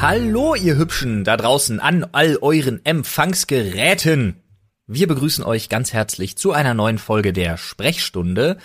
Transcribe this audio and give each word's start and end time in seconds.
Hallo, 0.00 0.54
ihr 0.54 0.78
Hübschen 0.78 1.24
da 1.24 1.36
draußen 1.36 1.78
an 1.78 2.06
all 2.12 2.38
euren 2.40 2.82
Empfangsgeräten. 2.86 4.42
Wir 4.86 5.06
begrüßen 5.06 5.44
euch 5.44 5.68
ganz 5.68 5.92
herzlich 5.92 6.38
zu 6.38 6.52
einer 6.52 6.72
neuen 6.72 6.96
Folge 6.96 7.34
der 7.34 7.58
Sprechstunde. 7.58 8.56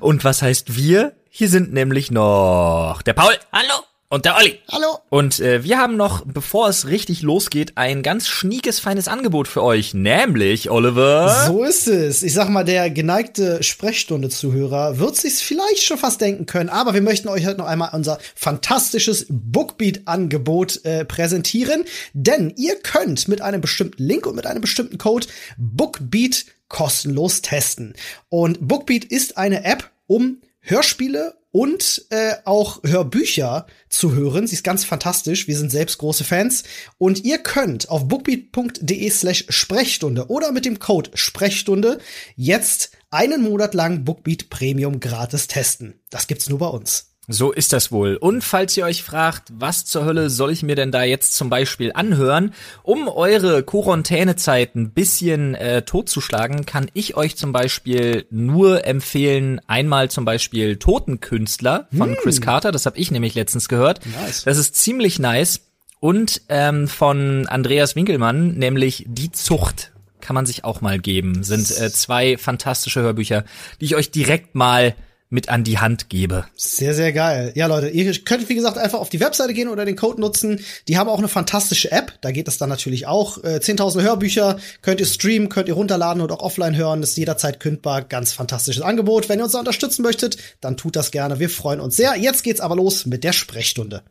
Und 0.00 0.22
was 0.24 0.42
heißt 0.42 0.76
wir? 0.76 1.16
Hier 1.30 1.48
sind 1.48 1.72
nämlich 1.72 2.10
noch 2.10 3.00
der 3.06 3.14
Paul. 3.14 3.32
Hallo. 3.52 3.85
Und 4.08 4.24
der 4.24 4.36
Olli. 4.36 4.60
Hallo. 4.70 5.00
Und 5.08 5.40
äh, 5.40 5.64
wir 5.64 5.78
haben 5.78 5.96
noch, 5.96 6.24
bevor 6.24 6.68
es 6.68 6.86
richtig 6.86 7.22
losgeht, 7.22 7.72
ein 7.74 8.04
ganz 8.04 8.28
schniekes, 8.28 8.78
feines 8.78 9.08
Angebot 9.08 9.48
für 9.48 9.64
euch. 9.64 9.94
Nämlich, 9.94 10.70
Oliver. 10.70 11.46
So 11.48 11.64
ist 11.64 11.88
es. 11.88 12.22
Ich 12.22 12.32
sag 12.32 12.48
mal, 12.48 12.64
der 12.64 12.88
geneigte 12.88 13.64
Sprechstunde-Zuhörer 13.64 15.00
wird 15.00 15.16
sich's 15.16 15.42
vielleicht 15.42 15.82
schon 15.82 15.98
fast 15.98 16.20
denken 16.20 16.46
können, 16.46 16.68
aber 16.68 16.94
wir 16.94 17.02
möchten 17.02 17.26
euch 17.28 17.46
heute 17.46 17.58
noch 17.58 17.66
einmal 17.66 17.90
unser 17.94 18.18
fantastisches 18.36 19.26
Bookbeat-Angebot 19.28 20.84
äh, 20.84 21.04
präsentieren. 21.04 21.84
Denn 22.12 22.54
ihr 22.56 22.76
könnt 22.76 23.26
mit 23.26 23.40
einem 23.40 23.60
bestimmten 23.60 24.04
Link 24.04 24.26
und 24.26 24.36
mit 24.36 24.46
einem 24.46 24.60
bestimmten 24.60 24.98
Code 24.98 25.26
Bookbeat 25.56 26.46
kostenlos 26.68 27.42
testen. 27.42 27.94
Und 28.28 28.68
Bookbeat 28.68 29.04
ist 29.04 29.36
eine 29.36 29.64
App, 29.64 29.90
um 30.06 30.38
Hörspiele 30.60 31.34
und 31.56 32.04
äh, 32.10 32.34
auch 32.44 32.82
Hörbücher 32.84 33.66
zu 33.88 34.14
hören. 34.14 34.46
Sie 34.46 34.56
ist 34.56 34.62
ganz 34.62 34.84
fantastisch. 34.84 35.48
Wir 35.48 35.56
sind 35.56 35.72
selbst 35.72 35.96
große 35.96 36.22
Fans. 36.22 36.64
Und 36.98 37.24
ihr 37.24 37.38
könnt 37.38 37.88
auf 37.88 38.08
bookbeat.de 38.08 39.08
slash 39.08 39.46
Sprechstunde 39.48 40.28
oder 40.28 40.52
mit 40.52 40.66
dem 40.66 40.78
Code 40.78 41.12
Sprechstunde 41.14 41.96
jetzt 42.34 42.90
einen 43.10 43.42
Monat 43.42 43.72
lang 43.72 44.04
Bookbeat 44.04 44.50
Premium 44.50 45.00
gratis 45.00 45.46
testen. 45.46 45.98
Das 46.10 46.26
gibt's 46.26 46.50
nur 46.50 46.58
bei 46.58 46.68
uns. 46.68 47.15
So 47.28 47.50
ist 47.50 47.72
das 47.72 47.90
wohl. 47.90 48.16
Und 48.16 48.44
falls 48.44 48.76
ihr 48.76 48.84
euch 48.84 49.02
fragt, 49.02 49.48
was 49.52 49.84
zur 49.84 50.04
Hölle 50.04 50.30
soll 50.30 50.52
ich 50.52 50.62
mir 50.62 50.76
denn 50.76 50.92
da 50.92 51.02
jetzt 51.02 51.34
zum 51.34 51.50
Beispiel 51.50 51.90
anhören, 51.92 52.54
um 52.84 53.08
eure 53.08 53.64
Quarantänezeit 53.64 54.76
ein 54.76 54.90
bisschen 54.90 55.56
äh, 55.56 55.82
totzuschlagen, 55.82 56.66
kann 56.66 56.88
ich 56.94 57.16
euch 57.16 57.36
zum 57.36 57.50
Beispiel 57.52 58.26
nur 58.30 58.86
empfehlen, 58.86 59.60
einmal 59.66 60.08
zum 60.10 60.24
Beispiel 60.24 60.76
Totenkünstler 60.76 61.88
von 61.96 62.10
Hm. 62.10 62.16
Chris 62.22 62.40
Carter, 62.40 62.70
das 62.70 62.86
habe 62.86 62.98
ich 62.98 63.10
nämlich 63.10 63.34
letztens 63.34 63.68
gehört. 63.68 64.00
Nice. 64.06 64.44
Das 64.44 64.56
ist 64.56 64.76
ziemlich 64.76 65.18
nice. 65.18 65.62
Und 65.98 66.42
ähm, 66.48 66.86
von 66.86 67.46
Andreas 67.48 67.96
Winkelmann, 67.96 68.54
nämlich 68.54 69.04
Die 69.08 69.32
Zucht. 69.32 69.92
Kann 70.20 70.34
man 70.34 70.46
sich 70.46 70.64
auch 70.64 70.80
mal 70.80 70.98
geben. 70.98 71.42
Sind 71.42 71.70
äh, 71.70 71.90
zwei 71.90 72.36
fantastische 72.36 73.00
Hörbücher, 73.00 73.44
die 73.80 73.84
ich 73.86 73.96
euch 73.96 74.10
direkt 74.10 74.54
mal 74.54 74.94
mit 75.28 75.48
an 75.48 75.64
die 75.64 75.78
Hand 75.78 76.08
gebe. 76.08 76.46
Sehr, 76.54 76.94
sehr 76.94 77.12
geil. 77.12 77.52
Ja, 77.56 77.66
Leute, 77.66 77.88
ihr 77.88 78.12
könnt, 78.24 78.48
wie 78.48 78.54
gesagt, 78.54 78.78
einfach 78.78 79.00
auf 79.00 79.08
die 79.08 79.18
Webseite 79.18 79.54
gehen 79.54 79.68
oder 79.68 79.84
den 79.84 79.96
Code 79.96 80.20
nutzen. 80.20 80.60
Die 80.86 80.98
haben 80.98 81.08
auch 81.08 81.18
eine 81.18 81.28
fantastische 81.28 81.90
App. 81.90 82.12
Da 82.20 82.30
geht 82.30 82.46
es 82.46 82.58
dann 82.58 82.68
natürlich 82.68 83.06
auch. 83.06 83.42
Äh, 83.42 83.58
10.000 83.58 84.02
Hörbücher 84.02 84.58
könnt 84.82 85.00
ihr 85.00 85.06
streamen, 85.06 85.48
könnt 85.48 85.68
ihr 85.68 85.74
runterladen 85.74 86.22
und 86.22 86.30
auch 86.30 86.40
offline 86.40 86.76
hören. 86.76 87.00
Das 87.00 87.10
ist 87.10 87.16
jederzeit 87.16 87.58
kündbar. 87.58 88.02
Ganz 88.02 88.32
fantastisches 88.32 88.82
Angebot. 88.82 89.28
Wenn 89.28 89.40
ihr 89.40 89.44
uns 89.44 89.52
da 89.52 89.58
unterstützen 89.58 90.02
möchtet, 90.02 90.36
dann 90.60 90.76
tut 90.76 90.94
das 90.94 91.10
gerne. 91.10 91.40
Wir 91.40 91.50
freuen 91.50 91.80
uns 91.80 91.96
sehr. 91.96 92.16
Jetzt 92.16 92.44
geht's 92.44 92.60
aber 92.60 92.76
los 92.76 93.04
mit 93.06 93.24
der 93.24 93.32
Sprechstunde. 93.32 94.02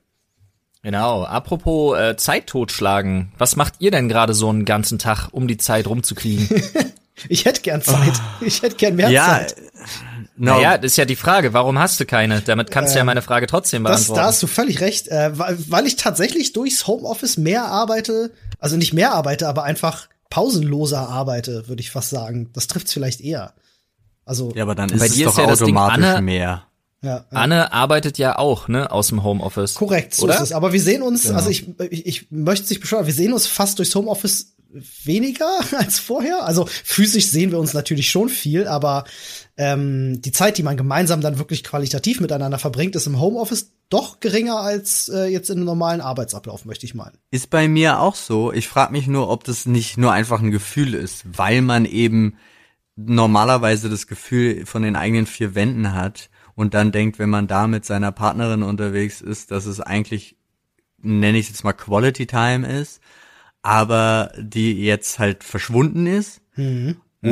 Genau. 0.84 1.24
Apropos 1.24 1.98
äh, 1.98 2.18
Zeit 2.18 2.48
totschlagen. 2.48 3.32
Was 3.38 3.56
macht 3.56 3.76
ihr 3.80 3.90
denn 3.90 4.10
gerade 4.10 4.34
so 4.34 4.50
einen 4.50 4.66
ganzen 4.66 5.00
Tag, 5.00 5.30
um 5.32 5.48
die 5.48 5.58
Zeit 5.58 5.88
rumzukriegen? 5.88 6.50
Ich 7.30 7.46
hätte 7.46 7.62
gern 7.62 7.82
Zeit. 7.82 8.12
Ich 8.42 8.62
hätte 8.62 8.76
gern 8.76 8.98
mehr 8.98 9.10
Ja, 9.10 9.26
Zeit. 9.26 9.56
No. 10.38 10.56
Naja, 10.56 10.78
das 10.78 10.92
ist 10.92 10.98
ja 10.98 11.06
die 11.06 11.16
Frage. 11.16 11.54
Warum 11.54 11.78
hast 11.80 12.00
du 12.00 12.06
keine? 12.06 12.42
Damit 12.42 12.72
kannst 12.72 12.94
du 12.94 13.00
ja 13.00 13.04
meine 13.06 13.22
Frage 13.22 13.48
trotzdem 13.48 13.84
Das, 13.84 13.92
beantworten. 14.08 14.20
da 14.22 14.28
hast 14.28 14.44
du 14.44 14.48
völlig 14.48 14.82
recht, 14.82 15.08
äh, 15.08 15.38
weil, 15.38 15.58
weil 15.70 15.86
ich 15.88 15.96
tatsächlich 15.96 16.54
durchs 16.54 16.88
Homeoffice 16.88 17.38
mehr 17.38 17.66
arbeite, 17.66 18.32
also 18.60 18.78
nicht 18.78 18.94
mehr 18.94 19.14
arbeite, 19.14 19.48
aber 19.48 19.64
einfach 19.64 20.08
pausenloser 20.30 21.08
arbeite, 21.10 21.68
würde 21.68 21.82
ich 21.82 21.92
fast 21.92 22.10
sagen. 22.10 22.50
Das 22.54 22.68
trifft's 22.68 22.94
vielleicht 22.94 23.22
eher. 23.22 23.54
Also, 24.26 24.52
ja, 24.56 24.64
aber 24.64 24.76
dann 24.76 24.90
ist 24.90 25.00
Bei 25.00 25.06
es 25.06 25.14
dir 25.14 25.26
doch 25.26 25.34
ist 25.34 25.38
ja 25.38 25.48
das 25.48 25.60
Ding, 25.60 25.78
automatisch 25.78 26.06
Anne- 26.06 26.22
mehr. 26.22 26.64
ja, 27.02 27.10
ja. 27.10 27.26
Anne 27.30 27.72
arbeitet 27.72 28.18
ja 28.18 28.38
auch, 28.40 28.68
ne, 28.68 28.92
aus 28.92 29.10
dem 29.10 29.24
Homeoffice. 29.24 29.76
korrekt, 29.76 30.16
so 30.16 30.24
oder? 30.24 30.34
ist 30.36 30.42
es. 30.42 30.52
Aber 30.52 30.74
wir 30.74 30.82
sehen 30.82 31.04
uns, 31.04 31.24
Genau. 31.24 31.36
also 31.36 31.50
ich, 31.52 31.68
ich, 31.92 32.06
ich 32.08 32.32
möchte 32.32 32.64
es 32.64 32.70
nicht 32.72 32.80
beschwören, 32.82 33.06
wir 33.06 33.14
sehen 33.14 33.34
uns 33.34 33.46
fast 33.46 33.78
durchs 33.78 33.94
Homeoffice 33.94 34.56
weniger 35.04 35.48
als 35.78 36.00
vorher. 36.00 36.44
Also 36.44 36.66
physisch 36.68 37.28
sehen 37.28 37.52
wir 37.52 37.60
uns 37.60 37.74
natürlich 37.74 38.10
schon 38.10 38.30
viel, 38.30 38.68
aber 38.68 39.06
ähm, 39.58 40.22
die 40.22 40.32
Zeit, 40.32 40.58
die 40.58 40.64
man 40.64 40.76
gemeinsam 40.78 41.22
dann 41.22 41.38
wirklich 41.38 41.64
qualitativ 41.64 42.20
miteinander 42.20 42.60
verbringt, 42.60 42.96
ist 42.96 43.08
im 43.08 43.20
Homeoffice 43.20 43.72
doch 43.90 44.20
geringer 44.20 44.60
als 44.60 45.10
äh, 45.10 45.26
jetzt 45.26 45.50
in 45.50 45.58
einem 45.58 45.66
normalen 45.66 46.02
Arbeitsablauf, 46.02 46.66
möchte 46.66 46.86
ich 46.86 46.96
meinen. 46.96 47.18
Ist 47.32 47.50
bei 47.50 47.68
mir 47.68 48.00
auch 48.00 48.16
so. 48.16 48.52
Ich 48.52 48.68
frage 48.68 48.92
mich 48.92 49.08
nur, 49.08 49.30
ob 49.30 49.44
das 49.44 49.66
nicht 49.66 49.98
nur 49.98 50.12
einfach 50.12 50.42
ein 50.42 50.52
Gefühl 50.52 50.94
ist, 50.94 51.24
weil 51.38 51.62
man 51.62 51.86
eben 51.86 52.38
normalerweise 52.96 53.90
das 53.90 54.08
Gefühl 54.08 54.66
von 54.66 54.82
den 54.82 54.96
eigenen 54.96 55.26
vier 55.26 55.56
Wänden 55.56 55.94
hat 55.94 56.30
und 56.56 56.74
dann 56.74 56.92
denkt, 56.92 57.20
wenn 57.20 57.30
man 57.30 57.48
da 57.48 57.68
mit 57.68 57.86
seiner 57.86 58.12
Partnerin 58.12 58.64
unterwegs 58.64 59.22
ist, 59.22 59.52
dass 59.52 59.66
es 59.66 59.80
eigentlich, 59.80 60.38
nenne 61.02 61.38
ich 61.38 61.46
es 61.46 61.52
jetzt 61.52 61.64
mal 61.64 61.74
Quality 61.74 62.26
Time 62.26 62.68
ist, 62.68 63.02
aber 63.62 64.32
die 64.38 64.84
jetzt 64.84 65.20
halt 65.20 65.44
verschwunden 65.44 66.08
ist. 66.08 66.42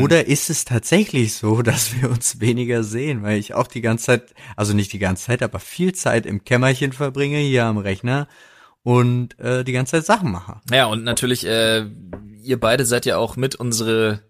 Oder 0.02 0.28
ist 0.28 0.50
es 0.50 0.66
tatsächlich 0.66 1.36
so, 1.36 1.62
dass 1.64 2.00
wir 2.00 2.10
uns 2.10 2.40
weniger 2.40 2.84
sehen, 2.84 3.24
weil 3.24 3.38
ich 3.38 3.54
auch 3.54 3.68
die 3.68 3.82
ganze 3.82 4.06
Zeit, 4.06 4.34
also 4.56 4.74
nicht 4.74 4.94
die 4.94 5.00
ganze 5.00 5.26
Zeit, 5.26 5.44
aber 5.44 5.60
viel 5.60 5.94
Zeit 5.94 6.26
im 6.26 6.44
Kämmerchen 6.44 6.94
verbringe, 6.94 7.38
hier 7.38 7.66
am 7.66 7.78
Rechner 7.78 8.28
und 8.84 9.40
äh, 9.40 9.64
die 9.64 9.72
ganze 9.72 9.92
Zeit 9.92 10.06
Sachen 10.06 10.32
mache. 10.32 10.60
Ja, 10.72 10.86
und 10.86 11.04
natürlich, 11.04 11.46
äh, 11.46 11.86
ihr 12.42 12.60
beide 12.60 12.86
seid 12.86 13.06
ja 13.06 13.18
auch 13.18 13.36
mit 13.36 13.56
unsere 13.56 14.22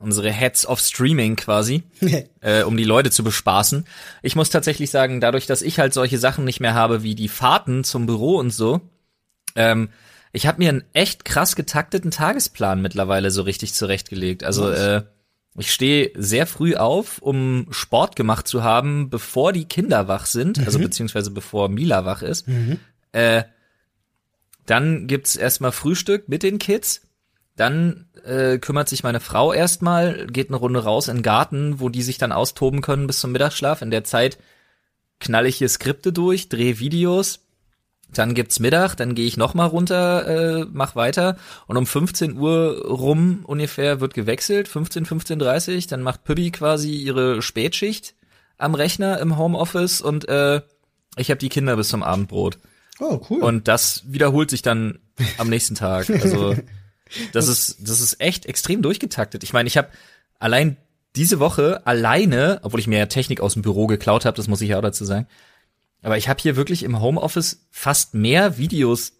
unsere 0.00 0.30
Heads 0.30 0.66
of 0.66 0.80
Streaming 0.80 1.36
quasi, 1.36 1.82
äh, 2.40 2.62
um 2.62 2.76
die 2.76 2.84
Leute 2.84 3.10
zu 3.10 3.24
bespaßen. 3.24 3.84
Ich 4.22 4.36
muss 4.36 4.50
tatsächlich 4.50 4.90
sagen, 4.90 5.20
dadurch, 5.20 5.46
dass 5.46 5.62
ich 5.62 5.78
halt 5.78 5.92
solche 5.92 6.18
Sachen 6.18 6.44
nicht 6.44 6.60
mehr 6.60 6.74
habe 6.74 7.02
wie 7.02 7.14
die 7.14 7.28
Fahrten 7.28 7.84
zum 7.84 8.06
Büro 8.06 8.36
und 8.36 8.50
so, 8.50 8.80
ähm, 9.56 9.90
ich 10.32 10.46
habe 10.46 10.58
mir 10.58 10.68
einen 10.68 10.84
echt 10.92 11.24
krass 11.24 11.56
getakteten 11.56 12.10
Tagesplan 12.10 12.82
mittlerweile 12.82 13.30
so 13.30 13.42
richtig 13.42 13.74
zurechtgelegt. 13.74 14.44
Also 14.44 14.70
äh, 14.70 15.02
ich 15.56 15.72
stehe 15.72 16.12
sehr 16.14 16.46
früh 16.46 16.76
auf, 16.76 17.18
um 17.18 17.66
Sport 17.70 18.14
gemacht 18.16 18.46
zu 18.46 18.62
haben, 18.62 19.10
bevor 19.10 19.52
die 19.52 19.64
Kinder 19.64 20.06
wach 20.06 20.26
sind, 20.26 20.58
also 20.64 20.78
beziehungsweise 20.78 21.30
bevor 21.30 21.68
Mila 21.68 22.04
wach 22.04 22.22
ist. 22.22 22.46
Äh, 23.12 23.42
dann 24.66 25.06
gibt's 25.06 25.34
erstmal 25.34 25.72
Frühstück 25.72 26.28
mit 26.28 26.42
den 26.42 26.58
Kids. 26.58 27.02
Dann 27.56 28.06
äh, 28.24 28.58
kümmert 28.58 28.88
sich 28.88 29.02
meine 29.02 29.18
Frau 29.18 29.52
erstmal, 29.52 30.26
geht 30.28 30.48
eine 30.48 30.58
Runde 30.58 30.84
raus 30.84 31.08
in 31.08 31.16
den 31.16 31.22
Garten, 31.22 31.80
wo 31.80 31.88
die 31.88 32.02
sich 32.02 32.18
dann 32.18 32.30
austoben 32.30 32.82
können 32.82 33.08
bis 33.08 33.18
zum 33.18 33.32
Mittagsschlaf. 33.32 33.82
In 33.82 33.90
der 33.90 34.04
Zeit 34.04 34.38
knall 35.18 35.46
ich 35.46 35.56
hier 35.56 35.68
Skripte 35.68 36.12
durch, 36.12 36.48
drehe 36.48 36.78
Videos. 36.78 37.40
Dann 38.12 38.34
gibt's 38.34 38.58
Mittag, 38.58 38.94
dann 38.94 39.14
gehe 39.14 39.26
ich 39.26 39.36
noch 39.36 39.52
mal 39.54 39.66
runter, 39.66 40.60
äh, 40.60 40.66
mach 40.72 40.96
weiter 40.96 41.36
und 41.66 41.76
um 41.76 41.86
15 41.86 42.38
Uhr 42.38 42.86
rum 42.86 43.40
ungefähr 43.44 44.00
wird 44.00 44.14
gewechselt, 44.14 44.66
15, 44.66 45.04
15.30 45.04 45.88
dann 45.88 46.02
macht 46.02 46.24
Pübbi 46.24 46.50
quasi 46.50 46.94
ihre 46.94 47.42
Spätschicht 47.42 48.14
am 48.56 48.74
Rechner 48.74 49.20
im 49.20 49.36
Homeoffice 49.36 50.00
und 50.00 50.26
äh, 50.28 50.62
ich 51.16 51.30
habe 51.30 51.38
die 51.38 51.50
Kinder 51.50 51.76
bis 51.76 51.88
zum 51.88 52.02
Abendbrot. 52.02 52.58
Oh, 53.00 53.20
cool. 53.30 53.42
Und 53.42 53.68
das 53.68 54.02
wiederholt 54.06 54.50
sich 54.50 54.62
dann 54.62 54.98
am 55.36 55.48
nächsten 55.48 55.74
Tag. 55.74 56.10
Also 56.10 56.56
das 57.32 57.48
ist 57.48 57.76
das 57.80 58.00
ist 58.00 58.20
echt 58.20 58.46
extrem 58.46 58.82
durchgetaktet. 58.82 59.44
Ich 59.44 59.52
meine, 59.52 59.66
ich 59.68 59.76
habe 59.76 59.88
allein 60.38 60.76
diese 61.16 61.40
Woche 61.40 61.86
alleine, 61.86 62.60
obwohl 62.62 62.80
ich 62.80 62.86
mir 62.86 62.98
ja 62.98 63.06
Technik 63.06 63.40
aus 63.40 63.54
dem 63.54 63.62
Büro 63.62 63.86
geklaut 63.86 64.24
habe, 64.24 64.36
das 64.36 64.48
muss 64.48 64.60
ich 64.60 64.70
ja 64.70 64.78
auch 64.78 64.82
dazu 64.82 65.04
sagen. 65.04 65.26
Aber 66.02 66.16
ich 66.16 66.28
habe 66.28 66.40
hier 66.40 66.56
wirklich 66.56 66.82
im 66.82 67.00
Homeoffice 67.00 67.66
fast 67.70 68.14
mehr 68.14 68.58
Videos 68.58 69.12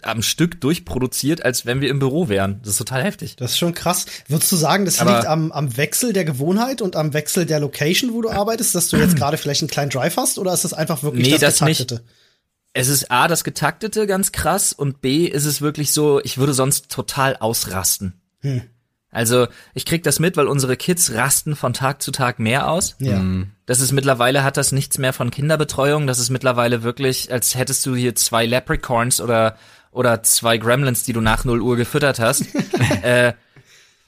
am 0.00 0.22
Stück 0.22 0.62
durchproduziert, 0.62 1.44
als 1.44 1.66
wenn 1.66 1.82
wir 1.82 1.90
im 1.90 1.98
Büro 1.98 2.30
wären. 2.30 2.60
Das 2.62 2.70
ist 2.70 2.78
total 2.78 3.02
heftig. 3.04 3.36
Das 3.36 3.50
ist 3.52 3.58
schon 3.58 3.74
krass. 3.74 4.06
Würdest 4.28 4.50
du 4.50 4.56
sagen, 4.56 4.86
das 4.86 4.98
Aber- 5.00 5.16
liegt 5.16 5.26
am, 5.26 5.52
am 5.52 5.76
Wechsel 5.76 6.14
der 6.14 6.24
Gewohnheit 6.24 6.80
und 6.80 6.96
am 6.96 7.12
Wechsel 7.12 7.44
der 7.44 7.60
Location, 7.60 8.14
wo 8.14 8.22
du 8.22 8.30
arbeitest, 8.30 8.74
dass 8.74 8.88
du 8.88 8.96
jetzt 8.96 9.16
gerade 9.16 9.36
vielleicht 9.36 9.60
einen 9.60 9.68
kleinen 9.70 9.90
Drive 9.90 10.16
hast? 10.16 10.38
Oder 10.38 10.54
ist 10.54 10.64
das 10.64 10.72
einfach 10.72 11.02
wirklich 11.02 11.26
Nee, 11.26 11.32
das 11.32 11.40
das 11.58 11.60
nicht. 11.60 11.78
Getaktete? 11.80 12.08
Es 12.72 12.88
ist 12.88 13.10
A, 13.10 13.28
das 13.28 13.44
Getaktete 13.44 14.06
ganz 14.06 14.32
krass 14.32 14.72
und 14.72 15.00
B, 15.02 15.26
ist 15.26 15.44
es 15.44 15.60
wirklich 15.60 15.92
so, 15.92 16.18
ich 16.24 16.38
würde 16.38 16.54
sonst 16.54 16.88
total 16.88 17.36
ausrasten. 17.36 18.14
Also, 19.14 19.46
ich 19.72 19.84
krieg 19.84 20.02
das 20.02 20.18
mit, 20.18 20.36
weil 20.36 20.48
unsere 20.48 20.76
Kids 20.76 21.12
rasten 21.14 21.56
von 21.56 21.72
Tag 21.72 22.02
zu 22.02 22.10
Tag 22.10 22.38
mehr 22.38 22.68
aus. 22.68 22.96
Ja. 22.98 23.22
Das 23.66 23.80
ist 23.80 23.92
mittlerweile 23.92 24.44
hat 24.44 24.56
das 24.56 24.72
nichts 24.72 24.98
mehr 24.98 25.12
von 25.12 25.30
Kinderbetreuung. 25.30 26.06
Das 26.06 26.18
ist 26.18 26.30
mittlerweile 26.30 26.82
wirklich, 26.82 27.32
als 27.32 27.54
hättest 27.54 27.86
du 27.86 27.94
hier 27.94 28.14
zwei 28.14 28.44
Leprechauns 28.44 29.20
oder 29.20 29.56
oder 29.92 30.22
zwei 30.24 30.58
Gremlins, 30.58 31.04
die 31.04 31.12
du 31.12 31.20
nach 31.20 31.44
0 31.44 31.62
Uhr 31.62 31.76
gefüttert 31.76 32.18
hast. 32.18 32.46
äh, 33.02 33.32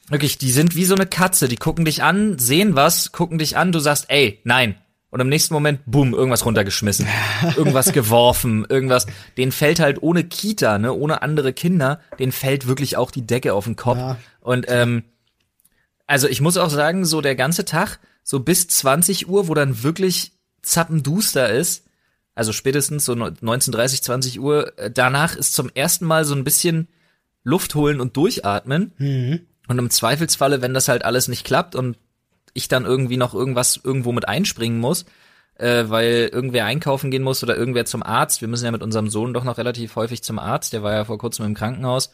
wirklich, 0.09 0.37
die 0.37 0.51
sind 0.51 0.75
wie 0.75 0.85
so 0.85 0.97
eine 0.97 1.07
Katze. 1.07 1.49
Die 1.49 1.57
gucken 1.57 1.85
dich 1.85 2.03
an, 2.03 2.39
sehen 2.39 2.75
was, 2.75 3.13
gucken 3.13 3.39
dich 3.39 3.57
an, 3.57 3.73
du 3.73 3.79
sagst, 3.79 4.07
ey, 4.09 4.41
nein. 4.45 4.75
Und 5.17 5.21
im 5.23 5.31
nächsten 5.31 5.55
Moment, 5.55 5.81
boom, 5.87 6.13
irgendwas 6.13 6.45
runtergeschmissen, 6.45 7.09
irgendwas 7.57 7.95
geworfen, 7.95 8.67
irgendwas. 8.69 9.07
Den 9.39 9.51
fällt 9.51 9.81
halt 9.81 10.03
ohne 10.03 10.25
Kita, 10.25 10.77
ne, 10.77 10.93
ohne 10.93 11.23
andere 11.23 11.55
Kinder, 11.55 12.01
den 12.19 12.33
fällt 12.33 12.67
wirklich 12.67 12.99
auch 12.99 13.11
die 13.11 13.27
Decke 13.27 13.55
auf 13.55 13.65
den 13.65 13.77
Kopf. 13.77 13.97
Ja. 13.97 14.19
Und 14.43 14.67
ähm, 14.69 15.05
also 16.07 16.29
ich 16.29 16.43
muss 16.43 16.59
auch 16.59 16.69
sagen, 16.69 17.07
so 17.07 17.23
der 17.23 17.35
ganze 17.35 17.65
Tag, 17.65 17.99
so 18.25 18.41
bis 18.41 18.69
20 18.69 19.27
Uhr, 19.27 19.49
wo 19.49 19.55
dann 19.55 19.83
wirklich 19.83 20.33
zappenduster 20.61 21.49
ist, 21.49 21.87
also 22.35 22.53
spätestens 22.53 23.07
so 23.07 23.15
19:30, 23.15 24.03
20 24.03 24.39
Uhr, 24.39 24.79
äh, 24.79 24.91
danach 24.91 25.35
ist 25.35 25.55
zum 25.55 25.71
ersten 25.75 26.05
Mal 26.05 26.27
so 26.27 26.35
ein 26.35 26.45
bisschen 26.45 26.89
Luft 27.43 27.75
holen 27.75 28.03
und 28.03 28.19
durchatmen. 28.19 28.93
Mhm. 28.99 29.41
Und 29.67 29.79
im 29.79 29.89
Zweifelsfalle, 29.89 30.61
wenn 30.61 30.75
das 30.75 30.89
halt 30.89 31.07
alles 31.07 31.27
nicht 31.29 31.47
klappt 31.47 31.75
und 31.75 31.97
ich 32.57 32.69
dann 32.69 32.85
irgendwie 32.85 33.17
noch 33.17 33.35
irgendwas 33.35 33.81
irgendwo 33.83 34.13
mit 34.13 34.29
einspringen 34.29 34.79
muss, 34.81 35.05
äh, 35.57 35.85
weil 35.89 36.31
irgendwer 36.33 36.67
einkaufen 36.67 37.11
gehen 37.11 37.23
muss 37.23 37.43
oder 37.43 37.57
irgendwer 37.57 37.85
zum 37.85 38.03
Arzt, 38.03 38.41
wir 38.41 38.49
müssen 38.49 38.65
ja 38.65 38.71
mit 38.71 38.83
unserem 38.83 39.09
Sohn 39.09 39.35
doch 39.35 39.45
noch 39.45 39.59
relativ 39.59 39.97
häufig 39.97 40.23
zum 40.23 40.39
Arzt, 40.39 40.73
der 40.73 40.83
war 40.83 40.93
ja 40.93 41.05
vor 41.05 41.19
kurzem 41.19 41.47
im 41.47 41.55
Krankenhaus, 41.55 42.11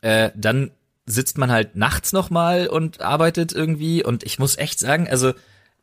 äh, 0.00 0.30
dann 0.34 0.70
sitzt 1.06 1.38
man 1.38 1.50
halt 1.50 1.76
nachts 1.76 2.12
noch 2.12 2.30
mal 2.30 2.66
und 2.66 3.00
arbeitet 3.00 3.52
irgendwie. 3.52 4.04
Und 4.04 4.24
ich 4.24 4.38
muss 4.38 4.58
echt 4.58 4.80
sagen, 4.80 5.08
also 5.08 5.32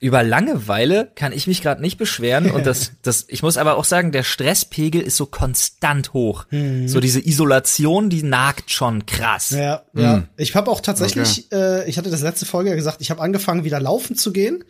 über 0.04 0.22
Langeweile 0.22 1.10
kann 1.16 1.32
ich 1.32 1.48
mich 1.48 1.62
gerade 1.62 1.82
nicht 1.82 1.98
beschweren 1.98 2.52
und 2.52 2.66
das 2.68 2.92
das 3.02 3.26
ich 3.30 3.42
muss 3.42 3.56
aber 3.58 3.78
auch 3.78 3.86
sagen, 3.86 4.12
der 4.12 4.24
Stresspegel 4.24 5.02
ist 5.02 5.16
so 5.16 5.26
konstant 5.26 6.14
hoch. 6.14 6.46
So 6.86 7.00
diese 7.00 7.26
Isolation, 7.26 8.10
die 8.10 8.22
nagt 8.22 8.72
schon 8.72 9.06
krass. 9.06 9.52
Ja, 9.52 9.84
ja. 9.94 10.24
Ich 10.36 10.56
habe 10.56 10.70
auch 10.70 10.82
tatsächlich, 10.82 11.52
äh, 11.52 11.90
ich 11.90 11.98
hatte 11.98 12.10
das 12.10 12.22
letzte 12.22 12.46
Folge 12.46 12.70
ja 12.70 12.76
gesagt, 12.76 12.98
ich 13.00 13.12
habe 13.12 13.22
angefangen 13.22 13.64
wieder 13.64 13.80
laufen 13.80 14.16
zu 14.16 14.34
gehen. 14.34 14.64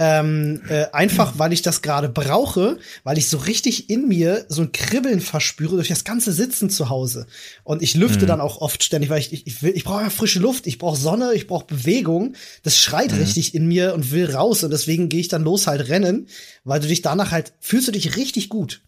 Ähm, 0.00 0.62
äh, 0.68 0.86
einfach, 0.92 1.34
weil 1.38 1.52
ich 1.52 1.62
das 1.62 1.82
gerade 1.82 2.08
brauche, 2.08 2.78
weil 3.02 3.18
ich 3.18 3.28
so 3.28 3.38
richtig 3.38 3.90
in 3.90 4.06
mir 4.06 4.46
so 4.48 4.62
ein 4.62 4.70
Kribbeln 4.70 5.20
verspüre 5.20 5.74
durch 5.74 5.88
das 5.88 6.04
ganze 6.04 6.32
Sitzen 6.32 6.70
zu 6.70 6.88
Hause. 6.88 7.26
Und 7.64 7.82
ich 7.82 7.96
lüfte 7.96 8.24
dann 8.24 8.40
auch 8.40 8.60
oft 8.60 8.84
ständig, 8.84 9.10
weil 9.10 9.18
ich, 9.18 9.32
ich, 9.32 9.46
ich 9.48 9.62
will, 9.62 9.72
ich 9.74 9.82
brauche 9.82 10.02
ja 10.02 10.10
frische 10.10 10.38
Luft, 10.38 10.68
ich 10.68 10.78
brauche 10.78 10.96
Sonne, 10.96 11.32
ich 11.34 11.48
brauche 11.48 11.66
Bewegung. 11.66 12.34
Das 12.62 12.78
schreit 12.78 13.12
richtig 13.12 13.56
in 13.56 13.66
mir 13.66 13.92
und 13.94 14.12
will 14.12 14.30
raus. 14.30 14.62
Und 14.62 14.70
deswegen 14.70 15.08
gehe 15.08 15.20
ich 15.20 15.28
dann 15.28 15.42
los 15.42 15.66
halt 15.66 15.88
rennen, 15.88 16.28
weil 16.62 16.78
du 16.78 16.86
dich 16.86 17.02
danach 17.02 17.32
halt, 17.32 17.52
fühlst 17.58 17.88
du 17.88 17.92
dich 17.92 18.16
richtig 18.16 18.48
gut. 18.48 18.82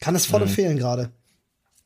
Kann 0.00 0.14
das 0.14 0.24
voll 0.24 0.42
empfehlen 0.42 0.78
gerade. 0.78 1.10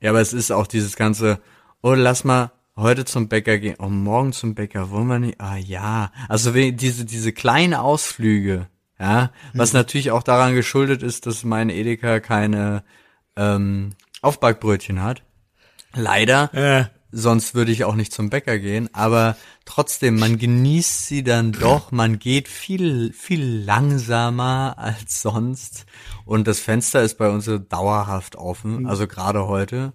Ja, 0.01 0.11
aber 0.11 0.21
es 0.21 0.33
ist 0.33 0.53
auch 0.53 0.67
dieses 0.67 0.95
ganze, 0.95 1.41
oh, 1.83 1.95
lass 1.95 2.23
mal 2.25 2.53
heute 2.81 3.05
zum 3.05 3.29
Bäcker 3.29 3.59
gehen, 3.59 3.77
oh, 3.79 3.89
morgen 3.89 4.33
zum 4.33 4.55
Bäcker, 4.55 4.91
wollen 4.91 5.07
wir 5.07 5.19
nicht, 5.19 5.41
ah 5.41 5.57
ja. 5.57 6.13
Also 6.29 6.53
diese, 6.53 7.05
diese 7.05 7.33
kleinen 7.33 7.75
Ausflüge, 7.75 8.69
ja, 8.99 9.31
was 9.55 9.73
natürlich 9.73 10.11
auch 10.11 10.23
daran 10.23 10.55
geschuldet 10.55 11.03
ist, 11.03 11.27
dass 11.27 11.45
meine 11.45 11.75
Edeka 11.75 12.21
keine 12.21 12.83
ähm, 13.37 13.91
Aufbackbrötchen 14.23 15.03
hat. 15.03 15.23
Leider. 15.95 16.55
Äh. 16.55 17.01
Sonst 17.13 17.57
würde 17.57 17.73
ich 17.73 17.83
auch 17.83 17.97
nicht 17.97 18.13
zum 18.13 18.31
Bäcker 18.31 18.61
gehen, 18.61 18.89
aber 18.93 19.37
trotzdem, 19.65 20.17
man 20.17 20.39
genießt 20.39 21.07
sie 21.07 21.25
dann 21.25 21.51
doch, 21.51 21.91
man 21.91 22.21
geht 22.21 22.47
viel, 22.47 23.13
viel 23.13 23.65
langsamer 23.65 24.77
als 24.79 25.21
sonst 25.21 25.87
und 26.25 26.47
das 26.47 26.61
Fenster 26.61 27.03
ist 27.03 27.19
bei 27.19 27.29
uns 27.29 27.47
so 27.47 27.59
dauerhaft 27.59 28.37
offen, 28.37 28.87
also 28.87 29.09
gerade 29.09 29.49
heute. 29.49 29.93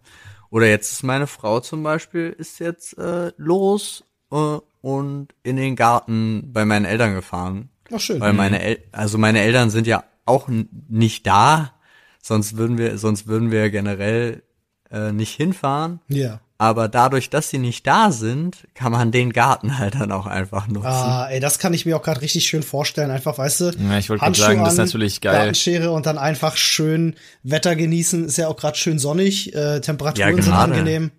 Oder 0.55 0.69
jetzt 0.69 0.93
ist 0.93 1.03
meine 1.03 1.27
Frau 1.27 1.59
zum 1.59 1.83
Beispiel, 1.83 2.33
ist 2.37 2.59
jetzt 2.59 2.97
äh, 2.97 3.33
los 3.35 4.05
äh, 4.31 4.57
und 4.79 5.27
in 5.43 5.57
den 5.57 5.75
Garten 5.75 6.53
bei 6.53 6.63
meinen 6.63 6.85
Eltern 6.85 7.13
gefahren. 7.13 7.67
Ach, 7.91 7.99
schön. 7.99 8.21
Weil 8.21 8.31
meine 8.31 8.61
El 8.61 8.77
also 8.93 9.17
meine 9.17 9.41
Eltern 9.41 9.69
sind 9.69 9.85
ja 9.85 10.05
auch 10.23 10.47
nicht 10.47 11.27
da, 11.27 11.73
sonst 12.21 12.55
würden 12.55 12.77
wir, 12.77 12.97
sonst 12.97 13.27
würden 13.27 13.51
wir 13.51 13.69
generell 13.69 14.43
äh, 14.89 15.11
nicht 15.11 15.35
hinfahren. 15.35 15.99
Ja. 16.07 16.39
Aber 16.57 16.87
dadurch, 16.87 17.29
dass 17.29 17.49
sie 17.49 17.57
nicht 17.57 17.85
da 17.85 18.11
sind, 18.11 18.65
kann 18.75 18.93
man 18.93 19.11
den 19.11 19.33
Garten 19.33 19.77
halt 19.77 19.95
dann 19.95 20.13
auch 20.13 20.25
einfach 20.25 20.67
nutzen. 20.69 20.87
Ah, 20.87 21.27
ey, 21.29 21.41
das 21.41 21.59
kann 21.59 21.73
ich 21.73 21.85
mir 21.85 21.97
auch 21.97 22.01
gerade 22.01 22.21
richtig 22.21 22.45
schön 22.47 22.63
vorstellen. 22.63 23.11
Einfach, 23.11 23.37
weißt 23.37 23.59
du, 23.59 23.65
Ja, 23.71 23.97
ich 23.97 24.09
wollte 24.09 24.33
sagen, 24.35 24.63
das 24.63 24.73
ist 24.73 24.79
natürlich 24.79 25.19
geil. 25.19 25.33
Gartenschere 25.35 25.91
und 25.91 26.05
dann 26.05 26.17
einfach 26.17 26.55
schön 26.55 27.15
Wetter 27.43 27.75
genießen. 27.75 28.25
Ist 28.25 28.37
ja 28.37 28.47
auch 28.47 28.55
gerade 28.55 28.77
schön 28.77 28.99
sonnig, 28.99 29.53
äh, 29.53 29.81
Temperaturen 29.81 30.37
Ja, 30.37 30.41
sind 30.43 30.53
angenehm. 30.53 31.11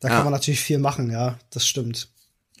Da 0.00 0.08
Ja. 0.08 0.14
kann 0.16 0.24
man 0.24 0.32
natürlich 0.32 0.60
viel 0.60 0.78
machen, 0.78 1.10
ja, 1.12 1.38
das 1.50 1.64
stimmt. 1.64 2.08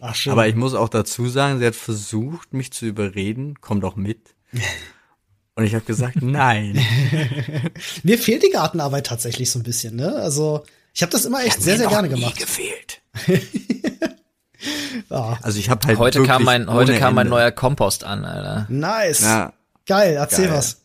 Ach, 0.00 0.14
schön. 0.14 0.32
Aber 0.32 0.46
ich 0.46 0.54
muss 0.54 0.74
auch 0.74 0.88
dazu 0.88 1.28
sagen, 1.28 1.58
sie 1.58 1.66
hat 1.66 1.74
versucht, 1.74 2.52
mich 2.54 2.72
zu 2.72 2.86
überreden, 2.86 3.56
komm 3.60 3.80
doch 3.80 3.96
mit. 3.96 4.34
Und 5.56 5.64
ich 5.64 5.74
habe 5.74 5.84
gesagt, 5.84 6.22
nein. 6.22 6.78
Mir 8.04 8.16
fehlt 8.18 8.42
die 8.44 8.50
Gartenarbeit 8.50 9.06
tatsächlich 9.06 9.50
so 9.50 9.58
ein 9.58 9.64
bisschen, 9.64 9.96
ne? 9.96 10.14
Also, 10.16 10.64
ich 10.94 11.02
habe 11.02 11.12
das 11.12 11.24
immer 11.24 11.42
echt 11.44 11.62
sehr, 11.62 11.76
sehr 11.78 11.88
gerne 11.88 12.08
gemacht. 12.08 12.36
gefehlt. 12.38 13.00
Ah, 15.10 15.36
Also 15.42 15.58
ich 15.58 15.68
habe 15.70 15.84
halt 15.88 15.98
Heute 15.98 16.22
kam 16.22 16.44
mein, 16.44 16.70
heute 16.72 16.96
kam 16.98 17.14
mein 17.16 17.26
Ende- 17.26 17.36
neuer 17.36 17.50
Kompost 17.50 18.04
an, 18.04 18.24
Alter. 18.24 18.66
nice. 18.68 19.22
Ja, 19.22 19.52
Geil, 19.86 20.14
erzähl 20.14 20.46
Geil. 20.46 20.56
was. 20.58 20.81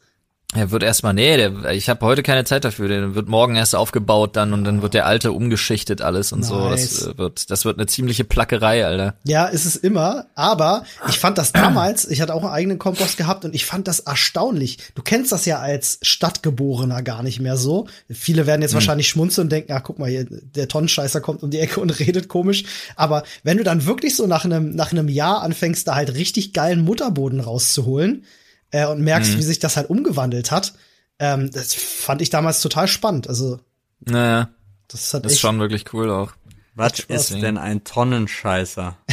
Er 0.56 0.72
wird 0.72 0.82
erstmal, 0.82 1.14
nee, 1.14 1.36
der, 1.36 1.72
ich 1.72 1.90
habe 1.90 2.06
heute 2.06 2.24
keine 2.24 2.46
Zeit 2.46 2.64
dafür. 2.64 2.88
Der 2.88 3.16
wird 3.16 3.28
morgen 3.28 3.58
erst 3.58 3.76
aufgebaut 3.76 4.38
dann 4.38 4.54
und 4.54 4.64
dann 4.64 4.82
wird 4.82 4.94
der 4.94 5.06
alte 5.06 5.34
umgeschichtet 5.34 6.02
alles 6.02 6.32
und 6.32 6.44
so. 6.44 6.70
Das 6.70 6.80
Nice. 6.80 7.18
wird, 7.18 7.52
das 7.52 7.66
wird 7.66 7.78
eine 7.78 7.86
ziemliche 7.86 8.24
Plackerei, 8.24 8.86
Alter. 8.86 9.16
Ja, 9.26 9.48
ist 9.48 9.66
es 9.66 9.76
immer, 9.76 10.28
aber 10.36 10.86
ich 11.10 11.20
fand 11.20 11.38
das 11.38 11.52
damals, 11.52 12.06
ich 12.10 12.22
hatte 12.22 12.34
auch 12.34 12.44
einen 12.44 12.54
eigenen 12.54 12.80
Kompost 12.80 13.18
gehabt 13.18 13.44
und 13.44 13.54
ich 13.54 13.66
fand 13.66 13.90
das 13.90 14.00
erstaunlich. 14.00 14.78
Du 14.96 15.02
kennst 15.02 15.34
das 15.34 15.46
ja 15.46 15.60
als 15.60 16.00
Stadtgeborener 16.02 17.04
gar 17.04 17.24
nicht 17.24 17.42
mehr 17.42 17.58
so. 17.58 17.88
Viele 18.10 18.48
werden 18.48 18.62
jetzt 18.62 18.74
wahrscheinlich 18.74 19.10
schmunzeln 19.10 19.48
und 19.48 19.52
denken, 19.52 19.74
ah, 19.74 19.82
guck 19.82 20.00
mal, 20.00 20.10
hier, 20.10 20.28
der 20.30 20.70
Tonnenscheißer 20.70 21.20
kommt 21.20 21.44
um 21.44 21.52
die 21.52 21.60
Ecke 21.60 21.82
und 21.82 21.90
redet 22.00 22.30
komisch. 22.30 22.64
Aber 22.96 23.24
wenn 23.44 23.58
du 23.58 23.66
dann 23.66 23.86
wirklich 23.86 24.16
so 24.16 24.28
nach 24.28 24.46
einem, 24.46 24.76
nach 24.76 24.94
einem 24.94 25.10
Jahr 25.10 25.42
anfängst, 25.42 25.90
da 25.90 25.96
halt 25.96 26.14
richtig 26.14 26.54
geilen 26.54 26.86
Mutterboden 26.86 27.42
rauszuholen 27.42 28.24
äh, 28.72 28.86
und 28.88 29.02
merkst, 29.02 29.38
wie 29.38 29.44
sich 29.44 29.60
das 29.60 29.78
halt 29.78 29.90
umgewandelt 29.90 30.52
hat, 30.52 30.74
ähm, 31.20 31.50
das 31.52 31.74
fand 31.74 32.22
ich 32.22 32.30
damals 32.30 32.62
total 32.62 32.88
spannend. 32.88 33.28
Also, 33.28 33.60
Naja, 34.02 34.50
das 34.88 35.10
das 35.12 35.34
ist 35.34 35.40
schon 35.40 35.60
wirklich 35.60 35.92
cool 35.94 36.10
auch. 36.12 36.34
was 36.76 36.98
Spaß. 37.00 37.32
ist 37.32 37.42
denn 37.42 37.58
ein 37.58 37.84
Tonnenscheißer? 37.84 38.98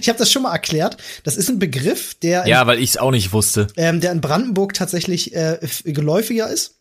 Ich 0.00 0.08
habe 0.08 0.18
das 0.18 0.32
schon 0.32 0.42
mal 0.42 0.50
erklärt. 0.52 0.96
Das 1.22 1.36
ist 1.36 1.48
ein 1.48 1.60
Begriff, 1.60 2.14
der 2.14 2.42
in 2.42 2.48
Ja, 2.48 2.66
weil 2.66 2.80
ich 2.80 2.90
es 2.90 2.96
auch 2.96 3.12
nicht 3.12 3.32
wusste. 3.32 3.68
ähm, 3.76 4.00
der 4.00 4.10
in 4.10 4.20
Brandenburg 4.20 4.74
tatsächlich 4.74 5.32
äh, 5.36 5.60
f- 5.60 5.84
geläufiger 5.84 6.48
ist. 6.50 6.80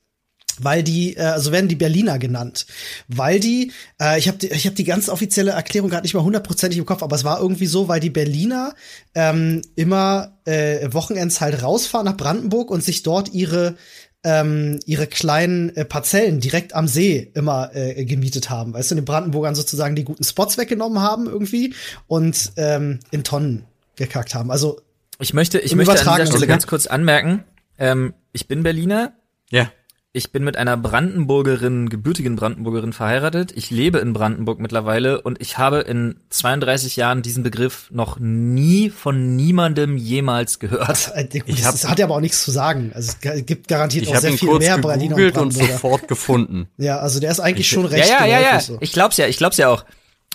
Weil 0.60 0.84
die, 0.84 1.16
äh, 1.18 1.40
so 1.40 1.52
werden 1.52 1.68
die 1.68 1.76
Berliner 1.76 2.20
genannt, 2.20 2.66
weil 3.08 3.40
die, 3.40 3.72
äh, 4.00 4.20
ich 4.20 4.28
habe 4.28 4.38
die, 4.38 4.52
ich 4.52 4.66
habe 4.66 4.76
die 4.76 4.84
ganz 4.84 5.10
offizielle 5.10 5.52
Erklärung 5.52 5.90
gerade 5.90 6.04
nicht 6.04 6.14
mal 6.14 6.24
hundertprozentig 6.24 6.78
im 6.78 6.86
Kopf, 6.86 7.02
aber 7.02 7.16
es 7.16 7.24
war 7.24 7.40
irgendwie 7.40 7.66
so, 7.66 7.88
weil 7.88 8.00
die 8.00 8.10
Berliner 8.12 8.74
ähm, 9.16 9.62
immer 9.76 10.38
äh, 10.46 10.88
Wochenends 10.94 11.42
halt 11.42 11.64
rausfahren 11.64 12.06
nach 12.06 12.18
Brandenburg 12.18 12.70
und 12.70 12.84
sich 12.84 13.04
dort 13.04 13.34
ihre 13.34 13.76
ähm, 14.24 14.80
ihre 14.86 15.08
kleinen 15.08 15.76
äh, 15.76 15.86
Parzellen 15.86 16.40
direkt 16.40 16.74
am 16.76 16.88
See 16.88 17.32
immer 17.34 17.76
äh, 17.76 18.06
gemietet 18.06 18.50
haben, 18.50 18.74
weißt 18.74 18.92
du, 18.92 18.96
den 18.96 19.06
Brandenburgern 19.06 19.56
sozusagen 19.56 19.96
die 19.96 20.06
guten 20.06 20.24
Spots 20.24 20.58
weggenommen 20.58 21.00
haben 21.00 21.26
irgendwie 21.26 21.74
und 22.08 22.54
ähm, 22.56 23.00
in 23.12 23.24
Tonnen 23.24 23.66
gekackt 23.96 24.34
haben. 24.34 24.50
Also 24.50 24.80
Ich 25.20 25.34
möchte, 25.34 25.60
ich 25.60 25.76
möchte 25.76 25.92
an 26.08 26.20
dieser 26.20 26.28
Stelle 26.28 26.48
ganz 26.48 26.68
kurz 26.68 26.88
anmerken, 26.88 27.44
ähm, 27.78 28.14
ich 28.32 28.48
bin 28.48 28.64
Berliner, 28.64 29.14
Ja. 29.50 29.72
Ich 30.16 30.32
bin 30.32 30.44
mit 30.44 30.58
einer 30.58 30.78
Brandenburgerin, 30.78 31.90
gebürtigen 31.90 32.36
Brandenburgerin 32.36 32.94
verheiratet. 32.94 33.52
Ich 33.56 33.72
lebe 33.72 33.98
in 33.98 34.14
Brandenburg 34.14 34.60
mittlerweile 34.60 35.20
und 35.22 35.42
ich 35.42 35.58
habe 35.58 35.80
in 35.80 36.18
32 36.30 36.96
Jahren 36.98 37.24
diesen 37.24 37.42
Begriff 37.42 37.88
noch 37.90 38.20
nie 38.20 38.92
von 38.92 39.36
niemandem 39.36 39.98
jemals 39.98 40.60
gehört. 40.60 41.12
Äh, 41.16 41.24
gut, 41.24 41.42
Ich 41.48 41.56
das, 41.58 41.66
hab- 41.66 41.72
das 41.74 41.90
hat 41.90 41.98
ja 41.98 42.06
aber 42.06 42.16
auch 42.16 42.20
nichts 42.20 42.44
zu 42.44 42.52
sagen. 42.52 42.92
Also 42.94 43.14
es 43.24 43.46
gibt 43.48 43.68
garantiert 43.68 44.04
Ich 44.04 44.16
auch 44.16 44.20
sehr 44.22 44.30
ihn 44.30 44.38
viel 44.38 44.50
kurz 44.50 44.64
mehr 44.64 44.78
Berliner 44.78 45.16
und 45.16 45.24
und 45.24 45.34
Brandenburger. 45.34 45.74
sofort 45.74 46.08
gefunden. 46.08 46.68
Ja, 46.78 47.00
also 47.00 47.20
der 47.20 47.32
ist 47.32 47.40
eigentlich 47.40 47.68
schon 47.68 47.84
Ja, 47.86 47.90
recht 47.90 48.10
ja, 48.10 48.26
ja, 48.26 48.40
ja. 48.40 48.48
geläufig 48.50 48.68
so. 48.68 48.78
Ich 48.82 48.92
glaub's 48.94 49.18
ja, 49.18 49.26
ich 49.28 49.38
glaub's 49.38 49.58
ja 49.58 49.70
auch. 49.70 49.84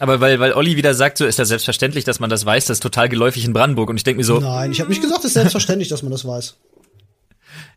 Aber 0.01 0.21
weil, 0.21 0.41
weil 0.41 0.55
Olli 0.55 0.77
wieder 0.77 0.95
sagt, 0.95 1.19
so 1.19 1.27
ist 1.27 1.39
ja 1.39 1.45
selbstverständlich, 1.45 2.03
dass 2.05 2.19
man 2.19 2.31
das 2.31 2.45
weiß, 2.45 2.67
das 2.67 2.79
ist 2.79 2.83
total 2.83 3.09
geläufig 3.09 3.45
in 3.45 3.53
Brandenburg. 3.53 3.91
Und 3.91 3.97
ich 3.97 4.05
denke 4.05 4.19
mir 4.19 4.25
so, 4.25 4.41
Nein, 4.41 4.73
ich 4.73 4.81
habe 4.81 4.91
nicht 4.91 5.03
gesagt, 5.03 5.21
es 5.21 5.27
ist 5.27 5.35
selbstverständlich, 5.35 5.89
dass 5.89 6.03
man 6.03 6.11
das 6.11 6.25
weiß. 6.25 6.57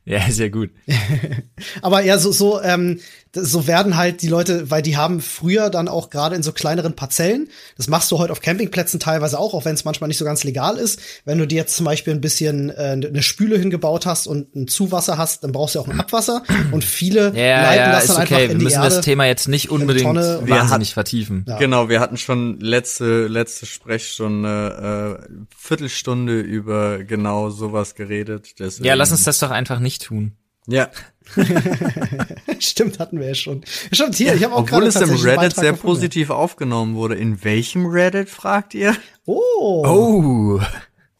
Ja, 0.05 0.19
ja 0.27 0.49
gut. 0.49 0.71
Aber 1.81 2.01
ja, 2.03 2.17
so, 2.17 2.31
so, 2.31 2.61
ähm, 2.61 2.99
so 3.33 3.65
werden 3.65 3.95
halt 3.95 4.21
die 4.21 4.27
Leute, 4.27 4.69
weil 4.69 4.81
die 4.81 4.97
haben 4.97 5.21
früher 5.21 5.69
dann 5.69 5.87
auch 5.87 6.09
gerade 6.09 6.35
in 6.35 6.43
so 6.43 6.51
kleineren 6.51 6.93
Parzellen, 6.95 7.47
das 7.77 7.87
machst 7.87 8.11
du 8.11 8.17
heute 8.17 8.31
auf 8.33 8.41
Campingplätzen 8.41 8.99
teilweise 8.99 9.39
auch, 9.39 9.53
auch 9.53 9.63
wenn 9.63 9.73
es 9.75 9.85
manchmal 9.85 10.09
nicht 10.09 10.17
so 10.17 10.25
ganz 10.25 10.43
legal 10.43 10.77
ist. 10.77 10.99
Wenn 11.23 11.37
du 11.37 11.47
dir 11.47 11.55
jetzt 11.55 11.75
zum 11.75 11.85
Beispiel 11.85 12.13
ein 12.13 12.19
bisschen 12.21 12.69
äh, 12.69 12.73
eine 13.07 13.23
Spüle 13.23 13.57
hingebaut 13.57 14.05
hast 14.05 14.27
und 14.27 14.53
ein 14.55 14.67
Zuwasser 14.67 15.17
hast, 15.17 15.43
dann 15.43 15.51
brauchst 15.53 15.75
du 15.75 15.79
auch 15.79 15.87
ein 15.87 15.99
Abwasser. 15.99 16.43
Und 16.71 16.83
viele 16.83 17.33
Ja, 17.35 17.61
leiten 17.63 17.77
ja, 17.77 17.91
das 17.93 18.07
dann 18.07 18.15
okay. 18.17 18.21
einfach 18.23 18.37
Wir 18.39 18.49
in 18.51 18.59
die 18.59 18.63
müssen 18.65 18.81
Erde. 18.83 18.95
das 18.95 19.05
Thema 19.05 19.25
jetzt 19.25 19.47
nicht 19.47 19.69
unbedingt 19.71 20.05
Tonne- 20.07 20.41
Wir 20.43 20.55
wahnsinnig 20.55 20.93
vertiefen. 20.93 21.45
Ja. 21.47 21.57
Genau, 21.57 21.87
wir 21.87 21.99
hatten 22.01 22.17
schon 22.17 22.59
letzte 22.59 23.27
letzte 23.27 23.65
Sprechstunde 23.65 25.19
äh, 25.29 25.33
Viertelstunde 25.57 26.39
über 26.41 27.03
genau 27.03 27.49
sowas 27.49 27.95
geredet. 27.95 28.59
Deswegen, 28.59 28.85
Ja, 28.85 28.93
lass 28.95 29.11
uns 29.11 29.23
das 29.23 29.39
doch 29.39 29.51
einfach 29.51 29.79
nicht 29.79 30.03
tun. 30.03 30.33
Ja. 30.67 30.89
Stimmt, 32.59 32.99
hatten 32.99 33.19
wir 33.19 33.27
ja 33.27 33.35
schon. 33.35 33.63
Stimmt, 33.91 34.15
hier, 34.15 34.35
ich 34.35 34.43
habe 34.43 34.53
auch 34.55 34.59
Obwohl 34.63 34.83
es 34.85 34.95
im 34.95 35.09
Reddit 35.09 35.55
sehr 35.55 35.71
gefunden. 35.71 35.81
positiv 35.81 36.29
aufgenommen 36.29 36.95
wurde. 36.95 37.15
In 37.15 37.43
welchem 37.43 37.85
Reddit, 37.87 38.29
fragt 38.29 38.73
ihr? 38.73 38.95
Oh. 39.25 39.83
Oh. 39.85 40.61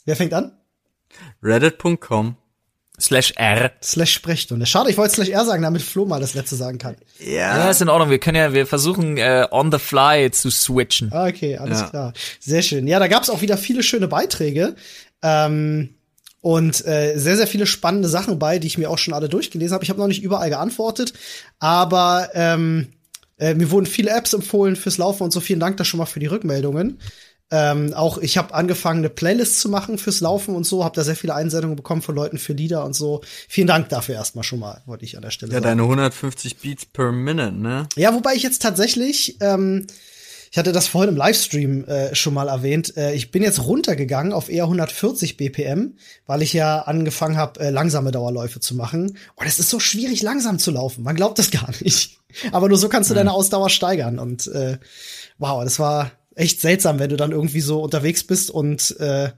Wer 0.06 0.16
fängt 0.16 0.34
an? 0.34 0.52
Reddit.com. 1.44 2.36
Slash 3.00 3.34
R. 3.36 3.72
Slash 3.82 4.14
Sprechstunde. 4.14 4.66
Schade, 4.68 4.92
ich 4.92 4.98
wollte 4.98 5.16
Slash 5.16 5.30
R 5.30 5.44
sagen, 5.44 5.64
damit 5.64 5.82
Flo 5.82 6.06
mal 6.06 6.20
das 6.20 6.36
letzte 6.36 6.56
sagen 6.56 6.78
kann. 6.78 6.98
Ja, 7.20 7.70
ist 7.72 7.82
in 7.82 7.90
Ordnung. 7.90 8.12
Wir 8.12 8.20
können 8.20 8.38
ja, 8.38 8.54
wir 8.54 8.68
versuchen 8.68 9.18
äh, 9.18 9.48
on 9.50 9.72
the 9.72 9.80
fly 9.80 10.30
zu 10.30 10.52
switchen. 10.52 11.10
Ah, 11.12 11.26
Okay, 11.28 11.58
alles 11.58 11.82
Ja. 11.82 11.90
klar. 11.90 12.14
Sehr 12.40 12.62
schön. 12.62 12.86
Ja, 12.88 13.00
da 13.00 13.08
gab's 13.08 13.32
auch 13.32 13.42
wieder 13.42 13.58
viele 13.58 13.82
schöne 13.82 14.08
Beiträge. 14.08 14.76
Ähm, 15.24 15.96
und 16.42 16.86
äh, 16.86 17.18
sehr, 17.18 17.38
sehr 17.38 17.48
viele 17.48 17.68
spannende 17.68 18.10
Sachen 18.10 18.40
bei, 18.40 18.60
die 18.60 18.68
ich 18.68 18.78
mir 18.78 18.90
auch 18.90 18.98
schon 18.98 19.14
alle 19.14 19.30
durchgelesen 19.30 19.74
habe. 19.74 19.84
Ich 19.84 19.90
habe 19.90 20.00
noch 20.00 20.08
nicht 20.08 20.24
überall 20.24 20.50
geantwortet, 20.50 21.14
aber 21.60 22.30
ähm, 22.34 22.88
äh, 23.38 23.54
mir 23.54 23.72
wurden 23.72 23.86
viele 23.86 24.12
Apps 24.12 24.34
empfohlen 24.34 24.76
fürs 24.76 24.98
Laufen 24.98 25.24
und 25.24 25.32
so. 25.32 25.40
Vielen 25.40 25.60
Dank 25.60 25.78
da 25.78 25.86
schon 25.86 26.00
mal 26.00 26.06
für 26.06 26.20
die 26.20 26.26
Rückmeldungen. 26.28 27.00
Ähm, 27.54 27.94
auch 27.94 28.18
ich 28.18 28.38
habe 28.38 28.54
angefangen, 28.54 29.00
eine 29.00 29.10
Playlist 29.10 29.60
zu 29.60 29.68
machen 29.68 29.98
fürs 29.98 30.22
Laufen 30.22 30.56
und 30.56 30.66
so, 30.66 30.86
habe 30.86 30.96
da 30.96 31.04
sehr 31.04 31.18
viele 31.18 31.36
Einsendungen 31.36 31.76
bekommen 31.76 32.02
von 32.02 32.16
Leuten 32.16 32.38
für 32.38 32.54
Lieder 32.54 32.86
und 32.86 32.94
so. 32.94 33.22
Vielen 33.50 33.68
Dank 33.68 33.90
dafür 33.90 34.16
erstmal 34.16 34.46
schon 34.46 34.60
mal, 34.60 34.82
wollte 34.86 35.04
ich 35.04 35.18
an 35.18 35.22
der 35.22 35.32
Stelle 35.32 35.52
Ja, 35.52 35.58
sagen. 35.58 35.66
deine 35.66 35.82
150 35.82 36.58
Beats 36.60 36.86
per 36.86 37.12
Minute, 37.12 37.52
ne? 37.52 37.90
Ja, 37.98 38.14
wobei 38.14 38.36
ich 38.36 38.44
jetzt 38.44 38.62
tatsächlich, 38.62 39.36
ähm, 39.42 39.86
ich 40.52 40.58
hatte 40.58 40.74
das 40.74 40.88
vorhin 40.88 41.12
im 41.12 41.16
Livestream 41.16 41.86
äh, 41.86 42.14
schon 42.14 42.34
mal 42.34 42.50
erwähnt, 42.50 42.98
äh, 42.98 43.14
ich 43.14 43.32
bin 43.32 43.42
jetzt 43.42 43.64
runtergegangen 43.64 44.34
auf 44.34 44.50
eher 44.50 44.66
140 44.66 45.38
BPM, 45.38 45.96
weil 46.26 46.42
ich 46.42 46.52
ja 46.52 46.82
angefangen 46.82 47.38
habe, 47.38 47.62
äh, 47.62 47.70
langsame 47.70 48.12
Dauerläufe 48.12 48.60
zu 48.60 48.76
machen. 48.76 49.18
Und 49.36 49.48
es 49.48 49.60
ist 49.60 49.70
so 49.70 49.80
schwierig, 49.80 50.22
langsam 50.22 50.60
zu 50.60 50.72
laufen. 50.72 51.04
Man 51.04 51.16
glaubt 51.16 51.40
das 51.40 51.52
gar 51.52 51.70
nicht. 51.80 52.20
Aber 52.52 52.68
nur 52.68 52.78
so 52.78 52.90
kannst 52.90 53.10
du 53.10 53.14
deine 53.14 53.32
Ausdauer 53.32 53.70
steigern. 53.70 54.20
Und 54.20 54.48
äh, 54.48 54.78
wow, 55.38 55.64
das 55.64 55.80
war 55.80 56.12
echt 56.36 56.60
seltsam, 56.60 57.00
wenn 57.00 57.10
du 57.10 57.16
dann 57.16 57.32
irgendwie 57.32 57.62
so 57.62 57.82
unterwegs 57.82 58.26
bist 58.26 58.52
und 58.52 59.00
äh, 59.00 59.32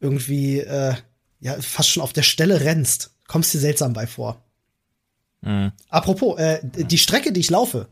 irgendwie 0.00 0.58
äh, 0.58 0.94
ja 1.38 1.56
fast 1.60 1.90
schon 1.90 2.02
auf 2.02 2.12
der 2.12 2.22
Stelle 2.22 2.62
rennst. 2.62 3.12
Kommst 3.28 3.54
dir 3.54 3.60
seltsam 3.60 3.92
bei 3.92 4.08
vor. 4.08 4.44
Apropos, 5.90 6.38
äh, 6.38 6.58
die 6.62 6.98
Strecke, 6.98 7.32
die 7.32 7.40
ich 7.40 7.50
laufe, 7.50 7.88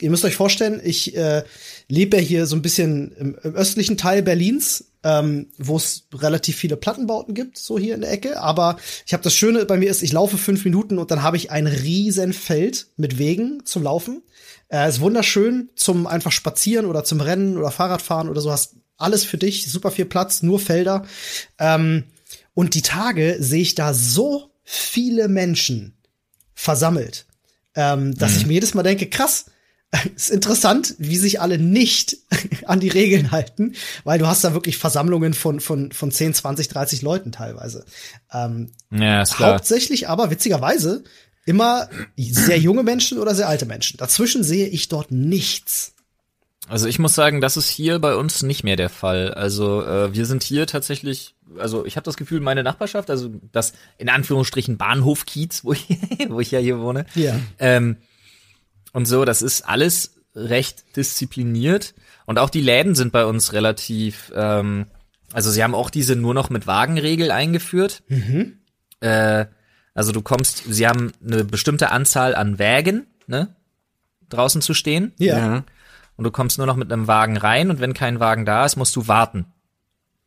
ihr 0.00 0.10
müsst 0.10 0.24
euch 0.24 0.36
vorstellen, 0.36 0.80
ich 0.84 1.16
äh, 1.16 1.42
lebe 1.88 2.18
ja 2.18 2.22
hier 2.22 2.46
so 2.46 2.54
ein 2.54 2.62
bisschen 2.62 3.12
im, 3.12 3.38
im 3.42 3.54
östlichen 3.54 3.96
Teil 3.96 4.22
Berlins, 4.22 4.90
ähm, 5.04 5.46
wo 5.58 5.76
es 5.76 6.08
relativ 6.12 6.56
viele 6.56 6.76
Plattenbauten 6.76 7.34
gibt, 7.34 7.56
so 7.56 7.78
hier 7.78 7.94
in 7.94 8.02
der 8.02 8.10
Ecke. 8.10 8.40
Aber 8.40 8.76
ich 9.06 9.12
habe 9.12 9.22
das 9.22 9.34
Schöne 9.34 9.64
bei 9.64 9.76
mir 9.76 9.90
ist, 9.90 10.02
ich 10.02 10.12
laufe 10.12 10.36
fünf 10.36 10.64
Minuten 10.64 10.98
und 10.98 11.10
dann 11.10 11.22
habe 11.22 11.36
ich 11.36 11.50
ein 11.50 11.66
riesen 11.66 12.32
Feld 12.32 12.88
mit 12.96 13.18
Wegen 13.18 13.64
zum 13.64 13.84
Laufen. 13.84 14.22
Äh, 14.68 14.88
ist 14.88 15.00
wunderschön 15.00 15.70
zum 15.76 16.06
einfach 16.06 16.32
spazieren 16.32 16.84
oder 16.84 17.04
zum 17.04 17.20
Rennen 17.20 17.56
oder 17.56 17.70
Fahrradfahren 17.70 18.28
oder 18.28 18.40
so. 18.40 18.50
Hast 18.50 18.74
alles 18.98 19.24
für 19.24 19.38
dich, 19.38 19.70
super 19.70 19.90
viel 19.90 20.04
Platz, 20.04 20.42
nur 20.42 20.60
Felder. 20.60 21.06
Ähm, 21.58 22.04
und 22.54 22.74
die 22.74 22.82
Tage 22.82 23.36
sehe 23.38 23.62
ich 23.62 23.76
da 23.76 23.94
so 23.94 24.50
viele 24.64 25.28
Menschen 25.28 25.97
versammelt, 26.58 27.26
ähm, 27.76 28.16
dass 28.16 28.36
ich 28.36 28.44
mir 28.46 28.54
jedes 28.54 28.74
Mal 28.74 28.82
denke, 28.82 29.08
krass, 29.08 29.46
ist 30.16 30.30
interessant, 30.30 30.96
wie 30.98 31.16
sich 31.16 31.40
alle 31.40 31.56
nicht 31.56 32.16
an 32.66 32.80
die 32.80 32.88
Regeln 32.88 33.30
halten, 33.30 33.74
weil 34.02 34.18
du 34.18 34.26
hast 34.26 34.42
da 34.42 34.54
wirklich 34.54 34.76
Versammlungen 34.76 35.34
von, 35.34 35.60
von, 35.60 35.92
von 35.92 36.10
10, 36.10 36.34
20, 36.34 36.66
30 36.66 37.02
Leuten 37.02 37.30
teilweise. 37.30 37.86
Ähm, 38.32 38.72
Ja, 38.90 39.22
ist 39.22 39.36
klar. 39.36 39.52
hauptsächlich 39.52 40.08
aber 40.08 40.30
witzigerweise 40.30 41.04
immer 41.46 41.88
sehr 42.16 42.58
junge 42.58 42.82
Menschen 42.82 43.18
oder 43.18 43.36
sehr 43.36 43.48
alte 43.48 43.64
Menschen. 43.64 43.96
Dazwischen 43.96 44.42
sehe 44.42 44.66
ich 44.66 44.88
dort 44.88 45.12
nichts. 45.12 45.94
Also 46.68 46.86
ich 46.86 46.98
muss 46.98 47.14
sagen, 47.14 47.40
das 47.40 47.56
ist 47.56 47.68
hier 47.68 47.98
bei 47.98 48.14
uns 48.14 48.42
nicht 48.42 48.62
mehr 48.64 48.76
der 48.76 48.90
Fall. 48.90 49.32
Also 49.34 49.82
äh, 49.84 50.14
wir 50.14 50.26
sind 50.26 50.42
hier 50.42 50.66
tatsächlich, 50.66 51.34
also 51.58 51.86
ich 51.86 51.96
habe 51.96 52.04
das 52.04 52.16
Gefühl, 52.16 52.40
meine 52.40 52.62
Nachbarschaft, 52.62 53.10
also 53.10 53.30
das 53.52 53.72
in 53.96 54.08
Anführungsstrichen 54.08 54.76
Bahnhof 54.76 55.24
Kiez, 55.26 55.64
wo 55.64 55.72
ich, 55.72 55.86
wo 56.28 56.40
ich 56.40 56.50
ja 56.50 56.58
hier 56.58 56.78
wohne, 56.80 57.06
Ja. 57.14 57.38
ähm, 57.58 57.96
und 58.92 59.06
so, 59.06 59.24
das 59.24 59.42
ist 59.42 59.62
alles 59.62 60.14
recht 60.34 60.96
diszipliniert. 60.96 61.94
Und 62.26 62.38
auch 62.38 62.50
die 62.50 62.60
Läden 62.60 62.94
sind 62.94 63.12
bei 63.12 63.24
uns 63.24 63.52
relativ, 63.52 64.30
ähm, 64.34 64.86
also 65.32 65.50
sie 65.50 65.62
haben 65.62 65.74
auch 65.74 65.90
diese 65.90 66.16
nur 66.16 66.34
noch 66.34 66.50
mit 66.50 66.66
Wagenregel 66.66 67.30
eingeführt. 67.30 68.02
Äh, 69.00 69.46
also 69.94 70.12
du 70.12 70.22
kommst, 70.22 70.62
sie 70.68 70.86
haben 70.86 71.12
eine 71.26 71.44
bestimmte 71.44 71.90
Anzahl 71.90 72.34
an 72.34 72.58
Wägen, 72.58 73.06
ne, 73.26 73.56
draußen 74.28 74.60
zu 74.62 74.74
stehen. 74.74 75.12
Ja. 75.18 75.64
Und 76.18 76.24
du 76.24 76.32
kommst 76.32 76.58
nur 76.58 76.66
noch 76.66 76.74
mit 76.74 76.92
einem 76.92 77.06
Wagen 77.06 77.36
rein 77.36 77.70
und 77.70 77.78
wenn 77.80 77.94
kein 77.94 78.18
Wagen 78.18 78.44
da 78.44 78.66
ist, 78.66 78.74
musst 78.74 78.96
du 78.96 79.06
warten. 79.06 79.46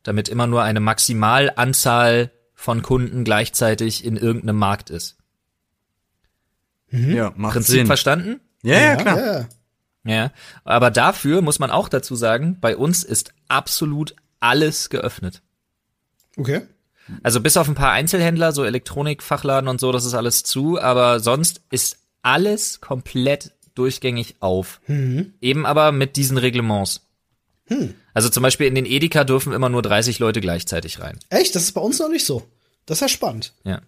Damit 0.02 0.30
immer 0.30 0.46
nur 0.46 0.62
eine 0.62 0.80
Maximalanzahl 0.80 2.32
von 2.54 2.80
Kunden 2.80 3.24
gleichzeitig 3.24 4.02
in 4.02 4.16
irgendeinem 4.16 4.56
Markt 4.56 4.88
ist. 4.88 5.18
Ja, 6.90 7.34
macht 7.36 7.52
Prinzip 7.52 7.74
Sinn. 7.74 7.86
verstanden? 7.86 8.40
Ja, 8.62 8.80
ja, 8.80 8.96
klar. 8.96 9.18
Ja. 9.18 9.48
Ja. 10.04 10.32
Aber 10.64 10.90
dafür 10.90 11.42
muss 11.42 11.58
man 11.58 11.70
auch 11.70 11.90
dazu 11.90 12.16
sagen, 12.16 12.58
bei 12.58 12.74
uns 12.74 13.04
ist 13.04 13.34
absolut 13.48 14.16
alles 14.40 14.88
geöffnet. 14.88 15.42
Okay. 16.38 16.62
Also 17.22 17.40
bis 17.40 17.58
auf 17.58 17.68
ein 17.68 17.74
paar 17.74 17.92
Einzelhändler, 17.92 18.52
so 18.52 18.64
Elektronikfachladen 18.64 19.68
und 19.68 19.78
so, 19.78 19.92
das 19.92 20.06
ist 20.06 20.14
alles 20.14 20.42
zu, 20.42 20.80
aber 20.80 21.20
sonst 21.20 21.60
ist 21.70 21.98
alles 22.22 22.80
komplett 22.80 23.52
durchgängig 23.74 24.36
auf. 24.40 24.80
Eben 25.40 25.66
aber 25.66 25.92
mit 25.92 26.16
diesen 26.16 26.38
Reglements. 26.38 27.00
Also 28.12 28.28
zum 28.28 28.42
Beispiel 28.42 28.66
in 28.66 28.74
den 28.74 28.84
Edeka 28.86 29.24
dürfen 29.24 29.52
immer 29.52 29.68
nur 29.70 29.80
30 29.82 30.18
Leute 30.18 30.40
gleichzeitig 30.42 31.00
rein. 31.00 31.18
Echt? 31.30 31.54
Das 31.54 31.62
ist 31.62 31.72
bei 31.72 31.80
uns 31.80 31.98
noch 31.98 32.08
nicht 32.10 32.26
so. 32.26 32.42
Das 32.84 32.98
ist 32.98 33.00
ja 33.02 33.08
spannend. 33.08 33.54
Ja. 33.64 33.80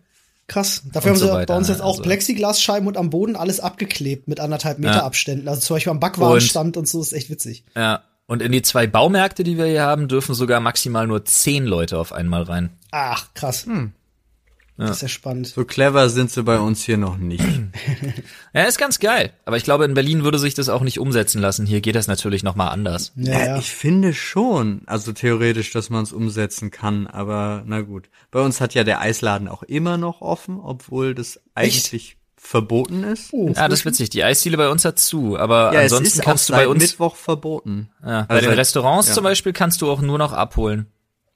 Krass. 0.46 0.82
Dafür 0.92 1.12
Und 1.12 1.16
haben 1.16 1.20
so 1.20 1.26
sie 1.26 1.32
weiter, 1.32 1.46
bei 1.52 1.56
uns 1.58 1.68
jetzt 1.68 1.78
ne? 1.78 1.84
auch 1.84 1.90
Also- 1.92 2.02
Plexiglasscheiben 2.02 2.86
und 2.88 2.96
am 2.96 3.10
Boden 3.10 3.36
alles 3.36 3.60
abgeklebt 3.60 4.28
mit 4.28 4.40
anderthalb 4.40 4.78
Meter 4.78 4.96
Ja. 4.96 5.04
Abständen. 5.04 5.48
Also 5.48 5.60
zum 5.62 5.76
Beispiel 5.76 5.90
am 5.90 6.00
Backwarenstand 6.00 6.76
und 6.76 6.88
so 6.88 7.00
ist 7.00 7.12
echt 7.12 7.28
witzig. 7.30 7.64
Ja. 7.76 8.02
Und 8.26 8.40
in 8.40 8.52
die 8.52 8.62
zwei 8.62 8.86
Baumärkte, 8.86 9.44
die 9.44 9.58
wir 9.58 9.66
hier 9.66 9.82
haben, 9.82 10.08
dürfen 10.08 10.34
sogar 10.34 10.60
maximal 10.60 11.06
nur 11.06 11.24
10 11.26 11.66
Leute 11.66 11.98
auf 11.98 12.12
einmal 12.12 12.44
rein. 12.44 12.70
Ach, 12.90 13.28
krass. 13.34 13.66
Das 14.76 14.90
ist 14.96 15.02
ja 15.02 15.08
spannend. 15.08 15.46
So 15.46 15.64
clever 15.64 16.08
sind 16.08 16.30
sie 16.32 16.42
bei 16.42 16.58
uns 16.58 16.82
hier 16.82 16.96
noch 16.96 17.16
nicht. 17.16 17.44
Ja, 18.52 18.62
ist 18.64 18.78
ganz 18.78 18.98
geil. 18.98 19.32
Aber 19.44 19.56
ich 19.56 19.64
glaube, 19.64 19.84
in 19.84 19.94
Berlin 19.94 20.24
würde 20.24 20.38
sich 20.38 20.54
das 20.54 20.68
auch 20.68 20.82
nicht 20.82 20.98
umsetzen 20.98 21.40
lassen. 21.40 21.64
Hier 21.66 21.80
geht 21.80 21.94
das 21.94 22.06
natürlich 22.08 22.42
noch 22.42 22.56
mal 22.56 22.68
anders. 22.68 23.12
Ja, 23.16 23.32
Äh, 23.32 23.46
ja. 23.46 23.58
Ich 23.58 23.70
finde 23.72 24.12
schon, 24.14 24.82
also 24.86 25.12
theoretisch, 25.12 25.70
dass 25.72 25.90
man 25.90 26.02
es 26.02 26.12
umsetzen 26.12 26.70
kann, 26.70 27.06
aber 27.06 27.62
na 27.66 27.82
gut. 27.82 28.08
Bei 28.30 28.40
uns 28.40 28.60
hat 28.60 28.74
ja 28.74 28.82
der 28.84 29.00
Eisladen 29.00 29.46
auch 29.48 29.62
immer 29.62 29.96
noch 29.96 30.20
offen, 30.22 30.58
obwohl 30.60 31.14
das 31.14 31.40
eigentlich 31.54 32.16
verboten 32.36 33.04
ist. 33.04 33.32
Oh. 33.32 33.52
Ja, 33.54 33.68
das 33.68 33.80
ist 33.80 33.84
witzig. 33.86 34.10
Die 34.10 34.22
Eisdiele 34.22 34.56
bei 34.56 34.68
uns 34.68 34.84
hat 34.84 34.98
zu, 34.98 35.38
aber 35.38 35.72
ja, 35.72 35.80
ansonsten 35.80 36.06
es 36.08 36.14
ist 36.16 36.22
kannst 36.22 36.52
auch 36.52 36.56
du 36.58 36.62
bei 36.62 36.68
uns, 36.68 36.82
Mittwoch 36.82 37.16
verboten. 37.16 37.90
ja, 38.04 38.22
bei 38.22 38.34
Also 38.34 38.40
den 38.46 38.50
seit- 38.50 38.58
Restaurants 38.58 39.08
ja. 39.08 39.14
zum 39.14 39.24
Beispiel 39.24 39.52
kannst 39.52 39.80
du 39.82 39.90
auch 39.90 40.02
nur 40.02 40.18
noch 40.18 40.32
abholen. 40.32 40.86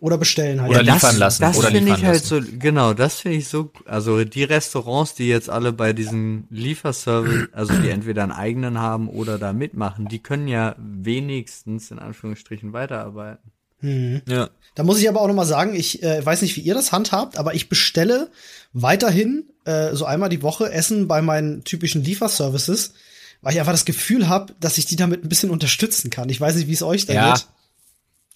Oder 0.01 0.17
bestellen 0.17 0.61
halt. 0.61 0.71
Oder 0.71 0.85
das, 0.85 0.95
liefern 0.95 1.17
lassen, 1.19 1.43
Das 1.43 1.59
oder 1.59 1.69
finde 1.69 1.91
ich 1.91 1.97
liefern 1.97 2.07
halt 2.07 2.25
so, 2.25 2.41
genau, 2.59 2.95
das 2.95 3.17
finde 3.17 3.39
ich 3.39 3.49
so, 3.49 3.73
also 3.85 4.25
die 4.25 4.45
Restaurants, 4.45 5.15
die 5.15 5.27
jetzt 5.27 5.51
alle 5.51 5.73
bei 5.73 5.93
diesen 5.93 6.47
Lieferservice, 6.51 7.49
also 7.53 7.75
die 7.75 7.89
entweder 7.89 8.23
einen 8.23 8.31
eigenen 8.33 8.79
haben 8.79 9.09
oder 9.09 9.39
da 9.39 9.53
mitmachen, 9.53 10.07
die 10.07 10.21
können 10.21 10.47
ja 10.47 10.77
wenigstens 10.79 11.91
in 11.91 11.99
Anführungsstrichen 11.99 12.73
weiterarbeiten. 12.73 13.51
Ja. 13.81 14.51
Da 14.75 14.83
muss 14.83 15.01
ich 15.01 15.09
aber 15.09 15.21
auch 15.21 15.29
noch 15.29 15.35
mal 15.35 15.45
sagen, 15.45 15.75
ich 15.75 16.03
äh, 16.03 16.25
weiß 16.25 16.43
nicht, 16.43 16.57
wie 16.57 16.61
ihr 16.61 16.75
das 16.75 16.93
handhabt, 16.93 17.37
aber 17.37 17.55
ich 17.55 17.69
bestelle 17.69 18.31
weiterhin 18.73 19.45
äh, 19.65 19.95
so 19.95 20.05
einmal 20.05 20.29
die 20.29 20.43
Woche 20.43 20.71
Essen 20.73 21.09
bei 21.09 21.23
meinen 21.23 21.65
typischen 21.65 22.03
Lieferservices, 22.05 22.95
weil 23.41 23.53
ich 23.55 23.61
einfach 23.61 23.73
das 23.73 23.85
Gefühl 23.85 24.29
habe, 24.29 24.55
dass 24.61 24.79
ich 24.79 24.87
die 24.87 24.97
damit 24.97 25.25
ein 25.25 25.29
bisschen 25.29 25.51
unterstützen 25.51 26.11
kann. 26.11 26.29
Ich 26.29 26.41
weiß 26.41 26.57
nicht, 26.57 26.69
wie 26.69 26.73
es 26.73 26.83
euch 26.83 27.07
da 27.07 27.13
Ja. 27.13 27.35
geht. 27.35 27.47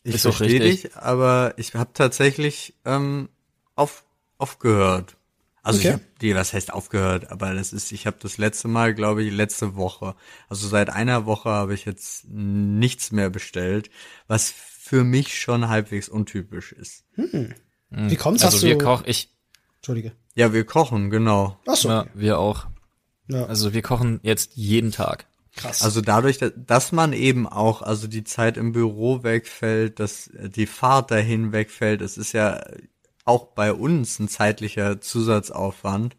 Ich 0.04 0.16
Ist 0.16 0.26
auch 0.26 0.34
verstehe 0.36 0.60
richtig. 0.60 0.92
dich, 0.92 0.96
aber 0.96 1.54
ich 1.56 1.74
habe 1.74 1.90
tatsächlich 1.94 2.74
ähm, 2.84 3.28
auf, 3.76 4.04
aufgehört. 4.38 5.16
Also 5.62 5.78
Okay. 5.78 5.88
ich 5.88 5.92
habe 5.94 6.04
die, 6.20 6.34
was 6.34 6.52
heißt 6.52 6.72
aufgehört, 6.72 7.30
aber 7.30 7.54
das 7.54 7.72
ist, 7.72 7.92
ich 7.92 8.06
habe 8.06 8.16
das 8.20 8.36
letzte 8.36 8.66
Mal, 8.66 8.94
glaube 8.94 9.22
ich, 9.22 9.32
letzte 9.32 9.76
Woche. 9.76 10.16
Also 10.48 10.66
seit 10.66 10.90
einer 10.90 11.24
Woche 11.24 11.50
habe 11.50 11.72
ich 11.74 11.84
jetzt 11.84 12.24
nichts 12.28 13.12
mehr 13.12 13.30
bestellt, 13.30 13.88
was 14.26 14.50
für 14.50 15.04
mich 15.04 15.38
schon 15.40 15.68
halbwegs 15.68 16.08
untypisch 16.08 16.72
ist. 16.72 17.04
Wie 17.90 18.16
kommt's? 18.16 18.42
Also 18.42 18.56
hast 18.56 18.64
wir 18.64 18.76
du, 18.76 18.84
kochen, 18.84 19.04
ich, 19.06 19.30
Entschuldige. 19.76 20.12
Ja, 20.34 20.52
wir 20.52 20.64
kochen, 20.64 21.10
genau. 21.10 21.58
Ach 21.68 21.76
so. 21.76 21.88
ja, 21.88 22.06
wir 22.14 22.38
auch. 22.40 22.66
Ja. 23.28 23.44
Also 23.44 23.72
wir 23.72 23.82
kochen 23.82 24.18
jetzt 24.24 24.56
jeden 24.56 24.90
Tag. 24.90 25.26
Krass. 25.56 25.82
Also 25.82 26.00
dadurch, 26.00 26.38
dass- 26.38 26.92
man 26.92 27.12
eben 27.12 27.46
auch, 27.46 27.82
also 27.82 28.06
die 28.08 28.24
Zeit 28.24 28.56
im 28.56 28.72
Büro 28.72 29.22
wegfällt, 29.22 30.00
dass 30.00 30.30
die 30.32 30.66
Fahrt 30.66 31.10
dahin 31.10 31.52
wegfällt, 31.52 32.00
es 32.00 32.16
ist 32.16 32.32
ja 32.32 32.64
auch 33.24 33.48
bei 33.48 33.72
uns 33.72 34.18
ein 34.18 34.28
zeitlicher 34.28 35.00
Zusatzaufwand. 35.00 36.16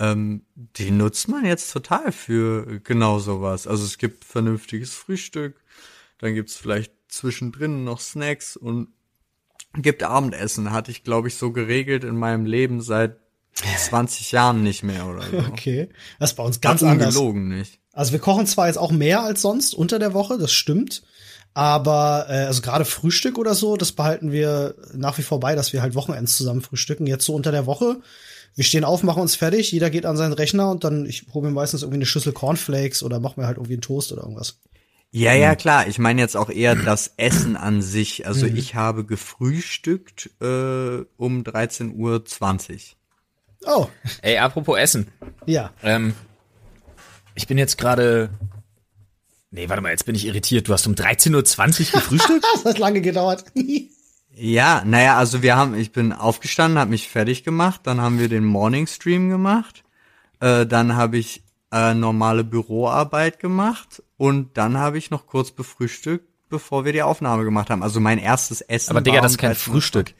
Ähm, 0.00 0.42
die 0.56 0.90
nutzt 0.90 1.28
man 1.28 1.44
jetzt 1.44 1.72
total 1.72 2.12
für 2.12 2.80
genau 2.80 3.18
sowas. 3.18 3.66
Also 3.66 3.84
es 3.84 3.98
gibt 3.98 4.24
vernünftiges 4.24 4.94
Frühstück, 4.94 5.60
dann 6.18 6.34
gibt's 6.34 6.56
vielleicht 6.56 6.92
zwischendrin 7.08 7.84
noch 7.84 8.00
Snacks 8.00 8.56
und 8.56 8.88
gibt 9.74 10.02
Abendessen. 10.02 10.72
Hatte 10.72 10.90
ich, 10.90 11.04
glaube 11.04 11.28
ich, 11.28 11.36
so 11.36 11.52
geregelt 11.52 12.04
in 12.04 12.16
meinem 12.16 12.46
Leben 12.46 12.80
seit 12.80 13.18
20 13.64 14.32
Jahren 14.32 14.62
nicht 14.62 14.82
mehr 14.82 15.06
oder 15.06 15.22
so. 15.22 15.38
Okay. 15.48 15.88
Das 16.18 16.30
ist 16.30 16.36
bei 16.36 16.42
uns 16.42 16.60
ganz, 16.60 16.80
ganz 16.80 16.92
anders. 16.92 17.14
Gelogen 17.14 17.48
nicht. 17.48 17.80
Also 17.92 18.12
wir 18.12 18.20
kochen 18.20 18.46
zwar 18.46 18.68
jetzt 18.68 18.76
auch 18.76 18.92
mehr 18.92 19.22
als 19.22 19.42
sonst 19.42 19.74
unter 19.74 19.98
der 19.98 20.14
Woche, 20.14 20.38
das 20.38 20.52
stimmt. 20.52 21.02
Aber 21.54 22.26
äh, 22.28 22.44
also 22.44 22.62
gerade 22.62 22.84
Frühstück 22.84 23.38
oder 23.38 23.54
so, 23.54 23.76
das 23.76 23.92
behalten 23.92 24.30
wir 24.30 24.76
nach 24.94 25.18
wie 25.18 25.22
vor 25.22 25.40
bei, 25.40 25.56
dass 25.56 25.72
wir 25.72 25.82
halt 25.82 25.94
Wochenends 25.94 26.36
zusammen 26.36 26.60
frühstücken. 26.60 27.06
Jetzt 27.06 27.24
so 27.24 27.34
unter 27.34 27.50
der 27.50 27.66
Woche. 27.66 28.00
Wir 28.54 28.64
stehen 28.64 28.84
auf, 28.84 29.02
machen 29.02 29.22
uns 29.22 29.34
fertig, 29.34 29.72
jeder 29.72 29.90
geht 29.90 30.06
an 30.06 30.16
seinen 30.16 30.32
Rechner 30.32 30.70
und 30.70 30.84
dann, 30.84 31.06
ich 31.06 31.26
hole 31.32 31.46
mir 31.46 31.52
meistens 31.52 31.82
irgendwie 31.82 31.98
eine 31.98 32.06
Schüssel 32.06 32.32
Cornflakes 32.32 33.02
oder 33.02 33.20
mach 33.20 33.36
mir 33.36 33.46
halt 33.46 33.56
irgendwie 33.56 33.74
einen 33.74 33.82
Toast 33.82 34.12
oder 34.12 34.22
irgendwas. 34.22 34.58
Ja, 35.10 35.32
ja, 35.32 35.54
klar. 35.54 35.86
Ich 35.86 35.98
meine 35.98 36.20
jetzt 36.20 36.36
auch 36.36 36.50
eher 36.50 36.74
das 36.84 37.12
Essen 37.16 37.56
an 37.56 37.82
sich. 37.82 38.26
Also 38.26 38.46
mhm. 38.46 38.56
ich 38.56 38.74
habe 38.74 39.04
gefrühstückt 39.04 40.30
äh, 40.40 41.04
um 41.16 41.42
13.20 41.42 41.94
Uhr. 41.94 42.24
Oh. 43.66 43.88
Ey, 44.22 44.38
apropos 44.38 44.78
Essen. 44.78 45.08
Ja. 45.46 45.70
Ähm, 45.82 46.14
ich 47.34 47.46
bin 47.46 47.58
jetzt 47.58 47.78
gerade. 47.78 48.30
Nee, 49.50 49.68
warte 49.68 49.82
mal, 49.82 49.90
jetzt 49.90 50.04
bin 50.04 50.14
ich 50.14 50.26
irritiert. 50.26 50.68
Du 50.68 50.72
hast 50.72 50.86
um 50.86 50.94
13.20 50.94 51.34
Uhr 51.94 52.00
gefrühstückt? 52.00 52.44
das 52.54 52.64
hat 52.64 52.78
lange 52.78 53.00
gedauert. 53.00 53.44
ja, 54.34 54.82
naja, 54.84 55.16
also 55.16 55.42
wir 55.42 55.56
haben, 55.56 55.74
ich 55.74 55.92
bin 55.92 56.12
aufgestanden, 56.12 56.78
habe 56.78 56.90
mich 56.90 57.08
fertig 57.08 57.44
gemacht, 57.44 57.82
dann 57.84 58.00
haben 58.00 58.18
wir 58.18 58.28
den 58.28 58.44
Morning 58.44 58.86
Stream 58.86 59.30
gemacht, 59.30 59.84
äh, 60.40 60.66
dann 60.66 60.96
habe 60.96 61.16
ich 61.16 61.42
äh, 61.72 61.94
normale 61.94 62.44
Büroarbeit 62.44 63.40
gemacht 63.40 64.02
und 64.16 64.56
dann 64.58 64.76
habe 64.76 64.98
ich 64.98 65.10
noch 65.10 65.26
kurz 65.26 65.50
befrühstückt, 65.50 66.26
bevor 66.50 66.84
wir 66.84 66.92
die 66.92 67.02
Aufnahme 67.02 67.44
gemacht 67.44 67.70
haben. 67.70 67.82
Also 67.82 68.00
mein 68.00 68.18
erstes 68.18 68.60
Essen. 68.60 68.90
Aber 68.90 69.00
Digga, 69.00 69.20
das 69.20 69.32
ist 69.32 69.38
kein 69.38 69.54
Frühstück. 69.54 70.14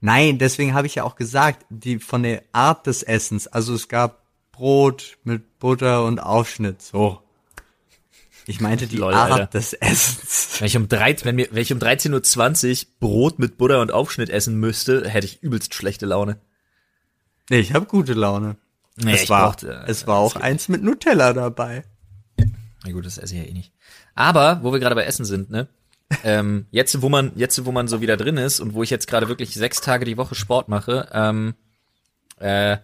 Nein, 0.00 0.38
deswegen 0.38 0.74
habe 0.74 0.86
ich 0.86 0.96
ja 0.96 1.04
auch 1.04 1.16
gesagt, 1.16 1.64
die 1.70 1.98
von 1.98 2.22
der 2.22 2.42
Art 2.52 2.86
des 2.86 3.02
Essens. 3.02 3.46
Also 3.46 3.74
es 3.74 3.88
gab 3.88 4.22
Brot 4.52 5.18
mit 5.24 5.58
Butter 5.58 6.04
und 6.04 6.18
Aufschnitt. 6.18 6.82
So. 6.82 7.20
Ich 8.46 8.60
meinte 8.60 8.86
die 8.86 8.96
Lol, 8.98 9.14
Art 9.14 9.32
Alter. 9.32 9.46
des 9.46 9.72
Essens. 9.72 10.60
Wenn 10.60 10.66
ich 10.66 10.76
um, 10.76 10.88
13, 10.88 11.24
wenn, 11.24 11.36
mir, 11.36 11.48
wenn 11.50 11.62
ich 11.62 11.72
um 11.72 11.78
13.20 11.78 12.84
Uhr 12.84 12.88
Brot 13.00 13.38
mit 13.38 13.58
Butter 13.58 13.80
und 13.80 13.92
Aufschnitt 13.92 14.30
essen 14.30 14.58
müsste, 14.58 15.08
hätte 15.08 15.26
ich 15.26 15.42
übelst 15.42 15.74
schlechte 15.74 16.06
Laune. 16.06 16.38
Nee, 17.50 17.58
ich 17.58 17.74
habe 17.74 17.86
gute 17.86 18.14
Laune. 18.14 18.56
Nee, 18.96 19.14
es 19.14 19.28
war, 19.28 19.48
brauchte, 19.48 19.84
es 19.86 20.06
war 20.06 20.16
auch 20.16 20.36
eins 20.36 20.68
mit 20.68 20.82
Nutella 20.82 21.32
dabei. 21.32 21.84
Na 22.84 22.92
gut, 22.92 23.04
das 23.04 23.18
esse 23.18 23.34
ich 23.34 23.40
ja 23.42 23.46
eh 23.46 23.52
nicht. 23.52 23.72
Aber, 24.14 24.62
wo 24.62 24.72
wir 24.72 24.80
gerade 24.80 24.94
bei 24.94 25.04
Essen 25.04 25.24
sind, 25.24 25.50
ne? 25.50 25.68
Ähm, 26.24 26.66
jetzt, 26.70 27.00
wo 27.02 27.08
man, 27.08 27.32
jetzt, 27.34 27.64
wo 27.64 27.72
man 27.72 27.88
so 27.88 28.00
wieder 28.00 28.16
drin 28.16 28.36
ist 28.36 28.60
und 28.60 28.74
wo 28.74 28.82
ich 28.82 28.90
jetzt 28.90 29.06
gerade 29.06 29.28
wirklich 29.28 29.54
sechs 29.54 29.80
Tage 29.80 30.04
die 30.04 30.16
Woche 30.16 30.34
Sport 30.34 30.68
mache, 30.68 31.08
ähm, 31.12 31.54
äh, 32.38 32.78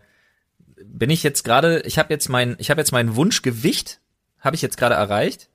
bin 0.85 1.11
ich 1.11 1.23
jetzt 1.23 1.45
gerade, 1.45 1.83
ich 1.83 1.99
habe 1.99 2.13
jetzt 2.13 2.29
mein, 2.29 2.57
ich 2.59 2.71
habe 2.71 2.81
jetzt 2.81 2.93
mein 2.93 3.15
Wunschgewicht, 3.15 4.01
habe 4.41 4.57
ich 4.57 4.63
jetzt 4.63 4.77
gerade 4.77 4.95
erreicht. 4.95 5.49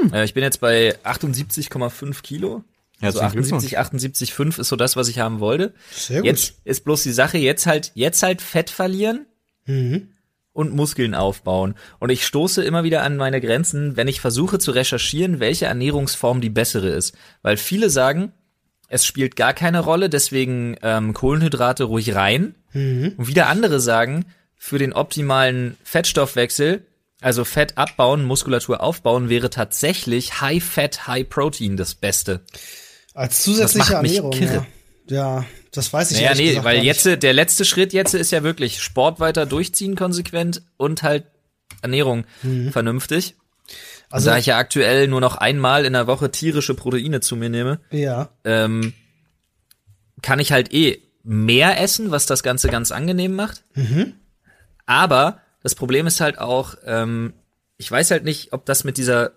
Hm. 0.00 0.12
Äh, 0.12 0.24
ich 0.24 0.34
bin 0.34 0.42
jetzt 0.42 0.60
bei 0.60 0.96
78,5 1.04 2.22
Kilo. 2.22 2.64
Also 3.00 3.20
78, 3.20 3.78
78,5 3.78 4.60
ist 4.60 4.68
so 4.68 4.76
das, 4.76 4.96
was 4.96 5.08
ich 5.08 5.18
haben 5.18 5.38
wollte. 5.38 5.74
Sehr 5.92 6.22
gut. 6.22 6.26
Jetzt 6.26 6.54
ist 6.64 6.84
bloß 6.84 7.02
die 7.02 7.12
Sache, 7.12 7.36
jetzt 7.36 7.66
halt, 7.66 7.92
jetzt 7.94 8.22
halt 8.22 8.40
Fett 8.40 8.70
verlieren. 8.70 9.26
Mhm 9.66 10.08
und 10.56 10.74
Muskeln 10.74 11.14
aufbauen. 11.14 11.74
Und 11.98 12.10
ich 12.10 12.26
stoße 12.26 12.64
immer 12.64 12.82
wieder 12.82 13.02
an 13.02 13.16
meine 13.16 13.40
Grenzen, 13.40 13.96
wenn 13.96 14.08
ich 14.08 14.20
versuche 14.20 14.58
zu 14.58 14.70
recherchieren, 14.70 15.38
welche 15.38 15.66
Ernährungsform 15.66 16.40
die 16.40 16.48
bessere 16.48 16.88
ist. 16.88 17.14
Weil 17.42 17.58
viele 17.58 17.90
sagen, 17.90 18.32
es 18.88 19.04
spielt 19.04 19.36
gar 19.36 19.52
keine 19.52 19.80
Rolle, 19.80 20.08
deswegen 20.08 20.76
ähm, 20.82 21.12
Kohlenhydrate 21.12 21.84
ruhig 21.84 22.14
rein. 22.14 22.54
Mhm. 22.72 23.14
Und 23.18 23.28
wieder 23.28 23.48
andere 23.48 23.80
sagen, 23.80 24.24
für 24.56 24.78
den 24.78 24.94
optimalen 24.94 25.76
Fettstoffwechsel, 25.84 26.86
also 27.20 27.44
Fett 27.44 27.76
abbauen, 27.76 28.24
Muskulatur 28.24 28.82
aufbauen, 28.82 29.28
wäre 29.28 29.50
tatsächlich 29.50 30.40
High 30.40 30.64
Fat, 30.64 31.06
High 31.06 31.28
Protein 31.28 31.76
das 31.76 31.94
Beste. 31.94 32.40
Als 33.12 33.42
zusätzliche 33.42 33.94
Ernährung. 33.94 34.32
Ja. 34.32 34.66
Ja. 35.08 35.44
Das 35.72 35.92
weiß 35.92 36.10
ich 36.12 36.18
naja, 36.18 36.34
nee, 36.34 36.48
gesagt, 36.48 36.64
weil 36.64 36.84
jetzt 36.84 37.04
der 37.04 37.32
letzte 37.32 37.64
Schritt 37.64 37.92
jetzt 37.92 38.14
ist 38.14 38.32
ja 38.32 38.42
wirklich 38.42 38.80
Sport 38.82 39.20
weiter 39.20 39.46
durchziehen 39.46 39.94
konsequent 39.94 40.62
und 40.76 41.02
halt 41.02 41.24
Ernährung 41.82 42.24
mhm. 42.42 42.72
vernünftig. 42.72 43.36
Also 44.08 44.30
da 44.30 44.38
ich 44.38 44.46
ja 44.46 44.58
aktuell 44.58 45.08
nur 45.08 45.20
noch 45.20 45.36
einmal 45.36 45.84
in 45.84 45.92
der 45.92 46.06
Woche 46.06 46.30
tierische 46.30 46.74
Proteine 46.74 47.20
zu 47.20 47.36
mir 47.36 47.50
nehme, 47.50 47.80
ja. 47.90 48.30
ähm, 48.44 48.92
kann 50.22 50.38
ich 50.38 50.52
halt 50.52 50.72
eh 50.72 51.02
mehr 51.24 51.80
essen, 51.80 52.12
was 52.12 52.26
das 52.26 52.42
Ganze 52.42 52.68
ganz 52.68 52.92
angenehm 52.92 53.34
macht. 53.34 53.64
Mhm. 53.74 54.14
Aber 54.86 55.40
das 55.62 55.74
Problem 55.74 56.06
ist 56.06 56.20
halt 56.20 56.38
auch, 56.38 56.76
ähm, 56.84 57.34
ich 57.76 57.90
weiß 57.90 58.12
halt 58.12 58.24
nicht, 58.24 58.52
ob 58.52 58.64
das 58.64 58.84
mit 58.84 58.96
dieser 58.96 59.32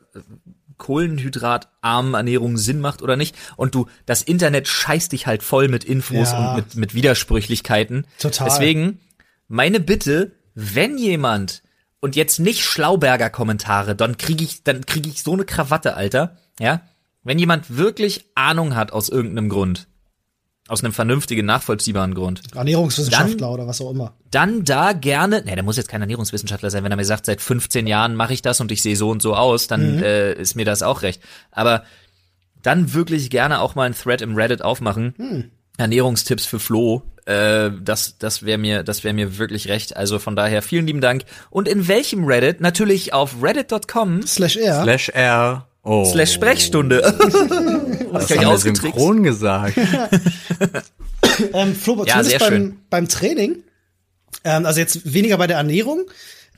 kohlenhydratarmen 0.80 2.16
Ernährung 2.16 2.58
Sinn 2.58 2.80
macht 2.80 3.04
oder 3.04 3.16
nicht. 3.16 3.36
Und 3.56 3.76
du, 3.76 3.86
das 4.08 4.24
Internet 4.24 4.68
scheißt 4.68 5.12
dich 5.12 5.28
halt 5.28 5.44
voll 5.44 5.68
mit 5.68 5.84
Infos 5.84 6.32
ja. 6.32 6.40
und 6.40 6.56
mit, 6.56 6.76
mit 6.76 6.94
Widersprüchlichkeiten. 6.96 8.08
Total. 8.18 8.50
Deswegen, 8.50 9.00
meine 9.48 9.80
Bitte, 9.80 10.32
wenn 10.56 10.98
jemand 10.98 11.62
und 12.00 12.16
jetzt 12.16 12.40
nicht 12.40 12.64
Schlauberger 12.64 13.30
Kommentare, 13.30 13.96
dann 13.96 14.18
kriege 14.18 14.44
ich, 14.44 14.64
dann 14.64 14.86
kriege 14.86 15.10
ich 15.10 15.22
so 15.22 15.34
eine 15.34 15.46
Krawatte, 15.46 15.96
Alter. 15.96 16.38
Ja, 16.60 16.82
wenn 17.24 17.38
jemand 17.38 17.78
wirklich 17.78 18.26
Ahnung 18.36 18.76
hat 18.76 18.92
aus 18.92 19.10
irgendeinem 19.10 19.50
Grund, 19.50 19.88
aus 20.70 20.84
einem 20.84 20.94
vernünftigen, 20.94 21.46
nachvollziehbaren 21.46 22.14
Grund. 22.14 22.42
Ernährungswissenschaftler 22.56 23.38
dann, 23.38 23.50
oder 23.50 23.68
was 23.68 23.82
auch 23.82 23.92
immer. 23.92 24.14
Dann 24.32 24.64
da 24.64 24.94
gerne, 24.94 25.44
ne, 25.44 25.56
der 25.56 25.64
muss 25.64 25.78
jetzt 25.78 25.90
kein 25.90 26.02
Ernährungswissenschaftler 26.02 26.70
sein, 26.70 26.84
wenn 26.84 26.92
er 26.92 26.98
mir 26.98 27.06
sagt, 27.06 27.26
seit 27.26 27.42
15 27.42 27.88
Jahren 27.88 28.16
mache 28.16 28.34
ich 28.34 28.42
das 28.42 28.62
und 28.62 28.72
ich 28.72 28.82
sehe 28.82 28.96
so 28.96 29.10
und 29.10 29.22
so 29.22 29.36
aus, 29.36 29.68
dann 29.68 29.98
mhm. 29.98 30.04
äh, 30.04 30.34
ist 30.34 30.56
mir 30.56 30.66
das 30.66 30.84
auch 30.84 31.02
recht. 31.02 31.22
Aber 31.52 31.84
dann 32.62 32.94
wirklich 32.94 33.30
gerne 33.30 33.62
auch 33.62 33.76
mal 33.76 33.84
ein 33.84 33.96
Thread 33.96 34.22
im 34.22 34.36
Reddit 34.36 34.62
aufmachen. 34.62 35.14
Mhm. 35.18 35.52
Ernährungstipps 35.78 36.46
für 36.46 36.60
Flo. 36.60 37.04
Äh, 37.26 37.72
das 37.82 38.18
das 38.18 38.44
wäre 38.44 38.58
mir, 38.58 38.84
das 38.84 39.04
wäre 39.04 39.14
mir 39.14 39.38
wirklich 39.38 39.70
recht. 39.70 39.96
Also 39.96 40.20
von 40.20 40.36
daher 40.36 40.62
vielen 40.62 40.86
lieben 40.86 41.02
Dank. 41.02 41.24
Und 41.50 41.68
in 41.68 41.88
welchem 41.88 42.26
Reddit? 42.26 42.60
Natürlich 42.60 43.14
auf 43.14 43.42
reddit.com 43.42 44.24
slash 44.24 44.58
r 44.58 44.84
slash 44.84 45.10
r 45.10 45.69
Oh. 45.84 46.06
Slash 46.06 46.34
Sprechstunde. 46.34 47.02
das 48.14 48.28
das 48.28 48.38
haben 48.38 48.48
wir 48.48 48.58
synchron 48.58 49.24
gesagt. 49.24 49.78
ähm, 51.54 51.76
Flo, 51.76 52.04
ja, 52.06 52.22
zumindest 52.22 52.40
beim, 52.40 52.80
beim 52.90 53.08
Training, 53.08 53.64
ähm, 54.44 54.66
also 54.66 54.80
jetzt 54.80 55.14
weniger 55.14 55.38
bei 55.38 55.48
der 55.48 55.58
Ernährung, 55.58 56.06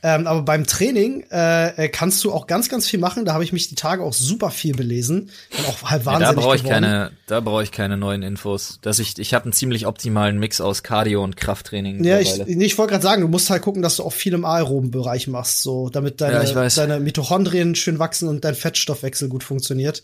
ähm, 0.03 0.25
aber 0.25 0.41
beim 0.41 0.65
Training 0.65 1.23
äh, 1.29 1.87
kannst 1.89 2.23
du 2.23 2.31
auch 2.31 2.47
ganz, 2.47 2.69
ganz 2.69 2.87
viel 2.87 2.99
machen. 2.99 3.23
Da 3.23 3.33
habe 3.33 3.43
ich 3.43 3.53
mich 3.53 3.69
die 3.69 3.75
Tage 3.75 4.03
auch 4.03 4.13
super 4.13 4.49
viel 4.49 4.75
belesen. 4.75 5.29
Und 5.57 5.67
auch 5.67 5.83
halb 5.83 6.05
wahnsinnig 6.05 6.29
ja, 6.29 6.33
da 6.33 6.41
brauche 6.41 6.55
ich 6.55 6.63
keine, 6.63 7.11
da 7.27 7.39
brauche 7.39 7.63
ich 7.63 7.71
keine 7.71 7.97
neuen 7.97 8.23
Infos. 8.23 8.79
Dass 8.81 8.97
ich, 8.97 9.19
ich 9.19 9.35
habe 9.35 9.45
einen 9.45 9.53
ziemlich 9.53 9.85
optimalen 9.85 10.39
Mix 10.39 10.59
aus 10.59 10.81
Cardio 10.81 11.23
und 11.23 11.37
Krafttraining. 11.37 12.03
Ja, 12.03 12.19
ich, 12.19 12.39
ich 12.39 12.77
wollte 12.79 12.91
gerade 12.91 13.03
sagen, 13.03 13.21
du 13.21 13.27
musst 13.27 13.49
halt 13.51 13.61
gucken, 13.61 13.83
dass 13.83 13.97
du 13.97 14.03
auch 14.03 14.13
viel 14.13 14.33
im 14.33 14.43
aeroben 14.43 14.89
Bereich 14.89 15.27
machst, 15.27 15.61
so 15.61 15.89
damit 15.89 16.19
deine, 16.19 16.49
ja, 16.49 16.67
deine 16.69 16.99
Mitochondrien 16.99 17.75
schön 17.75 17.99
wachsen 17.99 18.27
und 18.27 18.43
dein 18.43 18.55
Fettstoffwechsel 18.55 19.29
gut 19.29 19.43
funktioniert. 19.43 20.01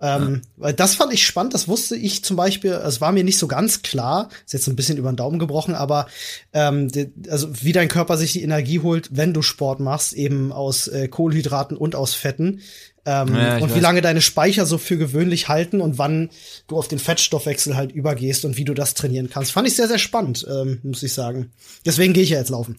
Ähm, 0.00 0.42
ja. 0.42 0.50
Weil 0.56 0.72
das 0.72 0.94
fand 0.94 1.12
ich 1.12 1.26
spannend, 1.26 1.52
das 1.52 1.68
wusste 1.68 1.94
ich 1.94 2.24
zum 2.24 2.36
Beispiel, 2.36 2.72
es 2.72 3.00
war 3.00 3.12
mir 3.12 3.24
nicht 3.24 3.38
so 3.38 3.48
ganz 3.48 3.82
klar, 3.82 4.30
ist 4.46 4.54
jetzt 4.54 4.66
ein 4.66 4.76
bisschen 4.76 4.96
über 4.96 5.12
den 5.12 5.16
Daumen 5.16 5.38
gebrochen, 5.38 5.74
aber 5.74 6.06
ähm, 6.52 6.88
also 7.28 7.48
wie 7.62 7.72
dein 7.72 7.88
Körper 7.88 8.16
sich 8.16 8.32
die 8.32 8.42
Energie 8.42 8.80
holt, 8.80 9.10
wenn 9.12 9.34
du 9.34 9.42
Sport 9.42 9.80
machst, 9.80 10.14
eben 10.14 10.52
aus 10.52 10.88
äh, 10.88 11.08
Kohlenhydraten 11.08 11.76
und 11.76 11.94
aus 11.94 12.14
Fetten. 12.14 12.60
Ähm, 13.06 13.34
ja, 13.34 13.58
und 13.58 13.74
wie 13.74 13.80
lange 13.80 14.02
deine 14.02 14.20
Speicher 14.20 14.66
so 14.66 14.76
für 14.76 14.98
gewöhnlich 14.98 15.48
halten 15.48 15.80
und 15.80 15.96
wann 15.96 16.28
du 16.66 16.76
auf 16.76 16.86
den 16.86 16.98
Fettstoffwechsel 16.98 17.74
halt 17.74 17.92
übergehst 17.92 18.44
und 18.44 18.58
wie 18.58 18.64
du 18.64 18.74
das 18.74 18.92
trainieren 18.92 19.30
kannst. 19.30 19.52
Fand 19.52 19.66
ich 19.66 19.74
sehr, 19.74 19.88
sehr 19.88 19.98
spannend, 19.98 20.46
ähm, 20.50 20.80
muss 20.82 21.02
ich 21.02 21.14
sagen. 21.14 21.50
Deswegen 21.86 22.12
gehe 22.12 22.22
ich 22.22 22.30
ja 22.30 22.38
jetzt 22.38 22.50
laufen 22.50 22.78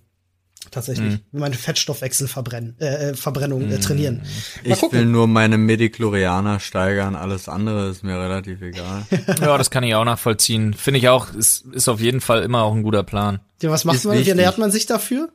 tatsächlich. 0.71 1.19
Mhm. 1.31 1.39
Meine 1.39 1.55
Fettstoffwechselverbrennung 1.55 2.75
äh, 2.79 3.09
äh, 3.09 3.13
Verbrennung 3.13 3.69
äh, 3.69 3.79
trainieren. 3.79 4.17
Mal 4.63 4.73
ich 4.73 4.79
gucken. 4.79 4.99
will 4.99 5.05
nur 5.05 5.27
meine 5.27 5.57
Mediklorianer 5.57 6.59
steigern, 6.59 7.15
alles 7.15 7.47
andere 7.47 7.89
ist 7.89 8.03
mir 8.03 8.17
relativ 8.17 8.61
egal. 8.61 9.05
ja, 9.27 9.57
das 9.57 9.69
kann 9.69 9.83
ich 9.83 9.93
auch 9.95 10.05
nachvollziehen. 10.05 10.73
Finde 10.73 10.99
ich 10.99 11.09
auch, 11.09 11.33
ist, 11.33 11.65
ist 11.65 11.87
auf 11.87 11.99
jeden 11.99 12.21
Fall 12.21 12.41
immer 12.43 12.63
auch 12.63 12.73
ein 12.73 12.83
guter 12.83 13.03
Plan. 13.03 13.39
Ja, 13.61 13.69
was 13.69 13.85
macht 13.85 13.97
ist 13.97 14.05
man, 14.05 14.17
wie 14.17 14.27
ernährt 14.27 14.57
man 14.57 14.71
sich 14.71 14.85
dafür? 14.85 15.29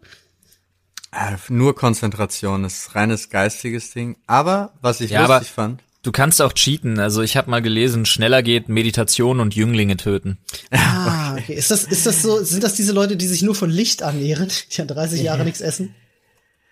Äh, 1.13 1.37
nur 1.49 1.75
Konzentration, 1.77 2.65
ist 2.65 2.95
reines 2.95 3.31
geistiges 3.31 3.93
Ding. 3.93 4.17
Aber 4.27 4.73
was 4.81 5.01
ich 5.01 5.13
ja, 5.13 5.27
lustig 5.27 5.51
fand. 5.51 5.83
Du 6.07 6.13
kannst 6.13 6.41
auch 6.41 6.53
cheaten. 6.53 7.01
Also 7.01 7.21
ich 7.23 7.37
habe 7.37 7.51
mal 7.51 7.61
gelesen, 7.61 8.07
schneller 8.07 8.45
geht 8.45 8.69
Meditation 8.69 9.41
und 9.41 9.57
Jünglinge 9.57 9.97
töten. 9.97 10.39
Ah, 10.71 11.35
okay. 11.39 11.55
Ist 11.55 11.73
das, 11.73 11.83
ist 11.83 12.07
das 12.07 12.23
so, 12.23 12.45
sind 12.45 12.63
das 12.63 12.75
diese 12.75 12.93
Leute, 12.93 13.17
die 13.17 13.27
sich 13.27 13.43
nur 13.43 13.57
von 13.57 13.71
Licht 13.71 14.03
ernähren, 14.03 14.49
die 14.77 14.81
an 14.83 14.87
30 14.87 15.21
Jahre 15.21 15.45
nichts 15.45 15.61
essen? 15.61 15.97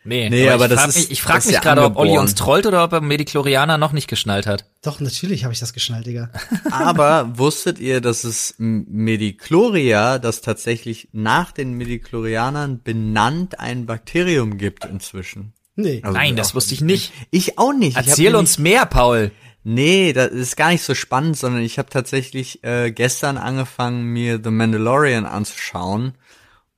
Nee, 0.05 0.31
Nee, 0.31 0.51
aber 0.51 0.67
ich 0.67 0.71
das 0.71 0.79
frag 0.81 0.89
ist- 0.91 0.97
mich, 0.97 1.11
ich 1.11 1.23
frage 1.23 1.39
das 1.39 1.47
mich 1.47 1.55
ja 1.55 1.61
gerade, 1.63 1.83
ob 1.83 1.97
Olli 1.97 2.17
uns 2.17 2.37
trollt 2.37 2.67
oder 2.67 2.85
ob 2.85 2.93
er 2.93 3.01
Mediklorianer 3.01 3.77
noch 3.77 3.91
nicht 3.93 4.07
geschnallt 4.07 4.47
hat. 4.47 4.67
Doch, 4.83 5.01
natürlich 5.01 5.43
habe 5.43 5.53
ich 5.53 5.59
das 5.61 5.73
geschnallt, 5.73 6.07
Digga. 6.07 6.31
Aber 6.71 7.37
wusstet 7.39 7.81
ihr, 7.81 8.01
dass 8.01 8.23
es 8.23 8.55
Medicloria, 8.59 10.19
das 10.21 10.43
tatsächlich 10.43 11.09
nach 11.13 11.51
den 11.53 11.73
Mediclorianern 11.73 12.83
benannt 12.85 13.59
ein 13.59 13.87
Bakterium 13.87 14.59
gibt 14.59 14.85
inzwischen? 14.85 15.55
Nee. 15.77 16.01
Also 16.03 16.17
Nein, 16.17 16.37
das 16.37 16.55
wusste 16.55 16.75
ich 16.75 16.81
nicht. 16.81 17.13
Ich 17.31 17.59
auch 17.59 17.73
nicht. 17.73 17.99
Ich 17.99 18.07
Erzähl 18.09 18.35
uns 18.37 18.59
mehr, 18.59 18.87
Paul. 18.87 19.33
Nee, 19.65 20.13
das 20.13 20.31
ist 20.31 20.57
gar 20.57 20.71
nicht 20.71 20.83
so 20.83 20.95
spannend, 20.95 21.37
sondern 21.37 21.63
ich 21.63 21.79
habe 21.79 21.89
tatsächlich 21.89 22.63
äh, 22.65 22.91
gestern 22.93 23.39
angefangen, 23.39 24.05
mir 24.05 24.41
The 24.43 24.51
Mandalorian 24.51 25.25
anzuschauen. 25.27 26.15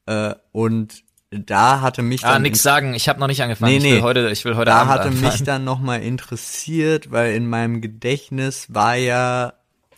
Äh, 0.07 0.35
und 0.53 1.03
da 1.31 1.81
hatte 1.81 2.03
mich 2.03 2.25
Ah, 2.25 2.35
dann 2.35 2.43
nix 2.43 2.63
sagen. 2.63 2.95
Ich 2.95 3.09
habe 3.09 3.19
noch 3.19 3.27
nicht 3.27 3.43
angefangen. 3.43 3.73
Nee, 3.73 3.79
Ich 3.79 3.83
nee. 3.83 3.93
will 3.97 4.03
heute, 4.03 4.31
ich 4.31 4.45
will 4.45 4.55
heute 4.57 4.67
da 4.67 4.79
Abend 4.79 4.93
hatte 4.93 5.09
anfangen. 5.09 5.25
mich 5.33 5.43
dann 5.43 5.65
nochmal 5.65 6.03
interessiert, 6.03 7.11
weil 7.11 7.35
in 7.35 7.49
meinem 7.49 7.81
Gedächtnis 7.81 8.67
war 8.73 8.95
ja 8.95 9.55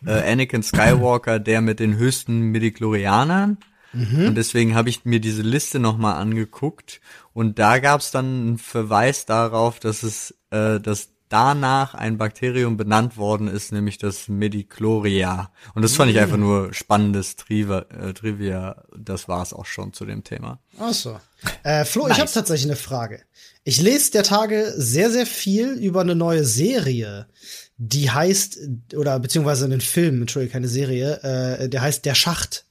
äh, 0.06 0.32
Anakin 0.32 0.62
Skywalker 0.62 1.38
der 1.38 1.61
mit 1.61 1.80
den 1.80 1.96
höchsten 1.98 2.40
Midichlorianern. 2.50 3.58
Und 3.94 4.34
deswegen 4.34 4.74
habe 4.74 4.90
ich 4.90 5.06
mir 5.06 5.18
diese 5.18 5.40
Liste 5.40 5.78
nochmal 5.78 6.16
angeguckt 6.20 7.00
und 7.38 7.61
da 7.61 7.79
gab 7.79 8.01
es 8.01 8.11
dann 8.11 8.24
einen 8.24 8.59
Verweis 8.59 9.24
darauf, 9.24 9.79
dass 9.79 10.03
es, 10.03 10.35
äh, 10.51 10.81
dass 10.81 11.11
danach 11.29 11.94
ein 11.94 12.18
Bakterium 12.18 12.77
benannt 12.77 13.16
worden 13.16 13.46
ist, 13.46 13.70
nämlich 13.70 13.96
das 13.96 14.27
Medicloria. 14.27 15.53
Und 15.77 15.83
das 15.83 15.94
fand 15.94 16.11
ich 16.11 16.18
einfach 16.18 16.37
nur 16.37 16.74
spannendes 16.74 17.37
Trivia, 17.37 17.87
äh, 17.90 18.12
Trivia. 18.12 18.83
Das 18.98 19.29
war 19.29 19.40
es 19.40 19.53
auch 19.53 19.66
schon 19.66 19.92
zu 19.92 20.05
dem 20.05 20.24
Thema. 20.24 20.59
Ach 20.81 20.92
so. 20.92 21.20
Äh, 21.62 21.85
Flo, 21.85 22.09
ich 22.09 22.18
habe 22.18 22.29
tatsächlich 22.29 22.66
eine 22.66 22.74
Frage. 22.74 23.22
Ich 23.62 23.81
lese 23.81 24.11
der 24.11 24.24
Tage 24.24 24.74
sehr, 24.77 25.09
sehr 25.12 25.24
viel 25.24 25.74
über 25.74 26.01
eine 26.01 26.16
neue 26.16 26.44
Serie, 26.44 27.29
die 27.77 28.11
heißt, 28.11 28.59
oder 28.96 29.20
beziehungsweise 29.20 29.66
einen 29.66 29.81
Film, 29.81 30.22
Entschuldigung, 30.22 30.55
keine 30.55 30.68
Serie, 30.68 31.22
äh, 31.22 31.68
der 31.68 31.83
heißt 31.83 32.05
Der 32.05 32.16
Schacht. 32.16 32.64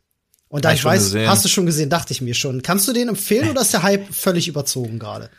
Und 0.49 0.65
da 0.65 0.71
ich 0.71 0.83
weiß, 0.83 1.03
gesehen. 1.03 1.29
hast 1.29 1.43
du 1.43 1.49
schon 1.49 1.65
gesehen, 1.65 1.89
dachte 1.89 2.13
ich 2.13 2.21
mir 2.21 2.33
schon. 2.33 2.61
Kannst 2.61 2.87
du 2.87 2.93
den 2.93 3.09
empfehlen 3.09 3.49
oder 3.49 3.61
ist 3.61 3.73
der 3.73 3.83
Hype 3.83 4.13
völlig 4.13 4.47
überzogen 4.47 4.97
gerade? 4.99 5.29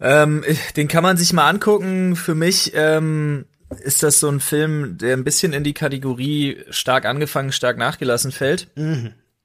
Ähm, 0.00 0.44
den 0.76 0.86
kann 0.88 1.02
man 1.02 1.16
sich 1.16 1.32
mal 1.32 1.48
angucken. 1.48 2.14
Für 2.14 2.34
mich 2.34 2.72
ähm, 2.74 3.46
ist 3.82 4.02
das 4.02 4.20
so 4.20 4.28
ein 4.28 4.40
Film, 4.40 4.98
der 4.98 5.16
ein 5.16 5.24
bisschen 5.24 5.52
in 5.52 5.64
die 5.64 5.74
Kategorie 5.74 6.58
stark 6.70 7.04
angefangen, 7.04 7.52
stark 7.52 7.78
nachgelassen 7.78 8.32
fällt. 8.32 8.68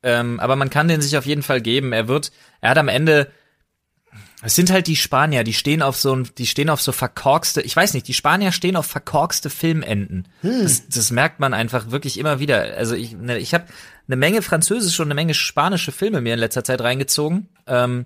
Ähm, 0.04 0.40
aber 0.40 0.56
man 0.56 0.70
kann 0.70 0.88
den 0.90 1.02
sich 1.02 1.18
auf 1.18 1.26
jeden 1.26 1.44
Fall 1.44 1.62
geben. 1.62 1.94
Er 1.94 2.08
wird, 2.08 2.32
er 2.62 2.72
hat 2.72 2.78
am 2.78 2.90
Ende, 2.90 3.32
es 4.44 4.56
sind 4.56 4.70
halt 4.70 4.88
die 4.88 4.98
Spanier, 4.98 5.46
die 5.46 5.54
stehen 5.54 5.82
auf 5.82 5.96
so 5.98 6.14
ein, 6.14 6.28
die 6.38 6.46
stehen 6.46 6.70
auf 6.70 6.82
so 6.82 6.92
verkorkste, 6.92 7.62
ich 7.62 7.76
weiß 7.76 7.94
nicht, 7.94 8.08
die 8.10 8.14
Spanier 8.14 8.52
stehen 8.52 8.76
auf 8.76 8.86
verkorkste 8.86 9.50
Filmenden. 9.50 10.28
Das, 10.64 10.90
das 10.90 11.12
merkt 11.12 11.40
man 11.40 11.54
einfach 11.54 11.90
wirklich 11.92 12.20
immer 12.20 12.40
wieder. 12.40 12.76
Also 12.78 12.96
ich, 12.96 13.14
ne, 13.14 13.38
ich 13.38 13.54
habe 13.54 13.66
eine 14.08 14.16
Menge 14.16 14.42
französische 14.42 15.02
und 15.02 15.08
eine 15.08 15.16
Menge 15.16 15.34
spanische 15.34 15.92
Filme 15.92 16.22
mir 16.22 16.34
in 16.34 16.40
letzter 16.40 16.64
Zeit 16.64 16.82
reingezogen. 16.82 17.48
Ähm, 17.68 18.06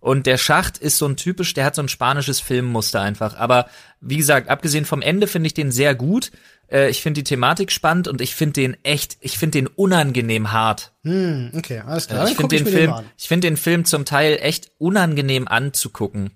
und 0.00 0.24
der 0.26 0.38
Schacht 0.38 0.78
ist 0.78 0.96
so 0.96 1.06
ein 1.06 1.16
typisch, 1.16 1.52
der 1.52 1.66
hat 1.66 1.74
so 1.74 1.82
ein 1.82 1.88
spanisches 1.88 2.40
Filmmuster 2.40 3.02
einfach. 3.02 3.36
Aber 3.36 3.66
wie 4.00 4.16
gesagt, 4.16 4.48
abgesehen 4.48 4.86
vom 4.86 5.02
Ende 5.02 5.26
finde 5.26 5.46
ich 5.48 5.54
den 5.54 5.70
sehr 5.70 5.94
gut. 5.94 6.30
Äh, 6.72 6.88
ich 6.88 7.02
finde 7.02 7.20
die 7.20 7.24
Thematik 7.28 7.70
spannend 7.70 8.08
und 8.08 8.22
ich 8.22 8.34
finde 8.34 8.54
den 8.54 8.76
echt, 8.82 9.18
ich 9.20 9.36
finde 9.36 9.58
den 9.58 9.66
unangenehm 9.66 10.52
hart. 10.52 10.92
Hm, 11.04 11.50
okay, 11.54 11.82
alles 11.86 12.06
klar. 12.08 12.24
ich 12.24 12.30
Dann 12.30 12.36
guck 12.42 12.50
finde 12.50 12.64
den 12.64 12.72
Film, 12.72 12.92
an. 12.94 13.04
ich 13.18 13.28
finde 13.28 13.46
den 13.48 13.56
Film 13.58 13.84
zum 13.84 14.06
Teil 14.06 14.38
echt 14.40 14.70
unangenehm 14.78 15.46
anzugucken. 15.46 16.30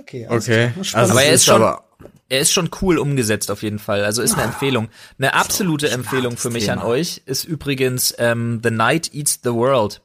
Okay, 0.00 0.26
alles 0.26 0.44
Okay. 0.48 0.70
klar. 0.72 0.84
Spannend. 0.84 1.10
Aber 1.10 1.22
er 1.22 1.32
ist 1.34 1.44
schon, 1.44 1.56
aber- 1.56 1.84
er 2.32 2.40
ist 2.40 2.50
schon 2.50 2.70
cool 2.80 2.98
umgesetzt 2.98 3.50
auf 3.50 3.62
jeden 3.62 3.78
Fall. 3.78 4.04
Also 4.04 4.22
ist 4.22 4.32
eine 4.32 4.44
Empfehlung. 4.44 4.88
Eine 5.18 5.34
absolute 5.34 5.90
Empfehlung 5.90 6.38
für 6.38 6.48
mich 6.48 6.70
an 6.70 6.78
Thema. 6.78 6.90
euch 6.90 7.20
ist 7.26 7.44
übrigens 7.44 8.14
ähm, 8.16 8.60
The 8.64 8.70
Night 8.70 9.12
Eats 9.12 9.40
the 9.44 9.52
World. 9.52 10.00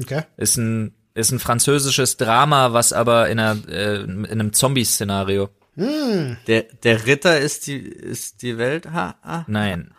okay. 0.00 0.22
Ist 0.36 0.56
ein 0.56 0.94
ist 1.14 1.32
ein 1.32 1.40
französisches 1.40 2.18
Drama, 2.18 2.72
was 2.72 2.92
aber 2.92 3.28
in, 3.28 3.40
einer, 3.40 3.68
äh, 3.68 4.02
in 4.04 4.26
einem 4.26 4.52
Zombie-Szenario. 4.52 5.50
Der, 5.78 6.62
der 6.82 7.06
Ritter 7.06 7.38
ist 7.38 7.66
die, 7.66 7.78
ist 7.78 8.42
die 8.42 8.58
Welt. 8.58 8.86
Ha, 8.92 9.14
ha. 9.22 9.44
Nein. 9.48 9.90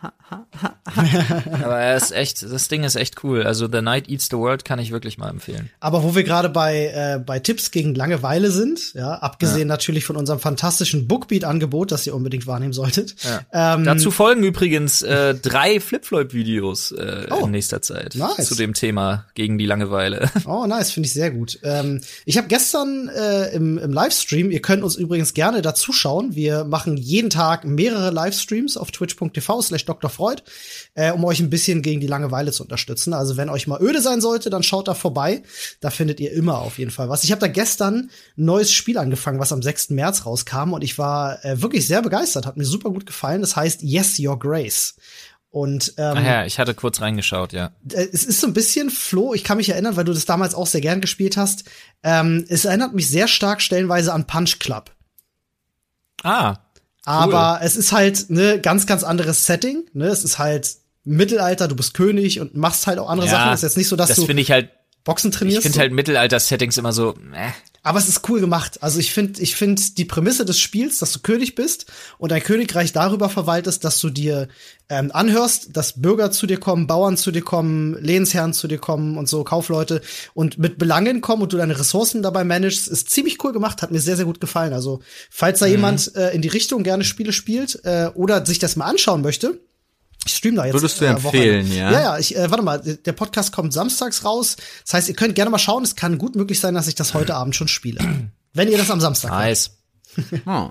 Aber 1.62 1.78
er 1.78 1.96
ist 1.96 2.12
echt, 2.12 2.42
das 2.42 2.68
Ding 2.68 2.84
ist 2.84 2.94
echt 2.96 3.24
cool. 3.24 3.42
Also 3.42 3.68
The 3.70 3.82
Night 3.82 4.08
Eats 4.08 4.28
the 4.30 4.36
World 4.36 4.64
kann 4.64 4.78
ich 4.78 4.92
wirklich 4.92 5.18
mal 5.18 5.28
empfehlen. 5.28 5.70
Aber 5.80 6.02
wo 6.02 6.14
wir 6.14 6.22
gerade 6.24 6.48
bei, 6.48 6.86
äh, 6.86 7.18
bei 7.18 7.38
Tipps 7.40 7.70
gegen 7.70 7.94
Langeweile 7.94 8.50
sind, 8.50 8.94
ja, 8.94 9.14
abgesehen 9.14 9.68
natürlich 9.68 10.04
von 10.04 10.16
unserem 10.16 10.38
fantastischen 10.38 11.08
Bookbeat-Angebot, 11.08 11.90
das 11.92 12.06
ihr 12.06 12.14
unbedingt 12.14 12.46
wahrnehmen 12.46 12.72
solltet. 12.72 13.14
Ähm, 13.52 13.84
Dazu 13.84 14.10
folgen 14.10 14.42
übrigens 14.44 15.02
äh, 15.02 15.34
drei 15.34 15.80
Flip-Flop-Videos 15.80 16.92
äh, 16.92 17.26
Oh, 17.30 17.46
in 17.46 17.52
nächster 17.52 17.82
Zeit 17.82 18.14
nice. 18.14 18.48
zu 18.48 18.54
dem 18.54 18.74
Thema 18.74 19.26
gegen 19.34 19.58
die 19.58 19.66
Langeweile. 19.66 20.30
Oh, 20.46 20.66
nice, 20.66 20.90
finde 20.90 21.06
ich 21.06 21.12
sehr 21.12 21.30
gut. 21.30 21.58
Ähm, 21.62 22.00
ich 22.24 22.36
habe 22.36 22.48
gestern 22.48 23.08
äh, 23.08 23.50
im, 23.54 23.78
im 23.78 23.92
Livestream, 23.92 24.50
ihr 24.50 24.60
könnt 24.62 24.82
uns 24.82 24.96
übrigens 24.96 25.32
gerne 25.34 25.62
dazuschauen. 25.70 26.34
Wir 26.34 26.64
machen 26.64 26.96
jeden 26.96 27.30
Tag 27.30 27.64
mehrere 27.64 28.10
Livestreams 28.10 28.76
auf 28.76 28.90
twitch.tv 28.90 29.62
slash 29.62 29.84
Dr. 29.84 30.10
Freud, 30.10 30.42
äh, 30.94 31.12
um 31.12 31.24
euch 31.24 31.40
ein 31.40 31.50
bisschen 31.50 31.82
gegen 31.82 32.00
die 32.00 32.06
Langeweile 32.06 32.52
zu 32.52 32.62
unterstützen. 32.62 33.12
Also 33.12 33.36
wenn 33.36 33.48
euch 33.48 33.66
mal 33.66 33.80
öde 33.80 34.00
sein 34.00 34.20
sollte, 34.20 34.50
dann 34.50 34.62
schaut 34.62 34.88
da 34.88 34.94
vorbei. 34.94 35.42
Da 35.80 35.90
findet 35.90 36.20
ihr 36.20 36.32
immer 36.32 36.58
auf 36.58 36.78
jeden 36.78 36.90
Fall 36.90 37.08
was. 37.08 37.24
Ich 37.24 37.30
habe 37.32 37.40
da 37.40 37.48
gestern 37.48 38.10
ein 38.36 38.44
neues 38.44 38.72
Spiel 38.72 38.98
angefangen, 38.98 39.38
was 39.38 39.52
am 39.52 39.62
6. 39.62 39.90
März 39.90 40.26
rauskam 40.26 40.72
und 40.72 40.82
ich 40.82 40.98
war 40.98 41.44
äh, 41.44 41.62
wirklich 41.62 41.86
sehr 41.86 42.02
begeistert. 42.02 42.46
Hat 42.46 42.56
mir 42.56 42.64
super 42.64 42.90
gut 42.90 43.06
gefallen. 43.06 43.40
Das 43.40 43.56
heißt 43.56 43.82
Yes, 43.82 44.18
Your 44.18 44.38
Grace. 44.38 44.96
Und 45.50 45.94
ähm, 45.96 46.14
Ach 46.16 46.24
ja, 46.24 46.46
ich 46.46 46.60
hatte 46.60 46.74
kurz 46.74 47.00
reingeschaut, 47.00 47.52
ja. 47.52 47.72
äh, 47.92 48.06
es 48.12 48.24
ist 48.24 48.40
so 48.40 48.46
ein 48.46 48.52
bisschen 48.52 48.88
Flo, 48.88 49.34
ich 49.34 49.42
kann 49.42 49.56
mich 49.56 49.68
erinnern, 49.68 49.96
weil 49.96 50.04
du 50.04 50.12
das 50.12 50.24
damals 50.24 50.54
auch 50.54 50.68
sehr 50.68 50.80
gern 50.80 51.00
gespielt 51.00 51.36
hast. 51.36 51.64
Ähm, 52.04 52.44
es 52.48 52.64
erinnert 52.64 52.94
mich 52.94 53.08
sehr 53.08 53.26
stark 53.26 53.60
stellenweise 53.60 54.12
an 54.12 54.28
Punch 54.28 54.60
Club. 54.60 54.92
Ah, 56.22 56.58
Aber 57.04 57.60
es 57.62 57.76
ist 57.76 57.92
halt 57.92 58.30
ne 58.30 58.60
ganz, 58.60 58.86
ganz 58.86 59.02
anderes 59.02 59.46
Setting. 59.46 59.84
Ne? 59.92 60.06
Es 60.06 60.24
ist 60.24 60.38
halt 60.38 60.76
Mittelalter, 61.04 61.68
du 61.68 61.76
bist 61.76 61.94
König 61.94 62.40
und 62.40 62.56
machst 62.56 62.86
halt 62.86 62.98
auch 62.98 63.08
andere 63.08 63.26
ja, 63.26 63.32
Sachen. 63.32 63.52
Es 63.52 63.60
ist 63.60 63.62
jetzt 63.62 63.76
nicht 63.76 63.88
so, 63.88 63.96
dass 63.96 64.08
das 64.08 64.16
du 64.16 64.26
finde 64.26 64.42
ich 64.42 64.50
halt, 64.50 64.70
Boxen 65.04 65.30
ich 65.30 65.36
trainierst. 65.36 65.62
finde 65.62 65.76
so. 65.76 65.80
halt 65.80 65.92
Mittelalter-Settings 65.92 66.76
immer 66.76 66.92
so, 66.92 67.14
äh. 67.32 67.50
Aber 67.82 67.98
es 67.98 68.08
ist 68.08 68.28
cool 68.28 68.40
gemacht. 68.40 68.82
Also 68.82 68.98
ich 68.98 69.12
finde, 69.14 69.40
ich 69.40 69.56
finde 69.56 69.80
die 69.96 70.04
Prämisse 70.04 70.44
des 70.44 70.58
Spiels, 70.58 70.98
dass 70.98 71.12
du 71.12 71.20
König 71.20 71.54
bist 71.54 71.86
und 72.18 72.30
dein 72.30 72.42
Königreich 72.42 72.92
darüber 72.92 73.30
verwaltest, 73.30 73.84
dass 73.84 73.98
du 74.00 74.10
dir 74.10 74.48
ähm, 74.90 75.10
anhörst, 75.14 75.74
dass 75.76 76.02
Bürger 76.02 76.30
zu 76.30 76.46
dir 76.46 76.58
kommen, 76.58 76.86
Bauern 76.86 77.16
zu 77.16 77.30
dir 77.30 77.40
kommen, 77.40 77.94
Lehnsherren 78.02 78.52
zu 78.52 78.68
dir 78.68 78.78
kommen 78.78 79.16
und 79.16 79.30
so 79.30 79.44
Kaufleute 79.44 80.02
und 80.34 80.58
mit 80.58 80.76
Belangen 80.76 81.22
kommen 81.22 81.42
und 81.42 81.54
du 81.54 81.56
deine 81.56 81.78
Ressourcen 81.78 82.22
dabei 82.22 82.44
managst, 82.44 82.86
ist 82.88 83.08
ziemlich 83.08 83.42
cool 83.44 83.52
gemacht, 83.52 83.80
hat 83.80 83.92
mir 83.92 84.00
sehr 84.00 84.16
sehr 84.16 84.26
gut 84.26 84.40
gefallen. 84.40 84.74
Also 84.74 85.00
falls 85.30 85.60
da 85.60 85.66
jemand 85.66 86.14
äh, 86.16 86.34
in 86.34 86.42
die 86.42 86.48
Richtung 86.48 86.82
gerne 86.82 87.04
Spiele 87.04 87.32
spielt 87.32 87.80
äh, 87.84 88.10
oder 88.14 88.44
sich 88.44 88.58
das 88.58 88.76
mal 88.76 88.86
anschauen 88.86 89.22
möchte. 89.22 89.58
Ich 90.26 90.34
stream 90.34 90.56
da 90.56 90.66
jetzt. 90.66 90.74
Würdest 90.74 91.00
du 91.00 91.06
äh, 91.06 91.08
empfehlen, 91.08 91.72
ja? 91.72 91.90
Ja, 91.90 92.00
ja, 92.00 92.18
ich, 92.18 92.36
äh, 92.36 92.50
warte 92.50 92.62
mal, 92.62 92.78
der 92.80 93.12
Podcast 93.12 93.52
kommt 93.52 93.72
samstags 93.72 94.24
raus. 94.24 94.56
Das 94.84 94.94
heißt, 94.94 95.08
ihr 95.08 95.14
könnt 95.14 95.34
gerne 95.34 95.50
mal 95.50 95.58
schauen. 95.58 95.82
Es 95.82 95.96
kann 95.96 96.18
gut 96.18 96.36
möglich 96.36 96.60
sein, 96.60 96.74
dass 96.74 96.88
ich 96.88 96.94
das 96.94 97.14
heute 97.14 97.34
Abend 97.34 97.56
schon 97.56 97.68
spiele. 97.68 98.00
Wenn 98.52 98.68
ihr 98.68 98.78
das 98.78 98.90
am 98.90 99.00
Samstag 99.00 99.30
hört. 99.30 99.40
Nice. 99.40 99.76
Oh. 100.46 100.70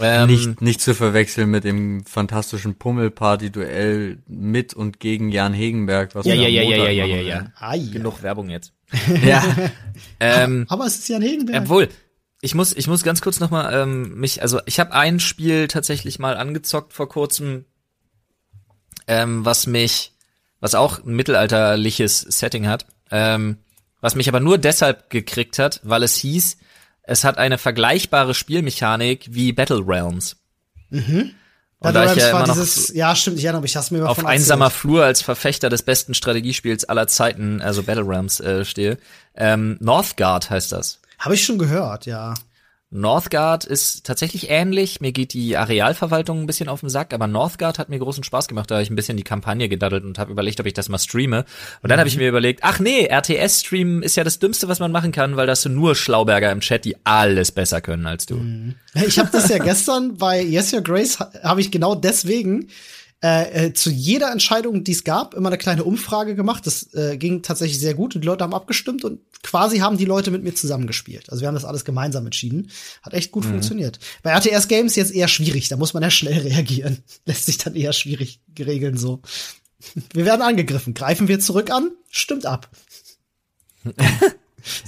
Ähm, 0.00 0.28
Nicht, 0.28 0.60
nicht 0.60 0.80
zu 0.80 0.94
verwechseln 0.94 1.50
mit 1.50 1.64
dem 1.64 2.04
fantastischen 2.04 2.74
Pummelparty-Duell 2.74 4.18
mit 4.26 4.74
und 4.74 5.00
gegen 5.00 5.30
Jan 5.30 5.54
Hegenberg. 5.54 6.14
Was 6.14 6.26
Ja, 6.26 6.34
ja, 6.34 6.48
ja, 6.48 6.62
ja, 6.62 6.76
ja, 6.76 6.90
ja, 6.90 7.04
machen 7.06 7.16
ja, 7.18 7.24
werden. 7.24 7.52
ja. 7.60 7.92
Genug 7.92 8.22
Werbung 8.22 8.50
jetzt. 8.50 8.72
Ja. 9.24 9.42
Ähm, 10.20 10.66
Aber 10.68 10.86
es 10.86 10.98
ist 10.98 11.08
Jan 11.08 11.22
Hegenberg. 11.22 11.62
Obwohl, 11.62 11.88
ich 12.40 12.54
muss, 12.54 12.74
ich 12.74 12.88
muss 12.88 13.04
ganz 13.04 13.22
kurz 13.22 13.40
noch 13.40 13.50
mal 13.50 13.72
ähm, 13.72 14.18
mich, 14.18 14.42
also 14.42 14.60
ich 14.66 14.78
habe 14.80 14.92
ein 14.92 15.18
Spiel 15.20 15.68
tatsächlich 15.68 16.18
mal 16.18 16.36
angezockt 16.36 16.92
vor 16.92 17.08
kurzem, 17.08 17.64
ähm, 19.06 19.44
was 19.44 19.66
mich, 19.66 20.12
was 20.60 20.74
auch 20.74 21.04
ein 21.04 21.14
mittelalterliches 21.14 22.20
Setting 22.20 22.66
hat, 22.66 22.86
ähm, 23.10 23.58
was 24.00 24.14
mich 24.14 24.28
aber 24.28 24.40
nur 24.40 24.58
deshalb 24.58 25.10
gekriegt 25.10 25.58
hat, 25.58 25.80
weil 25.82 26.02
es 26.02 26.16
hieß, 26.16 26.58
es 27.02 27.24
hat 27.24 27.38
eine 27.38 27.58
vergleichbare 27.58 28.34
Spielmechanik 28.34 29.28
wie 29.30 29.52
Battle 29.52 29.82
Realms. 29.86 30.36
Und 31.78 31.94
da 31.94 32.04
Battle 32.04 32.16
ich 32.16 32.22
ja 32.22 32.30
immer 32.30 32.46
noch 32.46 32.54
dieses, 32.54 32.94
ja, 32.94 33.14
stimmt, 33.14 33.38
ich 33.38 33.44
erinnere 33.44 33.62
mich, 33.62 33.76
hast 33.76 33.90
mir 33.90 33.98
mal 33.98 34.08
auf 34.08 34.24
einsamer. 34.24 34.70
Flur 34.70 35.04
als 35.04 35.22
Verfechter 35.22 35.68
des 35.68 35.82
besten 35.82 36.14
Strategiespiels 36.14 36.84
aller 36.84 37.06
Zeiten, 37.06 37.60
also 37.60 37.82
Battle 37.82 38.06
Realms, 38.08 38.40
äh, 38.40 38.64
stehe. 38.64 38.98
Ähm, 39.34 39.76
Northgard 39.80 40.50
heißt 40.50 40.72
das. 40.72 41.00
Habe 41.18 41.34
ich 41.34 41.44
schon 41.44 41.58
gehört, 41.58 42.06
ja. 42.06 42.34
Northgard 42.90 43.64
ist 43.64 44.06
tatsächlich 44.06 44.48
ähnlich. 44.48 45.00
Mir 45.00 45.10
geht 45.10 45.32
die 45.32 45.56
Arealverwaltung 45.56 46.40
ein 46.40 46.46
bisschen 46.46 46.68
auf 46.68 46.80
den 46.80 46.88
Sack, 46.88 47.12
aber 47.12 47.26
Northgard 47.26 47.80
hat 47.80 47.88
mir 47.88 47.98
großen 47.98 48.22
Spaß 48.22 48.46
gemacht. 48.46 48.70
Da 48.70 48.76
habe 48.76 48.84
ich 48.84 48.90
ein 48.90 48.96
bisschen 48.96 49.16
die 49.16 49.24
Kampagne 49.24 49.68
gedaddelt 49.68 50.04
und 50.04 50.18
habe 50.20 50.30
überlegt, 50.30 50.60
ob 50.60 50.66
ich 50.66 50.72
das 50.72 50.88
mal 50.88 50.98
streame. 50.98 51.44
Und 51.82 51.90
dann 51.90 51.98
habe 51.98 52.08
ich 52.08 52.16
mir 52.16 52.28
überlegt, 52.28 52.60
ach 52.62 52.78
nee, 52.78 53.08
RTS-Streamen 53.08 54.02
ist 54.04 54.16
ja 54.16 54.22
das 54.22 54.38
Dümmste, 54.38 54.68
was 54.68 54.78
man 54.78 54.92
machen 54.92 55.10
kann, 55.10 55.36
weil 55.36 55.48
das 55.48 55.62
sind 55.62 55.74
nur 55.74 55.96
Schlauberger 55.96 56.52
im 56.52 56.60
Chat, 56.60 56.84
die 56.84 56.96
alles 57.02 57.50
besser 57.50 57.80
können 57.80 58.06
als 58.06 58.26
du. 58.26 58.40
Ich 58.94 59.18
habe 59.18 59.30
das 59.32 59.48
ja 59.48 59.58
gestern 59.62 60.16
bei 60.16 60.40
Yes 60.40 60.72
Your 60.72 60.82
Grace, 60.82 61.18
habe 61.18 61.60
ich 61.60 61.72
genau 61.72 61.96
deswegen 61.96 62.68
äh, 63.26 63.66
äh, 63.66 63.72
zu 63.72 63.90
jeder 63.90 64.30
Entscheidung, 64.30 64.84
die 64.84 64.92
es 64.92 65.02
gab, 65.02 65.34
immer 65.34 65.48
eine 65.48 65.58
kleine 65.58 65.82
Umfrage 65.82 66.36
gemacht. 66.36 66.64
Das 66.64 66.94
äh, 66.94 67.16
ging 67.16 67.42
tatsächlich 67.42 67.80
sehr 67.80 67.94
gut 67.94 68.14
und 68.14 68.20
die 68.20 68.26
Leute 68.26 68.44
haben 68.44 68.54
abgestimmt 68.54 69.04
und 69.04 69.20
quasi 69.42 69.78
haben 69.78 69.96
die 69.96 70.04
Leute 70.04 70.30
mit 70.30 70.44
mir 70.44 70.54
zusammengespielt. 70.54 71.28
Also 71.30 71.40
wir 71.40 71.48
haben 71.48 71.56
das 71.56 71.64
alles 71.64 71.84
gemeinsam 71.84 72.24
entschieden. 72.24 72.70
Hat 73.02 73.14
echt 73.14 73.32
gut 73.32 73.44
mhm. 73.44 73.50
funktioniert. 73.50 73.98
Bei 74.22 74.30
RTS 74.30 74.68
Games 74.68 74.94
jetzt 74.94 75.12
eher 75.12 75.26
schwierig, 75.26 75.68
da 75.68 75.76
muss 75.76 75.92
man 75.92 76.04
ja 76.04 76.10
schnell 76.10 76.38
reagieren. 76.46 76.98
Lässt 77.24 77.46
sich 77.46 77.58
dann 77.58 77.74
eher 77.74 77.92
schwierig 77.92 78.38
regeln 78.56 78.96
so. 78.96 79.22
Wir 80.12 80.24
werden 80.24 80.42
angegriffen. 80.42 80.94
Greifen 80.94 81.26
wir 81.26 81.40
zurück 81.40 81.72
an? 81.72 81.90
Stimmt 82.10 82.46
ab. 82.46 82.70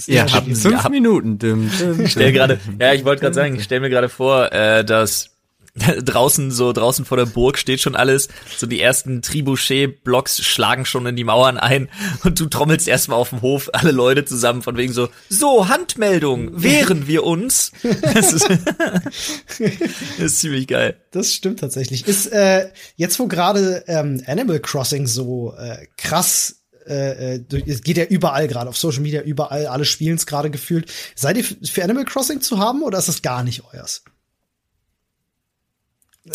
Ihr 0.06 0.22
habt 0.22 0.46
fünf 0.46 0.84
ja. 0.84 0.88
Minuten. 0.88 1.38
Dim, 1.38 1.70
dim, 1.76 2.04
Ich 2.04 2.12
stell 2.12 2.32
gerade, 2.32 2.60
ja, 2.80 2.94
ich 2.94 3.04
wollte 3.04 3.22
gerade 3.22 3.34
sagen, 3.34 3.56
ich 3.56 3.64
stell 3.64 3.80
mir 3.80 3.90
gerade 3.90 4.08
vor, 4.08 4.52
äh, 4.52 4.84
dass 4.84 5.30
draußen 6.04 6.50
so 6.50 6.72
draußen 6.72 7.04
vor 7.04 7.16
der 7.16 7.26
Burg 7.26 7.58
steht 7.58 7.80
schon 7.80 7.96
alles. 7.96 8.28
So 8.56 8.66
die 8.66 8.80
ersten 8.80 9.22
Trebuchet-Blocks 9.22 10.44
schlagen 10.44 10.84
schon 10.84 11.06
in 11.06 11.16
die 11.16 11.24
Mauern 11.24 11.58
ein 11.58 11.88
und 12.24 12.40
du 12.40 12.46
trommelst 12.46 12.88
erstmal 12.88 13.18
auf 13.18 13.30
dem 13.30 13.42
Hof 13.42 13.70
alle 13.72 13.92
Leute 13.92 14.24
zusammen 14.24 14.62
von 14.62 14.76
wegen 14.76 14.92
so 14.92 15.08
so 15.28 15.68
Handmeldung 15.68 16.62
wehren 16.62 17.06
wir 17.06 17.24
uns. 17.24 17.72
Das 18.18 18.32
ist, 18.32 18.48
das 18.48 19.58
ist 20.18 20.40
ziemlich 20.40 20.66
geil. 20.66 21.00
Das 21.10 21.32
stimmt 21.32 21.60
tatsächlich. 21.60 22.06
Ist 22.06 22.26
äh, 22.32 22.70
jetzt 22.96 23.18
wo 23.18 23.26
gerade 23.26 23.84
ähm, 23.86 24.22
Animal 24.26 24.60
Crossing 24.60 25.06
so 25.06 25.54
äh, 25.54 25.86
krass 25.96 26.62
äh, 26.86 27.36
äh 27.36 27.44
es 27.66 27.82
geht 27.82 27.96
ja 27.96 28.04
überall 28.04 28.48
gerade 28.48 28.68
auf 28.68 28.76
Social 28.76 29.00
Media 29.00 29.22
überall 29.22 29.66
alle 29.66 29.84
spielen 29.84 30.16
es 30.16 30.26
gerade 30.26 30.50
gefühlt. 30.50 30.90
Seid 31.14 31.36
ihr 31.36 31.44
für 31.44 31.84
Animal 31.84 32.04
Crossing 32.04 32.40
zu 32.40 32.58
haben 32.58 32.82
oder 32.82 32.98
ist 32.98 33.08
das 33.08 33.22
gar 33.22 33.42
nicht 33.42 33.64
euers? 33.72 34.02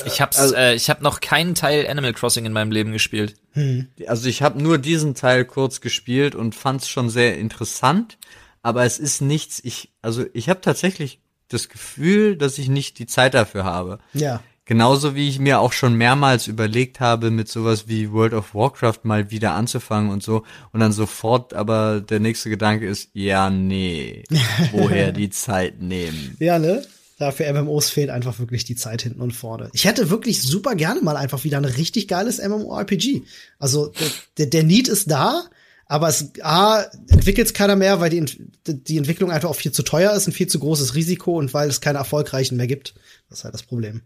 Ich 0.06 0.22
hab's, 0.22 0.40
also, 0.40 0.56
äh, 0.56 0.76
ich 0.76 0.90
hab 0.90 1.02
noch 1.02 1.20
keinen 1.20 1.56
Teil 1.56 1.88
Animal 1.88 2.14
Crossing 2.14 2.46
in 2.46 2.54
meinem 2.54 2.72
Leben 2.72 2.92
gespielt. 2.92 3.36
Hm. 3.52 3.88
Also 4.08 4.30
ich 4.30 4.42
habe 4.42 4.62
nur 4.62 4.78
diesen 4.78 5.16
Teil 5.16 5.46
kurz 5.46 5.82
gespielt 5.82 6.36
und 6.36 6.56
fand's 6.56 6.88
schon 6.88 7.10
sehr 7.10 7.38
interessant, 7.38 8.18
aber 8.62 8.86
es 8.86 9.00
ist 9.00 9.22
nichts. 9.22 9.60
Ich, 9.64 9.92
also 10.02 10.26
ich 10.34 10.50
habe 10.50 10.62
tatsächlich 10.62 11.20
das 11.50 11.70
Gefühl, 11.70 12.36
dass 12.36 12.58
ich 12.58 12.70
nicht 12.70 13.00
die 13.00 13.06
Zeit 13.06 13.34
dafür 13.34 13.64
habe. 13.64 14.00
Ja. 14.14 14.42
Genauso 14.66 15.14
wie 15.14 15.28
ich 15.28 15.40
mir 15.40 15.60
auch 15.60 15.74
schon 15.74 15.96
mehrmals 15.96 16.48
überlegt 16.48 17.02
habe, 17.02 17.32
mit 17.32 17.50
sowas 17.50 17.90
wie 17.90 18.14
World 18.14 18.34
of 18.34 18.56
Warcraft 18.56 19.00
mal 19.04 19.30
wieder 19.30 19.52
anzufangen 19.54 20.10
und 20.10 20.24
so. 20.24 20.44
Und 20.72 20.80
dann 20.80 20.94
sofort 20.94 21.54
aber 21.54 22.00
der 22.00 22.22
nächste 22.22 22.50
Gedanke 22.50 22.88
ist, 22.88 23.10
ja, 23.14 23.50
nee, 23.50 24.24
woher 24.72 25.12
die 25.12 25.30
Zeit 25.30 25.82
nehmen. 25.82 26.38
Ja, 26.40 26.60
ne? 26.60 26.82
Da 27.20 27.32
für 27.32 27.52
MMOs 27.52 27.90
fehlt 27.90 28.10
einfach 28.10 28.40
wirklich 28.40 28.66
die 28.66 28.76
Zeit 28.76 29.04
hinten 29.04 29.22
und 29.22 29.32
vorne. 29.32 29.70
Ich 29.74 29.86
hätte 29.86 30.10
wirklich 30.10 30.42
super 30.42 30.76
gerne 30.76 31.02
mal 31.02 31.16
einfach 31.16 31.44
wieder 31.44 31.58
ein 31.58 31.66
richtig 31.66 32.08
geiles 32.08 32.42
MMORPG. 32.42 33.22
Also 33.60 33.94
der, 34.38 34.48
der 34.48 34.64
Need 34.64 34.88
ist 34.88 35.12
da, 35.12 35.44
aber 35.86 36.08
es 36.08 36.32
A, 36.42 36.84
entwickelt 37.08 37.48
es 37.48 37.54
keiner 37.54 37.76
mehr, 37.76 38.00
weil 38.00 38.10
die, 38.10 38.26
die 38.66 38.98
Entwicklung 38.98 39.32
einfach 39.32 39.50
auch 39.50 39.56
viel 39.56 39.72
zu 39.72 39.84
teuer 39.84 40.14
ist, 40.14 40.28
ein 40.28 40.34
viel 40.34 40.48
zu 40.48 40.60
großes 40.60 40.96
Risiko 40.96 41.38
und 41.38 41.54
weil 41.54 41.70
es 41.70 41.82
keine 41.82 42.00
erfolgreichen 42.00 42.58
mehr 42.58 42.68
gibt. 42.68 42.96
Das 43.30 43.40
ist 43.40 43.44
halt 43.44 43.54
das 43.54 43.64
Problem. 43.64 44.02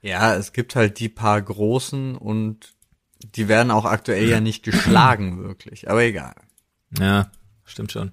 Ja, 0.00 0.36
es 0.36 0.52
gibt 0.52 0.76
halt 0.76 1.00
die 1.00 1.08
paar 1.08 1.40
großen 1.40 2.16
und 2.16 2.74
die 3.34 3.48
werden 3.48 3.70
auch 3.70 3.84
aktuell 3.84 4.28
ja 4.28 4.40
nicht 4.40 4.62
geschlagen, 4.62 5.42
wirklich. 5.42 5.88
Aber 5.88 6.02
egal. 6.02 6.34
Ja, 6.98 7.32
stimmt 7.64 7.90
schon. 7.90 8.12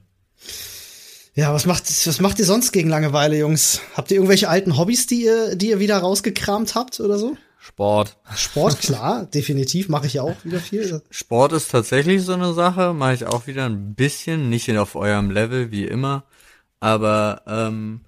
Ja, 1.33 1.53
was 1.53 1.65
macht, 1.65 1.85
was 1.85 2.19
macht 2.19 2.39
ihr 2.39 2.45
sonst 2.45 2.73
gegen 2.73 2.89
Langeweile, 2.89 3.37
Jungs? 3.37 3.79
Habt 3.95 4.11
ihr 4.11 4.17
irgendwelche 4.17 4.49
alten 4.49 4.77
Hobbys, 4.77 5.07
die 5.07 5.23
ihr, 5.23 5.55
die 5.55 5.69
ihr 5.69 5.79
wieder 5.79 5.97
rausgekramt 5.97 6.75
habt 6.75 6.99
oder 6.99 7.17
so? 7.17 7.37
Sport. 7.57 8.17
Sport, 8.35 8.79
klar, 8.81 9.27
definitiv, 9.27 9.87
mache 9.87 10.07
ich 10.07 10.15
ja 10.15 10.23
auch 10.23 10.43
wieder 10.43 10.59
viel. 10.59 11.01
Sport 11.09 11.53
ist 11.53 11.71
tatsächlich 11.71 12.23
so 12.23 12.33
eine 12.33 12.53
Sache, 12.53 12.93
mache 12.93 13.13
ich 13.13 13.25
auch 13.25 13.47
wieder 13.47 13.65
ein 13.65 13.95
bisschen, 13.95 14.49
nicht 14.49 14.69
auf 14.77 14.95
eurem 14.95 15.31
Level 15.31 15.71
wie 15.71 15.85
immer, 15.85 16.25
aber 16.81 17.43
ähm, 17.47 18.01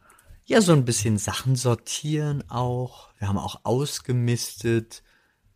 ja, 0.44 0.60
so 0.60 0.74
ein 0.74 0.84
bisschen 0.84 1.18
Sachen 1.18 1.56
sortieren 1.56 2.44
auch. 2.50 3.10
Wir 3.20 3.30
haben 3.30 3.38
auch 3.38 3.62
ausgemistet, 3.64 5.02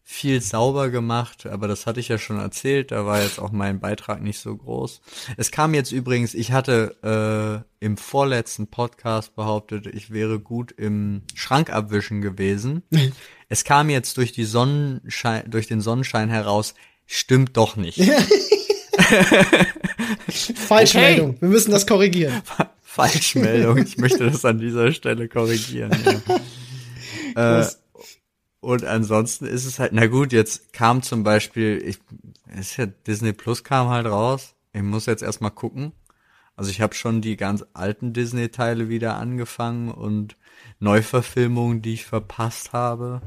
viel 0.10 0.40
sauber 0.42 0.90
gemacht, 0.90 1.46
aber 1.46 1.68
das 1.68 1.86
hatte 1.86 2.00
ich 2.00 2.08
ja 2.08 2.18
schon 2.18 2.40
erzählt, 2.40 2.92
da 2.92 3.06
war 3.06 3.22
jetzt 3.22 3.40
auch 3.40 3.52
mein 3.52 3.82
Beitrag 3.82 4.22
nicht 4.22 4.40
so 4.40 4.56
groß. 4.56 5.02
Es 5.36 5.52
kam 5.52 5.74
jetzt 5.74 5.92
übrigens, 5.92 6.34
ich 6.34 6.54
hatte 6.54 7.66
äh, 7.82 7.86
im 7.86 7.98
vorletzten 7.98 8.68
Podcast 8.68 9.36
behauptet, 9.36 9.86
ich 9.86 10.10
wäre 10.10 10.40
gut 10.40 10.72
im 10.72 11.24
Schrank 11.36 11.72
abwischen 11.72 12.22
gewesen. 12.22 12.84
es 13.50 13.66
kam 13.66 13.90
jetzt 13.90 14.16
durch 14.16 14.32
die 14.32 14.46
Sonnenschein, 14.46 15.44
durch 15.52 15.68
den 15.68 15.82
Sonnenschein 15.82 16.30
heraus, 16.30 16.74
stimmt 17.06 17.58
doch 17.58 17.76
nicht. 17.76 18.00
Falschmeldung, 20.56 21.32
okay. 21.32 21.42
wir 21.42 21.50
müssen 21.50 21.72
das 21.72 21.86
korrigieren. 21.86 22.42
Falschmeldung, 22.82 23.80
ich 23.80 23.98
möchte 23.98 24.32
das 24.32 24.46
an 24.46 24.58
dieser 24.58 24.94
Stelle 24.94 25.28
korrigieren. 25.28 25.92
Ja. 27.36 27.60
äh, 27.62 27.68
und 28.68 28.84
ansonsten 28.84 29.46
ist 29.46 29.64
es 29.64 29.80
halt, 29.80 29.94
na 29.94 30.08
gut, 30.08 30.34
jetzt 30.34 30.74
kam 30.74 31.02
zum 31.02 31.24
Beispiel, 31.24 31.82
ich, 31.86 32.00
ist 32.60 32.76
ja 32.76 32.86
Disney 32.86 33.32
Plus 33.32 33.64
kam 33.64 33.88
halt 33.88 34.08
raus. 34.08 34.56
Ich 34.74 34.82
muss 34.82 35.06
jetzt 35.06 35.24
erstmal 35.24 35.52
gucken. 35.52 35.94
Also 36.58 36.70
ich 36.70 36.82
habe 36.82 36.94
schon 36.94 37.22
die 37.22 37.38
ganz 37.38 37.64
alten 37.74 38.12
Disney-Teile 38.12 38.90
wieder 38.90 39.16
angefangen 39.16 39.90
und 39.90 40.36
Neuverfilmungen, 40.82 41.82
die 41.82 41.94
ich 41.94 42.06
verpasst 42.06 42.74
habe. 42.74 43.22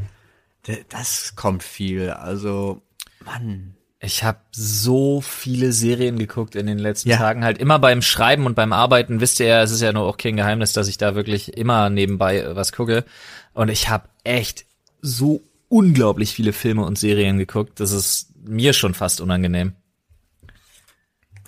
Das 0.90 1.36
kommt 1.36 1.62
viel. 1.62 2.10
Also, 2.10 2.82
Mann. 3.24 3.76
Ich 3.98 4.22
habe 4.22 4.40
so 4.50 5.22
viele 5.22 5.72
Serien 5.72 6.18
geguckt 6.18 6.54
in 6.54 6.66
den 6.66 6.78
letzten 6.78 7.08
ja. 7.08 7.16
Tagen. 7.16 7.44
Halt 7.44 7.56
immer 7.56 7.78
beim 7.78 8.02
Schreiben 8.02 8.44
und 8.44 8.56
beim 8.56 8.74
Arbeiten. 8.74 9.22
Wisst 9.22 9.40
ihr 9.40 9.46
ja, 9.46 9.62
es 9.62 9.70
ist 9.70 9.80
ja 9.80 9.94
nur 9.94 10.04
auch 10.04 10.18
kein 10.18 10.36
Geheimnis, 10.36 10.74
dass 10.74 10.86
ich 10.86 10.98
da 10.98 11.14
wirklich 11.14 11.56
immer 11.56 11.88
nebenbei 11.88 12.54
was 12.54 12.72
gucke. 12.72 13.06
Und 13.54 13.70
ich 13.70 13.88
habe 13.88 14.06
echt 14.22 14.66
so 15.02 15.42
unglaublich 15.68 16.32
viele 16.32 16.52
Filme 16.52 16.84
und 16.84 16.98
Serien 16.98 17.38
geguckt, 17.38 17.80
das 17.80 17.92
ist 17.92 18.28
mir 18.42 18.72
schon 18.72 18.94
fast 18.94 19.20
unangenehm. 19.20 19.72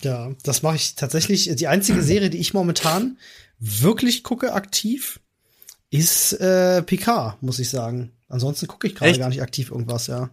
Ja, 0.03 0.31
das 0.43 0.63
mache 0.63 0.77
ich 0.77 0.95
tatsächlich. 0.95 1.51
Die 1.55 1.69
einzige 1.69 2.03
Serie, 2.03 2.31
die 2.31 2.39
ich 2.39 2.55
momentan 2.55 3.19
wirklich 3.59 4.25
gucke 4.25 4.53
aktiv, 4.53 5.21
ist 5.91 6.33
äh, 6.35 6.83
Picard, 6.83 7.43
muss 7.43 7.59
ich 7.59 7.69
sagen. 7.69 8.13
Ansonsten 8.29 8.67
gucke 8.67 8.87
ich 8.87 8.95
gerade 8.95 9.19
gar 9.19 9.29
nicht 9.29 9.43
aktiv 9.43 9.71
irgendwas, 9.71 10.07
ja. 10.07 10.31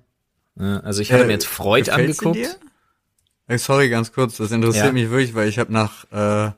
ja 0.57 0.79
also 0.79 1.01
ich 1.01 1.11
hatte 1.11 1.23
äh, 1.23 1.27
mir 1.27 1.33
jetzt 1.33 1.47
Freud 1.47 1.91
angeguckt. 1.91 2.59
Hey, 3.47 3.57
sorry, 3.57 3.89
ganz 3.89 4.13
kurz, 4.13 4.37
das 4.37 4.51
interessiert 4.51 4.85
ja. 4.85 4.91
mich 4.91 5.09
wirklich, 5.09 5.33
weil 5.33 5.49
ich 5.49 5.59
habe 5.59 5.73
nach, 5.73 6.05
äh, 6.11 6.51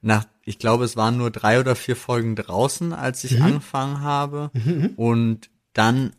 nach, 0.00 0.24
ich 0.44 0.58
glaube, 0.58 0.84
es 0.84 0.96
waren 0.96 1.18
nur 1.18 1.30
drei 1.30 1.60
oder 1.60 1.74
vier 1.74 1.96
Folgen 1.96 2.36
draußen, 2.36 2.92
als 2.92 3.24
ich 3.24 3.32
mhm. 3.32 3.42
angefangen 3.42 4.00
habe. 4.00 4.50
Mhm. 4.54 4.72
mhm. 4.72 4.86
Und 4.96 5.50
dann 5.80 6.12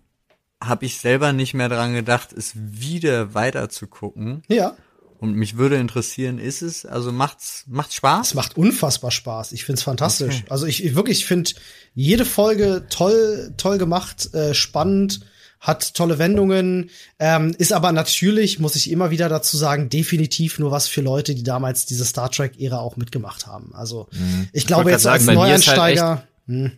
habe 0.59 0.85
ich 0.85 0.97
selber 0.97 1.33
nicht 1.33 1.53
mehr 1.53 1.69
dran 1.69 1.93
gedacht, 1.93 2.33
es 2.33 2.53
wieder 2.55 3.35
weiter 3.35 3.69
zu 3.69 3.85
gucken. 3.85 4.41
Ja. 4.47 4.75
Und 5.19 5.35
mich 5.35 5.55
würde 5.55 5.75
interessieren, 5.75 6.39
ist 6.39 6.63
es, 6.63 6.83
also 6.83 7.11
macht's, 7.11 7.65
macht's 7.67 7.93
Spaß? 7.93 8.29
Es 8.29 8.33
macht 8.33 8.57
unfassbar 8.57 9.11
Spaß. 9.11 9.51
Ich 9.51 9.65
find's 9.65 9.83
fantastisch. 9.83 10.37
Okay. 10.39 10.45
Also 10.49 10.65
ich, 10.65 10.83
ich 10.83 10.95
wirklich 10.95 11.27
finde 11.27 11.51
jede 11.93 12.25
Folge 12.25 12.87
toll, 12.89 13.53
toll 13.55 13.77
gemacht, 13.77 14.33
äh, 14.33 14.55
spannend, 14.55 15.19
hat 15.59 15.93
tolle 15.93 16.17
Wendungen, 16.17 16.89
ähm, 17.19 17.53
ist 17.59 17.71
aber 17.71 17.91
natürlich, 17.91 18.57
muss 18.57 18.75
ich 18.75 18.89
immer 18.89 19.11
wieder 19.11 19.29
dazu 19.29 19.57
sagen, 19.57 19.89
definitiv 19.89 20.57
nur 20.57 20.71
was 20.71 20.87
für 20.87 21.01
Leute, 21.01 21.35
die 21.35 21.43
damals 21.43 21.85
diese 21.85 22.05
Star 22.05 22.31
Trek-Ära 22.31 22.79
auch 22.79 22.97
mitgemacht 22.97 23.45
haben. 23.45 23.75
Also 23.75 24.07
mhm. 24.11 24.47
ich 24.53 24.65
glaube 24.65 24.89
jetzt 24.89 25.03
sagen, 25.03 25.27
als 25.27 25.35
Neueinsteiger. 25.35 26.07
Halt 26.07 26.27
hm. 26.47 26.71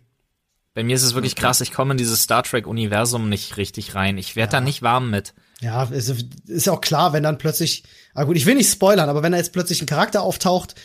Bei 0.74 0.84
mir 0.84 0.96
ist 0.96 1.04
es 1.04 1.14
wirklich 1.14 1.36
krass, 1.36 1.62
ich 1.62 1.72
komme 1.72 1.92
in 1.92 1.98
dieses 1.98 2.24
Star 2.24 2.44
Trek-Universum 2.44 3.30
nicht 3.30 3.58
richtig 3.58 3.94
rein. 3.94 4.18
Ich 4.18 4.36
werde 4.36 4.54
ja. 4.54 4.60
da 4.60 4.66
nicht 4.66 4.82
warm 4.82 5.12
mit. 5.12 5.34
Ja, 5.62 5.84
ist, 5.84 6.26
ist 6.48 6.66
ja 6.66 6.74
auch 6.74 6.82
klar, 6.82 7.14
wenn 7.14 7.24
dann 7.24 7.38
plötzlich, 7.38 7.84
ah 8.14 8.24
gut, 8.24 8.36
ich 8.36 8.46
will 8.46 8.56
nicht 8.56 8.72
spoilern, 8.72 9.08
aber 9.08 9.24
wenn 9.24 9.32
da 9.32 9.38
jetzt 9.38 9.54
plötzlich 9.54 9.82
ein 9.82 9.86
Charakter 9.86 10.24
auftaucht, 10.24 10.76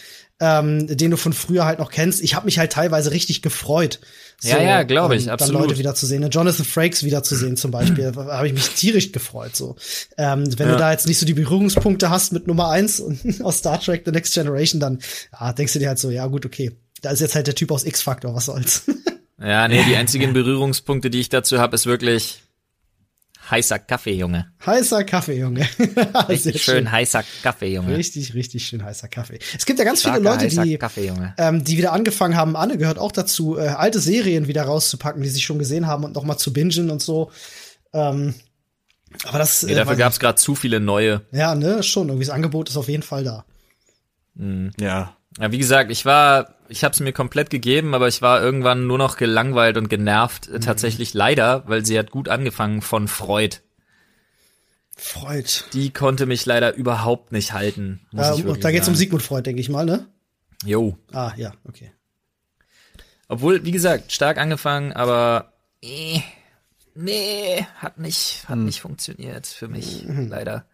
ähm, 0.41 0.87
den 0.87 1.11
du 1.11 1.17
von 1.17 1.33
früher 1.33 1.65
halt 1.65 1.81
noch 1.81 1.91
kennst, 1.91 2.23
ich 2.23 2.35
habe 2.35 2.45
mich 2.45 2.59
halt 2.59 2.73
teilweise 2.73 3.11
richtig 3.11 3.43
gefreut. 3.43 3.99
So, 4.41 4.51
ja, 4.51 4.63
ja, 4.63 4.83
glaube 4.85 5.17
ich, 5.17 5.25
ähm, 5.25 5.31
absolut. 5.31 5.55
Dann 5.55 5.63
Leute 5.63 5.79
wiederzusehen, 5.79 6.21
ne? 6.21 6.29
Jonathan 6.29 6.65
Frakes 6.65 7.03
wiederzusehen 7.03 7.57
zum 7.57 7.73
Beispiel, 7.73 8.13
habe 8.17 8.47
ich 8.47 8.53
mich 8.53 8.69
tierisch 8.69 9.11
gefreut. 9.11 9.57
So, 9.57 9.75
ähm, 10.17 10.45
wenn 10.59 10.69
ja. 10.69 10.75
du 10.75 10.79
da 10.79 10.93
jetzt 10.93 11.09
nicht 11.09 11.19
so 11.19 11.27
die 11.27 11.35
Berührungspunkte 11.35 12.09
hast 12.11 12.33
mit 12.33 12.47
Nummer 12.47 12.69
eins 12.69 13.03
aus 13.43 13.59
Star 13.59 13.81
Trek 13.81 14.03
The 14.05 14.13
Next 14.13 14.35
Generation, 14.35 14.81
dann 14.81 15.01
ja, 15.33 15.53
denkst 15.53 15.73
du 15.73 15.79
dir 15.81 15.89
halt 15.89 15.99
so, 15.99 16.11
ja 16.11 16.27
gut, 16.27 16.47
okay, 16.47 16.71
da 17.01 17.11
ist 17.11 17.21
jetzt 17.21 17.35
halt 17.35 17.49
der 17.49 17.55
Typ 17.57 17.73
aus 17.73 17.85
X-Factor, 17.85 18.35
was 18.35 18.45
soll's. 18.45 18.83
Ja, 19.41 19.69
nee, 19.69 19.85
die 19.85 19.97
einzigen 19.97 20.33
Berührungspunkte, 20.33 21.11
die 21.11 21.21
ich 21.21 21.29
dazu 21.29 21.59
habe, 21.59 21.75
ist 21.77 21.87
wirklich 21.87 22.43
heißer 23.51 23.79
Kaffee, 23.79 24.13
Junge. 24.13 24.53
Heißer 24.65 25.05
Kaffee, 25.05 25.39
Junge. 25.39 25.67
Richtig 26.29 26.63
schön, 26.63 26.91
heißer 26.91 27.23
Kaffee, 27.43 27.75
Junge. 27.75 27.97
Richtig, 27.97 28.35
richtig 28.35 28.67
schön 28.67 28.85
heißer 28.85 29.09
Kaffee. 29.09 29.39
Es 29.57 29.65
gibt 29.65 29.79
ja 29.79 29.85
ganz 29.85 30.01
Starker, 30.01 30.19
viele 30.19 30.31
Leute, 30.31 30.49
die, 30.49 30.77
Kaffee, 30.77 31.07
Junge. 31.07 31.35
ähm, 31.39 31.65
die 31.65 31.79
wieder 31.79 31.93
angefangen 31.93 32.37
haben, 32.37 32.57
Anne 32.57 32.77
gehört 32.79 32.99
auch 32.99 33.13
dazu, 33.13 33.57
äh, 33.57 33.69
alte 33.69 34.01
Serien 34.01 34.49
wieder 34.49 34.65
rauszupacken, 34.65 35.23
die 35.23 35.29
sie 35.29 35.41
schon 35.41 35.59
gesehen 35.59 35.87
haben 35.87 36.05
und 36.05 36.15
nochmal 36.15 36.39
zu 36.39 36.53
bingen 36.53 36.91
und 36.91 37.01
so. 37.01 37.31
Ähm, 37.93 38.35
aber 39.25 39.39
das 39.39 39.63
Nee, 39.63 39.73
äh, 39.73 39.75
dafür 39.77 39.93
weiß 39.93 39.99
gab's 39.99 40.21
gerade 40.21 40.37
zu 40.37 40.55
viele 40.55 40.81
neue. 40.81 41.23
Ja, 41.33 41.55
ne, 41.55 41.83
schon. 41.83 42.09
Irgendwie 42.09 42.27
das 42.27 42.35
Angebot 42.35 42.69
ist 42.69 42.77
auf 42.77 42.89
jeden 42.89 43.03
Fall 43.03 43.25
da. 43.25 43.45
Ja. 44.79 45.17
Ja, 45.39 45.53
wie 45.53 45.59
gesagt, 45.59 45.91
ich 45.91 46.05
war, 46.05 46.55
ich 46.69 46.85
habe 46.85 46.93
es 46.93 47.01
mir 47.01 47.13
komplett 47.13 47.51
gegeben, 47.51 47.95
aber 47.95 48.09
ich 48.09 48.23
war 48.23 48.43
irgendwann 48.43 48.87
nur 48.87 48.99
noch 48.99 49.17
gelangweilt 49.17 49.77
und 49.77 49.89
genervt. 49.89 50.49
Mhm. 50.49 50.57
äh, 50.57 50.61
Tatsächlich 50.61 51.15
leider, 51.15 51.65
weil 51.67 51.85
sie 51.85 51.99
hat 51.99 52.11
gut 52.11 52.29
angefangen 52.29 52.83
von 52.83 53.09
Freud. 53.09 53.59
Freud. 54.97 55.65
Die 55.75 55.93
konnte 55.93 56.27
mich 56.27 56.45
leider 56.45 56.75
überhaupt 56.75 57.31
nicht 57.31 57.53
halten. 57.53 58.01
Äh, 58.13 58.35
ich 58.35 58.45
wirklich 58.45 58.63
da 58.63 58.73
geht's 58.73 58.89
um 58.89 58.95
sagen. 58.95 58.99
Sigmund 58.99 59.23
Freud, 59.23 59.43
denke 59.43 59.61
ich 59.61 59.69
mal, 59.69 59.85
ne? 59.85 60.07
Jo. 60.65 60.99
Ah, 61.13 61.33
ja, 61.37 61.53
okay. 61.69 61.93
Obwohl, 63.29 63.65
wie 63.65 63.71
gesagt, 63.71 64.11
stark 64.11 64.39
angefangen, 64.39 64.93
aber 64.93 65.53
eh, 65.83 66.21
nee, 66.95 67.65
hat 67.77 67.99
nicht, 67.99 68.49
hat 68.49 68.59
nicht 68.59 68.81
funktioniert 68.81 69.47
für 69.47 69.69
mich, 69.69 70.05
leider. 70.07 70.67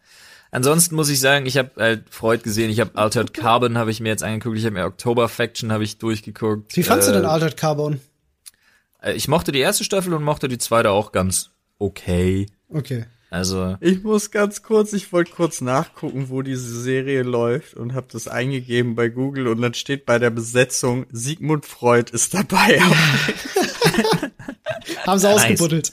Ansonsten 0.55 0.95
muss 0.95 1.09
ich 1.09 1.19
sagen, 1.19 1.45
ich 1.47 1.57
habe 1.57 1.71
halt 1.77 2.05
Freud 2.09 2.41
gesehen, 2.41 2.69
ich 2.69 2.79
habe 2.79 2.97
Altered 2.97 3.33
Carbon 3.33 3.77
habe 3.77 3.91
ich 3.91 3.99
mir 3.99 4.07
jetzt 4.07 4.23
angeguckt, 4.23 4.57
ich 4.57 4.63
habe 4.63 4.75
mir 4.75 4.85
October 4.85 5.27
Faction 5.27 5.73
habe 5.73 5.83
ich 5.83 5.97
durchgeguckt. 5.97 6.77
Wie 6.77 6.83
fandst 6.83 7.09
äh, 7.09 7.11
du 7.11 7.17
denn 7.17 7.27
Altered 7.27 7.57
Carbon? 7.57 7.99
äh, 9.01 9.11
Ich 9.11 9.27
mochte 9.27 9.51
die 9.51 9.59
erste 9.59 9.83
Staffel 9.83 10.13
und 10.13 10.23
mochte 10.23 10.47
die 10.47 10.57
zweite 10.57 10.91
auch 10.91 11.11
ganz 11.11 11.49
okay. 11.77 12.45
Okay. 12.69 13.03
Also, 13.29 13.75
Ich 13.81 14.01
muss 14.01 14.31
ganz 14.31 14.63
kurz, 14.63 14.93
ich 14.93 15.11
wollte 15.11 15.33
kurz 15.33 15.59
nachgucken, 15.59 16.29
wo 16.29 16.41
diese 16.41 16.81
Serie 16.81 17.23
läuft 17.23 17.73
und 17.73 17.93
habe 17.93 18.07
das 18.09 18.29
eingegeben 18.29 18.95
bei 18.95 19.09
Google 19.09 19.49
und 19.49 19.61
dann 19.61 19.73
steht 19.73 20.05
bei 20.05 20.19
der 20.19 20.29
Besetzung 20.29 21.05
Sigmund 21.11 21.65
Freud 21.65 22.13
ist 22.13 22.33
dabei. 22.33 22.79
Haben 25.05 25.19
sie 25.19 25.29
ausgebuddelt. 25.29 25.91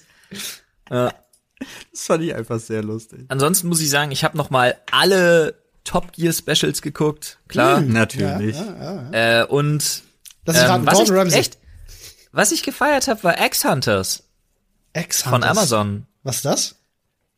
Das 1.91 2.03
fand 2.07 2.25
ich 2.25 2.35
einfach 2.35 2.59
sehr 2.61 2.83
lustig. 2.83 3.21
ansonsten 3.29 3.69
muss 3.69 3.81
ich 3.81 3.91
sagen, 3.91 4.11
ich 4.13 4.25
habe 4.25 4.37
noch 4.37 4.51
mal 4.51 4.77
alle 4.91 5.55
Top 5.85 6.13
Gear 6.13 6.33
Specials 6.33 6.81
geguckt, 6.83 7.39
klar. 7.49 7.81
Natürlich. 7.81 8.57
Äh, 9.13 9.45
und 9.45 10.03
Das 10.45 10.57
ist 10.57 10.63
ähm, 10.63 10.87
was 10.87 10.95
Gordon 10.95 11.15
ich, 11.15 11.21
Ramsay. 11.21 11.41
echt, 11.41 11.59
was 12.33 12.53
ich 12.53 12.63
gefeiert 12.63 13.09
habe, 13.09 13.23
war 13.25 13.45
X-Hunters 13.45 14.25
Ex 14.93 15.23
von 15.23 15.43
Amazon. 15.43 16.07
Was 16.23 16.37
ist 16.37 16.45
das? 16.45 16.77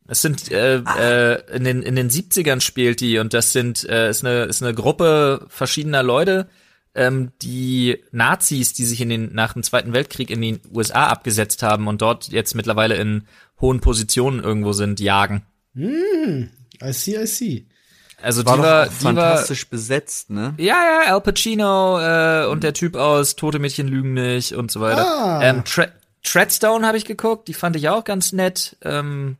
Es 0.06 0.20
sind 0.20 0.50
äh, 0.50 0.76
äh, 0.98 1.56
in 1.56 1.64
den 1.64 1.82
in 1.82 1.96
den 1.96 2.10
70ern 2.10 2.60
spielt 2.60 3.00
die 3.00 3.18
und 3.18 3.32
das 3.32 3.52
sind 3.52 3.84
äh, 3.88 4.10
ist 4.10 4.24
eine 4.24 4.44
ist 4.44 4.62
eine 4.62 4.74
Gruppe 4.74 5.46
verschiedener 5.48 6.02
Leute, 6.02 6.48
ähm, 6.94 7.32
die 7.40 8.04
Nazis, 8.12 8.74
die 8.74 8.84
sich 8.84 9.00
in 9.00 9.08
den 9.08 9.34
nach 9.34 9.54
dem 9.54 9.62
Zweiten 9.62 9.94
Weltkrieg 9.94 10.28
in 10.28 10.42
die 10.42 10.60
USA 10.74 11.06
abgesetzt 11.06 11.62
haben 11.62 11.88
und 11.88 12.02
dort 12.02 12.28
jetzt 12.28 12.54
mittlerweile 12.54 12.96
in 12.96 13.26
hohen 13.60 13.80
Positionen 13.80 14.42
irgendwo 14.42 14.72
sind, 14.72 15.00
jagen. 15.00 15.44
I 15.76 16.48
see, 16.92 17.16
I 17.20 17.26
see. 17.26 17.66
Also 18.22 18.44
War 18.46 18.56
die 18.56 18.62
doch 18.62 18.68
war 18.68 18.86
die 18.86 18.90
war 18.92 19.00
fantastisch 19.00 19.68
besetzt, 19.68 20.30
ne? 20.30 20.54
ja 20.56 20.76
ja 21.06 21.12
Al 21.12 21.20
Pacino 21.20 22.00
äh, 22.00 22.46
und 22.46 22.62
der 22.64 22.72
Typ 22.72 22.96
aus 22.96 23.36
Tote 23.36 23.58
Mädchen 23.58 23.88
lügen 23.88 24.14
nicht 24.14 24.52
und 24.54 24.70
so 24.70 24.80
weiter. 24.80 25.04
Ah. 25.06 25.40
Ähm, 25.42 25.64
Tre 25.64 25.92
Treadstone 26.22 26.86
habe 26.86 26.96
ich 26.96 27.04
geguckt, 27.04 27.48
die 27.48 27.54
fand 27.54 27.76
ich 27.76 27.88
auch 27.90 28.02
ganz 28.04 28.32
nett. 28.32 28.76
Ähm, 28.82 29.36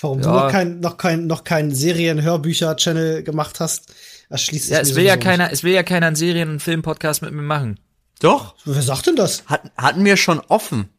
Warum 0.00 0.20
du 0.20 0.28
Ja. 0.28 0.44
noch 0.44 0.50
kein, 0.52 0.80
noch 0.80 0.96
kein, 0.98 1.26
noch 1.26 1.44
kein 1.44 1.70
Serien-Hörbücher-Channel 1.74 3.22
gemacht 3.22 3.58
hast, 3.58 3.94
erschließt 4.28 4.64
sich 4.66 4.72
ja, 4.72 4.78
mir 4.78 4.82
es 4.82 4.94
will 4.96 5.04
ja 5.04 5.16
keiner, 5.16 5.50
es 5.50 5.64
will 5.64 5.72
ja 5.72 5.82
keiner 5.82 6.06
einen 6.08 6.16
Serien- 6.16 6.50
und 6.50 6.60
Film-Podcast 6.60 7.22
mit 7.22 7.32
mir 7.32 7.42
machen. 7.42 7.80
Doch. 8.20 8.54
nicht. 8.66 8.76
Wer 8.76 8.82
sagt 8.82 9.06
denn 9.06 9.16
das? 9.16 9.44
Hat, 9.46 9.62
hatten 9.78 10.04
wir 10.04 10.16
schon 10.18 10.40
offen. 10.40 10.90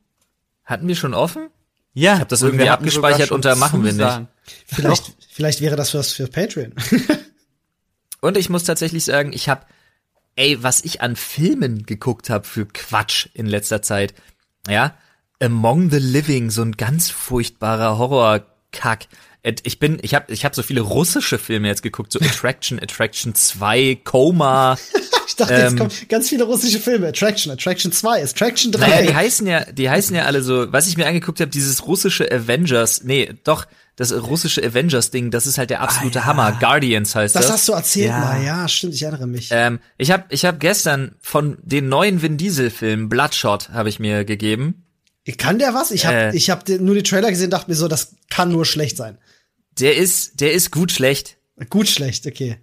Hatten 0.66 0.88
wir 0.88 0.96
schon 0.96 1.14
offen? 1.14 1.50
Ja. 1.94 2.16
Ich 2.16 2.20
hab 2.22 2.30
das 2.30 2.42
irgendwie 2.42 2.70
abgespeichert 2.70 3.32
unter 3.32 3.56
machen 3.56 3.84
wir 3.84 3.94
nicht. 3.94 4.28
Vielleicht, 4.66 5.14
vielleicht 5.30 5.62
wäre 5.62 5.76
das 5.76 5.94
was 5.94 6.14
für 6.14 6.28
Patreon. 6.28 6.74
Und 8.22 8.38
ich 8.38 8.50
muss 8.50 8.64
tatsächlich 8.64 9.04
sagen, 9.04 9.34
ich 9.34 9.50
habe, 9.50 9.66
ey, 10.36 10.62
was 10.64 10.84
ich 10.84 11.02
an 11.02 11.16
Filmen 11.16 11.86
geguckt 11.86 12.30
habe 12.30 12.46
für 12.46 12.66
Quatsch 12.66 13.28
in 13.34 13.48
letzter 13.48 13.82
Zeit. 13.82 14.14
Ja, 14.68 14.96
Among 15.42 15.90
the 15.90 15.98
Living, 15.98 16.52
so 16.52 16.62
ein 16.62 16.74
ganz 16.74 17.10
furchtbarer 17.10 17.98
Horrorkack. 17.98 19.08
Ich 19.44 19.80
bin, 19.80 19.98
ich 20.04 20.14
habe, 20.14 20.32
ich 20.32 20.46
habe 20.46 20.54
so 20.54 20.62
viele 20.62 20.82
russische 20.82 21.40
Filme 21.40 21.68
jetzt 21.68 21.82
geguckt, 21.82 22.12
so 22.12 22.20
Attraction, 22.20 22.80
Attraction 22.82 23.34
2, 23.36 24.00
Coma. 24.04 24.78
Ich 25.28 25.36
dachte, 25.38 25.54
Ähm. 25.54 25.62
jetzt 25.62 25.78
kommen 25.78 25.92
ganz 26.10 26.28
viele 26.30 26.44
russische 26.44 26.80
Filme. 26.80 27.08
Attraction, 27.08 27.52
Attraction 27.54 27.92
2, 27.94 28.24
Attraction 28.24 28.72
3. 28.74 28.80
Naja, 28.88 29.02
die 29.04 29.16
heißen 29.16 29.48
ja, 29.48 29.64
die 29.72 29.90
heißen 29.90 30.14
ja 30.16 30.24
alle 30.26 30.42
so, 30.42 30.74
was 30.74 30.88
ich 30.88 30.98
mir 30.98 31.08
angeguckt 31.08 31.40
habe, 31.40 31.50
dieses 31.50 31.88
russische 31.88 32.30
Avengers, 32.30 33.04
nee, 33.06 33.32
doch, 33.46 33.66
das 33.96 34.12
russische 34.12 34.62
Avengers-Ding, 34.62 35.32
das 35.32 35.48
ist 35.48 35.58
halt 35.58 35.70
der 35.70 35.82
absolute 35.82 36.26
Hammer. 36.26 36.52
Guardians 36.60 37.16
heißt 37.16 37.36
das. 37.36 37.44
das 37.44 37.52
hast 37.54 37.68
du 37.70 37.74
erzählt 37.74 38.08
Ja. 38.10 38.20
mal. 38.20 38.44
Ja, 38.44 38.68
stimmt, 38.68 38.94
ich 38.96 39.04
erinnere 39.04 39.28
mich. 39.28 39.50
Ähm, 39.52 39.80
ich 39.98 40.12
habe 40.12 40.26
ich 40.30 40.44
hab 40.44 40.60
gestern 40.60 41.16
von 41.22 41.58
den 41.62 41.88
neuen 41.88 42.22
Vin 42.22 42.38
Diesel-Film 42.38 43.08
Bloodshot 43.08 43.70
habe 43.70 43.88
ich 43.88 44.00
mir 44.00 44.26
gegeben. 44.26 44.84
Kann 45.38 45.60
der 45.60 45.74
was? 45.74 45.92
Ich 45.92 46.06
habe 46.06 46.18
äh. 46.18 46.36
ich 46.36 46.50
hab 46.50 46.68
nur 46.68 46.96
die 46.96 47.04
Trailer 47.04 47.30
gesehen, 47.30 47.52
dachte 47.52 47.70
mir 47.70 47.76
so, 47.76 47.88
das 47.88 48.16
kann 48.30 48.52
nur 48.52 48.66
schlecht 48.66 48.98
sein. 48.98 49.18
Der 49.80 49.96
ist, 49.96 50.42
der 50.42 50.54
ist 50.54 50.72
gut 50.72 50.92
schlecht. 50.92 51.38
Gut 51.70 51.88
schlecht, 51.88 52.26
okay. 52.26 52.58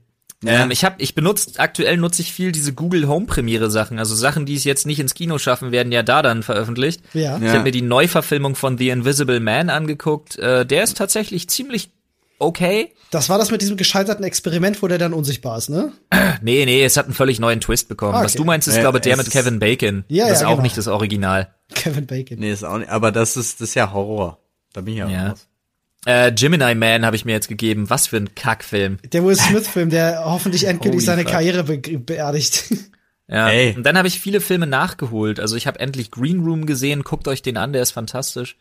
Ähm, 0.45 0.71
ich 0.71 0.85
habe, 0.85 0.97
ich 0.99 1.15
benutze 1.15 1.59
aktuell 1.59 1.97
nutze 1.97 2.23
ich 2.23 2.33
viel 2.33 2.53
diese 2.53 2.73
Google 2.73 3.09
Home 3.09 3.27
Premiere 3.27 3.71
Sachen, 3.71 3.99
also 3.99 4.15
Sachen, 4.15 4.47
die 4.47 4.55
es 4.55 4.65
jetzt 4.65 4.87
nicht 4.87 5.01
ins 5.01 5.15
Kino 5.15 5.39
schaffen, 5.39 5.73
werden 5.73 5.91
ja 5.91 6.03
da 6.03 6.23
dann 6.23 6.45
veröffentlicht. 6.45 7.03
Ja. 7.13 7.39
Ich 7.39 7.49
habe 7.49 7.65
mir 7.65 7.73
die 7.73 7.83
Neuverfilmung 7.83 8.55
von 8.55 8.79
The 8.79 8.91
Invisible 8.91 9.41
Man 9.41 9.69
angeguckt. 9.69 10.39
Äh, 10.39 10.65
der 10.65 10.85
ist 10.85 10.97
tatsächlich 10.97 11.49
ziemlich 11.49 11.91
okay. 12.39 12.93
Das 13.11 13.29
war 13.29 13.39
das 13.39 13.51
mit 13.51 13.63
diesem 13.63 13.77
gescheiterten 13.77 14.25
Experiment, 14.25 14.81
wo 14.81 14.87
der 14.87 14.99
dann 14.99 15.13
unsichtbar 15.13 15.59
ist, 15.59 15.71
ne? 15.71 15.93
Nee, 16.41 16.65
nee, 16.67 16.85
es 16.85 16.97
hat 16.97 17.07
einen 17.07 17.15
völlig 17.15 17.41
neuen 17.41 17.61
Twist 17.61 17.89
bekommen. 17.89 18.15
Ah, 18.15 18.23
Was 18.23 18.33
okay. 18.33 18.39
du 18.39 18.45
meinst, 18.45 18.69
ist 18.69 18.77
Äh, 18.77 18.81
glaube 18.81 19.01
der 19.01 19.17
mit 19.17 19.29
Kevin 19.31 19.59
Bacon. 19.59 20.05
Ja, 20.07 20.29
das 20.29 20.39
ist 20.39 20.43
ja, 20.43 20.47
auch 20.47 20.53
genau. 20.53 20.63
nicht 20.63 20.79
das 20.79 20.87
Original. 20.87 21.53
Kevin 21.75 22.07
Bacon. 22.07 22.39
Nee, 22.39 22.51
ist 22.53 22.65
auch 22.65 22.79
nicht, 22.79 22.91
aber 22.91 23.13
das 23.13 23.37
ist, 23.37 23.61
das 23.61 23.71
ist 23.71 23.75
ja 23.75 23.93
Horror. 23.93 24.39
Da 24.73 24.81
bin 24.81 24.95
ich 24.95 24.99
ja, 25.01 25.09
Ja. 25.09 25.29
raus. 25.31 25.47
Äh, 26.07 26.33
Gemini 26.33 26.75
Man 26.75 27.05
habe 27.05 27.17
ich 27.17 27.25
mir 27.25 27.33
jetzt 27.33 27.49
gegeben. 27.49 27.91
Was 27.91 28.07
für 28.07 28.17
ein 28.19 28.35
Kackfilm. 28.35 28.99
Der 29.13 29.25
Will 29.25 29.35
Smith-Film, 29.37 29.91
der 29.91 30.25
hoffentlich 30.25 30.65
endgültig 30.65 30.99
Holy 31.01 31.05
seine 31.07 31.23
fuck. 31.23 31.33
Karriere 31.33 31.65
be 31.65 31.79
beerdigt. 31.99 32.65
Ja. 33.31 33.51
Ey. 33.51 33.75
Und 33.77 33.83
dann 33.83 33.99
habe 33.99 34.09
ich 34.09 34.19
viele 34.19 34.41
Filme 34.41 34.67
nachgeholt. 34.67 35.39
Also 35.39 35.55
ich 35.57 35.67
habe 35.67 35.79
endlich 35.81 36.11
Green 36.11 36.41
Room 36.41 36.65
gesehen. 36.65 37.03
Guckt 37.03 37.29
euch 37.29 37.43
den 37.43 37.59
an, 37.59 37.75
der 37.75 37.83
ist 37.83 37.91
fantastisch. 37.91 38.57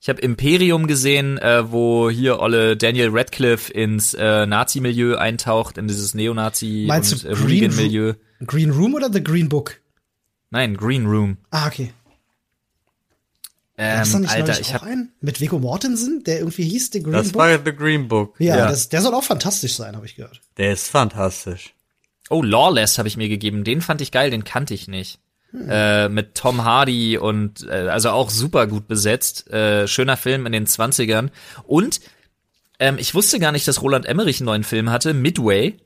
Ich 0.00 0.08
habe 0.08 0.20
Imperium 0.20 0.86
gesehen, 0.86 1.38
äh, 1.38 1.72
wo 1.72 2.08
hier 2.08 2.38
Olle 2.38 2.76
Daniel 2.76 3.08
Radcliffe 3.10 3.72
ins 3.72 4.14
äh, 4.14 4.46
Nazi-Milieu 4.46 5.16
eintaucht, 5.16 5.76
in 5.76 5.88
dieses 5.88 6.14
Neonazi- 6.14 6.86
Meinst 6.86 7.12
und 7.14 7.24
du 7.24 7.28
äh, 7.30 7.32
Green 7.32 7.42
Hooligan-Milieu. 7.42 8.12
Green 8.46 8.70
Room 8.70 8.94
oder 8.94 9.12
The 9.12 9.24
Green 9.24 9.48
Book? 9.48 9.80
Nein, 10.50 10.76
Green 10.76 11.04
Room. 11.06 11.38
Ah, 11.50 11.66
okay. 11.66 11.92
Gab's 13.76 14.10
da 14.10 14.16
Ähm, 14.16 14.22
nicht 14.22 14.32
Alter, 14.32 14.60
ich 14.60 14.80
einen? 14.82 15.12
Mit 15.20 15.40
Viggo 15.40 15.58
Mortensen, 15.58 16.22
der 16.24 16.38
irgendwie 16.40 16.64
hieß, 16.64 16.90
The 16.92 17.02
Green 17.02 17.12
Das 17.14 17.32
Book? 17.32 17.40
war 17.40 17.58
The 17.64 17.72
Green 17.74 18.06
Book. 18.08 18.34
ja, 18.38 18.56
ja. 18.56 18.68
Das, 18.68 18.88
der 18.88 19.00
soll 19.00 19.14
auch 19.14 19.24
fantastisch 19.24 19.74
sein, 19.74 19.96
habe 19.96 20.04
ich 20.06 20.14
gehört. 20.16 20.40
Der 20.58 20.72
ist 20.72 20.88
fantastisch. 20.88 21.74
Oh, 22.30 22.42
Lawless 22.42 22.98
habe 22.98 23.08
ich 23.08 23.16
mir 23.16 23.28
gegeben. 23.28 23.64
Den 23.64 23.80
fand 23.80 24.00
ich 24.00 24.12
geil, 24.12 24.30
den 24.30 24.44
kannte 24.44 24.74
ich 24.74 24.88
nicht. 24.88 25.18
Äh, 25.68 26.08
mit 26.08 26.34
Tom 26.34 26.64
Hardy 26.64 27.18
und 27.18 27.66
äh, 27.68 27.88
also 27.90 28.08
auch 28.10 28.30
super 28.30 28.66
gut 28.66 28.88
besetzt. 28.88 29.50
Äh, 29.50 29.86
schöner 29.86 30.16
Film 30.16 30.46
in 30.46 30.52
den 30.52 30.66
20ern. 30.66 31.28
Und 31.64 32.00
ähm, 32.78 32.96
ich 32.98 33.14
wusste 33.14 33.38
gar 33.38 33.52
nicht, 33.52 33.68
dass 33.68 33.82
Roland 33.82 34.06
Emmerich 34.06 34.40
einen 34.40 34.46
neuen 34.46 34.64
Film 34.64 34.88
hatte, 34.90 35.12
Midway. 35.12 35.76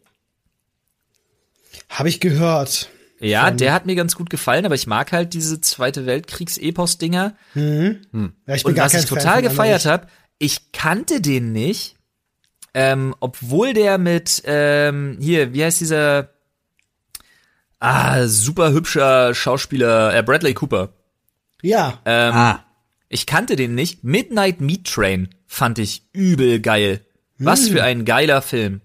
Habe 1.88 2.08
ich 2.08 2.20
gehört. 2.20 2.88
Ja, 3.18 3.50
der 3.50 3.72
hat 3.72 3.86
mir 3.86 3.94
ganz 3.94 4.14
gut 4.14 4.28
gefallen, 4.30 4.66
aber 4.66 4.74
ich 4.74 4.86
mag 4.86 5.12
halt 5.12 5.32
diese 5.32 5.60
Zweite 5.60 6.04
Weltkriegs-Epos-Dinger. 6.06 7.34
Ja, 7.54 7.62
ich 7.62 8.62
bin 8.62 8.70
Und 8.70 8.74
gar 8.74 8.86
was 8.86 8.92
kein 8.92 9.02
ich 9.02 9.08
total 9.08 9.42
gefeiert 9.42 9.86
habe, 9.86 10.06
ich 10.38 10.72
kannte 10.72 11.20
den 11.20 11.52
nicht, 11.52 11.96
ähm, 12.74 13.14
obwohl 13.20 13.72
der 13.72 13.96
mit, 13.98 14.42
ähm, 14.44 15.16
hier, 15.20 15.54
wie 15.54 15.64
heißt 15.64 15.80
dieser, 15.80 16.30
ah, 17.80 18.26
super 18.26 18.72
hübscher 18.72 19.34
Schauspieler, 19.34 20.14
äh, 20.14 20.22
Bradley 20.22 20.54
Cooper. 20.54 20.90
Ja, 21.62 22.00
Ähm, 22.04 22.34
ah. 22.34 22.62
Ich 23.08 23.24
kannte 23.26 23.54
den 23.56 23.74
nicht. 23.76 24.02
Midnight 24.02 24.60
Meat 24.60 24.84
Train 24.84 25.28
fand 25.46 25.78
ich 25.78 26.02
übel 26.12 26.60
geil. 26.60 27.00
Was 27.38 27.66
Hm. 27.66 27.72
für 27.72 27.82
ein 27.84 28.04
geiler 28.04 28.42
Film. 28.42 28.80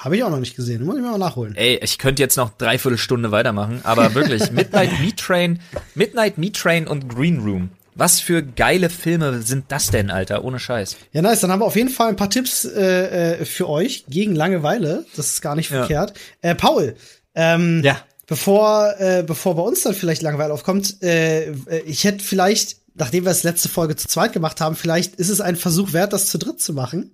Habe 0.00 0.16
ich 0.16 0.24
auch 0.24 0.30
noch 0.30 0.40
nicht 0.40 0.56
gesehen. 0.56 0.84
Muss 0.84 0.96
ich 0.96 1.02
mir 1.02 1.10
mal 1.10 1.18
nachholen. 1.18 1.54
Ey, 1.56 1.80
ich 1.82 1.98
könnte 1.98 2.22
jetzt 2.22 2.36
noch 2.36 2.50
dreiviertel 2.50 2.98
Stunde 2.98 3.30
weitermachen, 3.30 3.80
aber 3.84 4.14
wirklich, 4.14 4.50
Midnight 4.52 5.00
Meat 5.00 5.16
Train, 5.18 5.60
Midnight 5.94 6.38
Meat 6.38 6.56
Train 6.56 6.86
und 6.86 7.08
Green 7.08 7.40
Room. 7.40 7.70
Was 7.96 8.20
für 8.20 8.42
geile 8.42 8.90
Filme 8.90 9.40
sind 9.40 9.66
das 9.68 9.90
denn, 9.90 10.10
Alter? 10.10 10.44
Ohne 10.44 10.58
Scheiß. 10.58 10.96
Ja, 11.12 11.22
nice. 11.22 11.40
Dann 11.40 11.50
haben 11.50 11.60
wir 11.60 11.64
auf 11.64 11.76
jeden 11.76 11.88
Fall 11.88 12.08
ein 12.08 12.16
paar 12.16 12.28
Tipps 12.28 12.66
äh, 12.66 13.40
äh 13.40 13.44
für 13.46 13.70
euch 13.70 14.04
gegen 14.06 14.34
Langeweile. 14.34 15.06
Das 15.16 15.28
ist 15.28 15.40
gar 15.40 15.56
nicht 15.56 15.70
ja. 15.70 15.78
verkehrt. 15.78 16.12
Äh, 16.42 16.54
Paul, 16.54 16.94
ähm, 17.34 17.80
ja. 17.82 17.98
bevor, 18.26 18.94
äh, 18.98 19.24
bevor 19.26 19.56
bei 19.56 19.62
uns 19.62 19.82
dann 19.82 19.94
vielleicht 19.94 20.20
Langeweile 20.20 20.52
aufkommt, 20.52 21.02
äh, 21.02 21.52
ich 21.86 22.04
hätte 22.04 22.22
vielleicht, 22.22 22.76
nachdem 22.94 23.24
wir 23.24 23.30
das 23.30 23.44
letzte 23.44 23.70
Folge 23.70 23.96
zu 23.96 24.08
zweit 24.08 24.34
gemacht 24.34 24.60
haben, 24.60 24.76
vielleicht 24.76 25.14
ist 25.14 25.30
es 25.30 25.40
ein 25.40 25.56
Versuch 25.56 25.94
wert, 25.94 26.12
das 26.12 26.26
zu 26.26 26.36
dritt 26.36 26.60
zu 26.60 26.74
machen. 26.74 27.12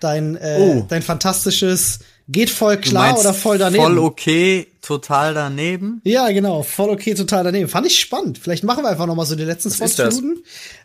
Dein, 0.00 0.36
äh, 0.36 0.56
oh. 0.58 0.86
dein 0.88 1.02
fantastisches 1.02 2.00
Geht 2.30 2.50
voll 2.50 2.76
klar 2.76 3.18
oder 3.18 3.34
voll 3.34 3.58
daneben? 3.58 3.82
Voll 3.82 3.98
okay, 3.98 4.68
total 4.82 5.34
daneben? 5.34 6.00
Ja, 6.04 6.30
genau, 6.30 6.62
voll 6.62 6.90
okay, 6.90 7.14
total 7.14 7.42
daneben. 7.42 7.68
Fand 7.68 7.88
ich 7.88 7.98
spannend. 7.98 8.38
Vielleicht 8.38 8.62
machen 8.62 8.84
wir 8.84 8.88
einfach 8.88 9.06
noch 9.06 9.16
mal 9.16 9.26
so 9.26 9.34
die 9.34 9.42
letzten 9.42 9.68
20 9.68 10.06
Minuten. 10.06 10.44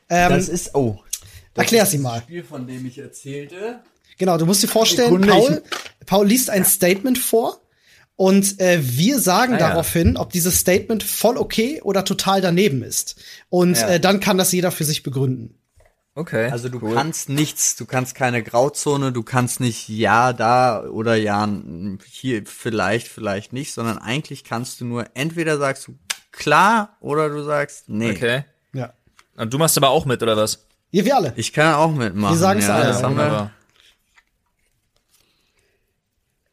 Ähm, 0.09 0.29
das 0.31 0.49
ist, 0.49 0.73
oh. 0.73 0.97
Das 1.53 1.65
erklär 1.65 1.85
sie 1.85 1.99
mal. 1.99 2.21
Spiel, 2.21 2.43
von 2.43 2.65
dem 2.65 2.83
ich 2.87 2.97
erzählte. 2.97 3.79
Genau, 4.17 4.39
du 4.39 4.47
musst 4.47 4.63
dir 4.63 4.67
vorstellen, 4.67 5.21
Paul, 5.21 5.61
Paul 6.07 6.27
liest 6.27 6.49
ein 6.49 6.65
Statement 6.65 7.19
vor 7.19 7.61
und 8.15 8.59
äh, 8.59 8.79
wir 8.81 9.19
sagen 9.19 9.53
ah, 9.55 9.57
daraufhin, 9.57 10.17
ob 10.17 10.31
dieses 10.31 10.57
Statement 10.57 11.03
voll 11.03 11.37
okay 11.37 11.79
oder 11.83 12.05
total 12.05 12.41
daneben 12.41 12.81
ist. 12.81 13.17
Und 13.49 13.77
ja. 13.77 13.87
äh, 13.87 13.99
dann 13.99 14.19
kann 14.19 14.39
das 14.39 14.51
jeder 14.51 14.71
für 14.71 14.83
sich 14.83 15.03
begründen. 15.03 15.59
Okay. 16.17 16.49
Also 16.49 16.69
du 16.69 16.81
cool. 16.81 16.93
kannst 16.93 17.27
nichts, 17.27 17.75
du 17.75 17.85
kannst 17.85 18.15
keine 18.15 18.41
Grauzone, 18.41 19.11
du 19.11 19.21
kannst 19.21 19.59
nicht 19.59 19.89
ja 19.89 20.31
da 20.31 20.85
oder 20.85 21.15
ja 21.15 21.47
hier 22.09 22.45
vielleicht, 22.45 23.09
vielleicht 23.09 23.51
nicht, 23.51 23.73
sondern 23.73 23.97
eigentlich 23.97 24.45
kannst 24.45 24.79
du 24.79 24.85
nur 24.85 25.07
entweder 25.13 25.57
sagst 25.57 25.89
du 25.89 25.95
klar 26.31 26.95
oder 27.01 27.27
du 27.27 27.43
sagst 27.43 27.89
nee. 27.89 28.11
Okay. 28.11 28.45
Ja. 28.71 28.93
Und 29.35 29.53
du 29.53 29.57
machst 29.57 29.77
aber 29.77 29.89
auch 29.89 30.05
mit 30.05 30.23
oder 30.23 30.37
was? 30.37 30.65
Ja, 30.91 31.03
wir 31.03 31.17
alle. 31.17 31.33
Ich 31.35 31.51
kann 31.51 31.73
auch 31.73 31.91
mitmachen. 31.91 32.33
Wir 32.33 32.39
sagen 32.39 32.59
es 32.61 32.67
ja, 32.67 32.75
alle. 32.75 32.85
Das 32.85 33.03
haben 33.03 33.17
wir. 33.17 33.51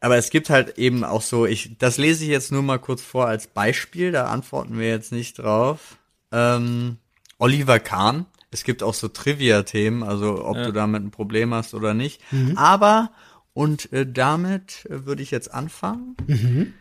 Aber 0.01 0.17
es 0.17 0.29
gibt 0.29 0.49
halt 0.49 0.77
eben 0.77 1.05
auch 1.05 1.21
so, 1.21 1.45
ich, 1.45 1.77
das 1.77 1.97
lese 1.97 2.25
ich 2.25 2.29
jetzt 2.29 2.51
nur 2.51 2.61
mal 2.61 2.79
kurz 2.79 3.01
vor 3.01 3.27
als 3.27 3.47
Beispiel, 3.47 4.11
da 4.11 4.25
antworten 4.25 4.77
wir 4.77 4.89
jetzt 4.89 5.13
nicht 5.13 5.39
drauf. 5.39 5.95
Ähm, 6.33 6.97
Oliver 7.37 7.79
Kahn 7.79 8.25
es 8.53 8.63
gibt 8.63 8.83
auch 8.83 8.93
so 8.93 9.07
Trivia-Themen, 9.07 10.03
also 10.03 10.45
ob 10.45 10.57
ja. 10.57 10.65
du 10.65 10.71
damit 10.71 11.03
ein 11.03 11.11
Problem 11.11 11.53
hast 11.53 11.73
oder 11.73 11.93
nicht. 11.93 12.21
Mhm. 12.31 12.57
Aber, 12.57 13.11
und 13.53 13.91
äh, 13.91 14.05
damit 14.09 14.85
äh, 14.85 15.05
würde 15.05 15.23
ich 15.23 15.31
jetzt 15.31 15.53
anfangen. 15.53 16.15
Mhm. 16.27 16.73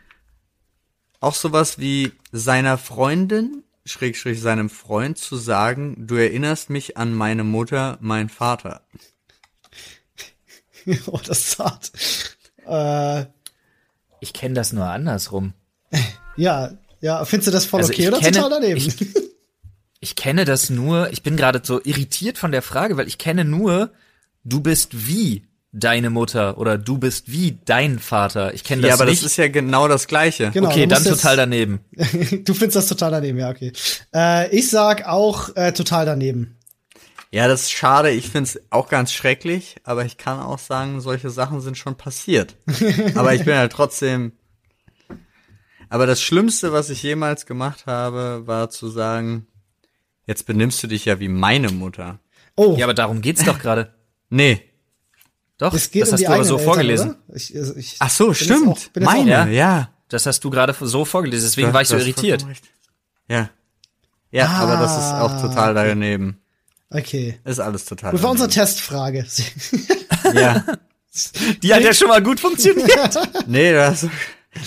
Auch 1.20 1.34
sowas 1.34 1.78
wie 1.78 2.12
seiner 2.32 2.78
Freundin, 2.78 3.62
Schrägstrich 3.84 4.40
seinem 4.40 4.70
Freund 4.70 5.18
zu 5.18 5.36
sagen, 5.36 6.06
du 6.06 6.16
erinnerst 6.16 6.70
mich 6.70 6.96
an 6.96 7.14
meine 7.14 7.44
Mutter, 7.44 7.98
mein 8.00 8.28
Vater. 8.28 8.82
oh, 11.06 11.20
das 11.24 11.38
ist 11.38 11.58
hart. 11.58 11.92
Äh, 12.66 13.26
ich 14.20 14.32
kenne 14.32 14.54
das 14.54 14.72
nur 14.72 14.86
andersrum. 14.86 15.54
Ja, 16.34 16.72
ja, 17.02 17.26
findest 17.26 17.48
du 17.48 17.50
das 17.50 17.66
voll 17.66 17.80
also 17.80 17.92
okay 17.92 18.08
oder 18.08 18.18
kenne, 18.18 18.38
total 18.38 18.48
daneben? 18.48 18.78
Ich, 18.78 18.96
ich 20.02 20.16
kenne 20.16 20.44
das 20.44 20.68
nur, 20.68 21.12
ich 21.12 21.22
bin 21.22 21.36
gerade 21.36 21.60
so 21.62 21.80
irritiert 21.82 22.36
von 22.36 22.50
der 22.50 22.60
Frage, 22.60 22.96
weil 22.96 23.06
ich 23.06 23.18
kenne 23.18 23.44
nur, 23.44 23.92
du 24.42 24.60
bist 24.60 25.06
wie 25.06 25.46
deine 25.70 26.10
Mutter 26.10 26.58
oder 26.58 26.76
du 26.76 26.98
bist 26.98 27.30
wie 27.30 27.60
dein 27.64 28.00
Vater. 28.00 28.52
Ich 28.52 28.64
kenne 28.64 28.82
das 28.82 28.88
nicht. 28.88 28.98
Ja, 28.98 29.02
aber 29.02 29.08
nicht. 29.08 29.22
das 29.22 29.30
ist 29.30 29.36
ja 29.36 29.46
genau 29.46 29.86
das 29.86 30.08
Gleiche. 30.08 30.50
Genau, 30.50 30.68
okay, 30.68 30.88
dann 30.88 31.04
total 31.04 31.36
daneben. 31.36 31.84
du 31.92 32.52
findest 32.52 32.74
das 32.74 32.88
total 32.88 33.12
daneben, 33.12 33.38
ja, 33.38 33.48
okay. 33.48 33.72
Äh, 34.12 34.50
ich 34.50 34.68
sag 34.70 35.06
auch 35.06 35.54
äh, 35.54 35.72
total 35.72 36.04
daneben. 36.04 36.58
Ja, 37.30 37.46
das 37.46 37.62
ist 37.62 37.72
schade. 37.72 38.10
Ich 38.10 38.28
find's 38.28 38.58
auch 38.70 38.88
ganz 38.88 39.12
schrecklich, 39.12 39.76
aber 39.84 40.04
ich 40.04 40.18
kann 40.18 40.40
auch 40.40 40.58
sagen, 40.58 41.00
solche 41.00 41.30
Sachen 41.30 41.60
sind 41.60 41.78
schon 41.78 41.96
passiert. 41.96 42.56
aber 43.14 43.34
ich 43.34 43.44
bin 43.44 43.54
halt 43.54 43.70
trotzdem. 43.70 44.32
Aber 45.88 46.06
das 46.06 46.20
Schlimmste, 46.20 46.72
was 46.72 46.90
ich 46.90 47.04
jemals 47.04 47.46
gemacht 47.46 47.86
habe, 47.86 48.42
war 48.46 48.68
zu 48.68 48.88
sagen, 48.88 49.46
Jetzt 50.26 50.46
benimmst 50.46 50.82
du 50.82 50.86
dich 50.86 51.04
ja 51.04 51.20
wie 51.20 51.28
meine 51.28 51.70
Mutter. 51.70 52.18
Oh. 52.56 52.76
Ja, 52.78 52.86
aber 52.86 52.94
darum 52.94 53.20
geht's 53.20 53.44
doch 53.44 53.58
gerade. 53.58 53.92
Nee. 54.34 54.62
Doch, 55.58 55.74
das, 55.74 55.90
das 55.90 56.08
um 56.08 56.12
hast 56.14 56.22
du 56.22 56.28
aber 56.28 56.44
so 56.44 56.54
Eltern, 56.54 56.64
vorgelesen. 56.64 57.16
Ich, 57.34 57.54
also 57.54 57.76
ich 57.76 57.96
Ach 57.98 58.08
so, 58.08 58.32
stimmt. 58.32 58.90
Auch, 58.94 59.00
meine, 59.00 59.30
ja. 59.30 59.46
ja. 59.46 59.90
Das 60.08 60.24
hast 60.24 60.42
du 60.42 60.48
gerade 60.48 60.74
so 60.80 61.04
vorgelesen, 61.04 61.46
deswegen 61.48 61.66
das, 61.66 61.74
war 61.74 61.82
ich 61.82 61.88
so 61.88 61.98
irritiert. 61.98 62.46
Ja. 63.28 63.50
Ja, 64.30 64.46
ah. 64.46 64.58
aber 64.60 64.76
das 64.78 64.96
ist 64.96 65.12
auch 65.12 65.42
total 65.42 65.74
daneben. 65.74 66.40
Okay. 66.88 67.38
Ist 67.44 67.60
alles 67.60 67.84
total. 67.84 68.12
Das 68.12 68.22
war 68.22 68.30
unsere 68.30 68.48
Testfrage. 68.48 69.26
ja. 70.34 70.64
Die 71.62 71.74
hat 71.74 71.82
ja 71.82 71.92
schon 71.92 72.08
mal 72.08 72.22
gut 72.22 72.40
funktioniert. 72.40 73.18
nee, 73.46 73.72
das 73.72 74.06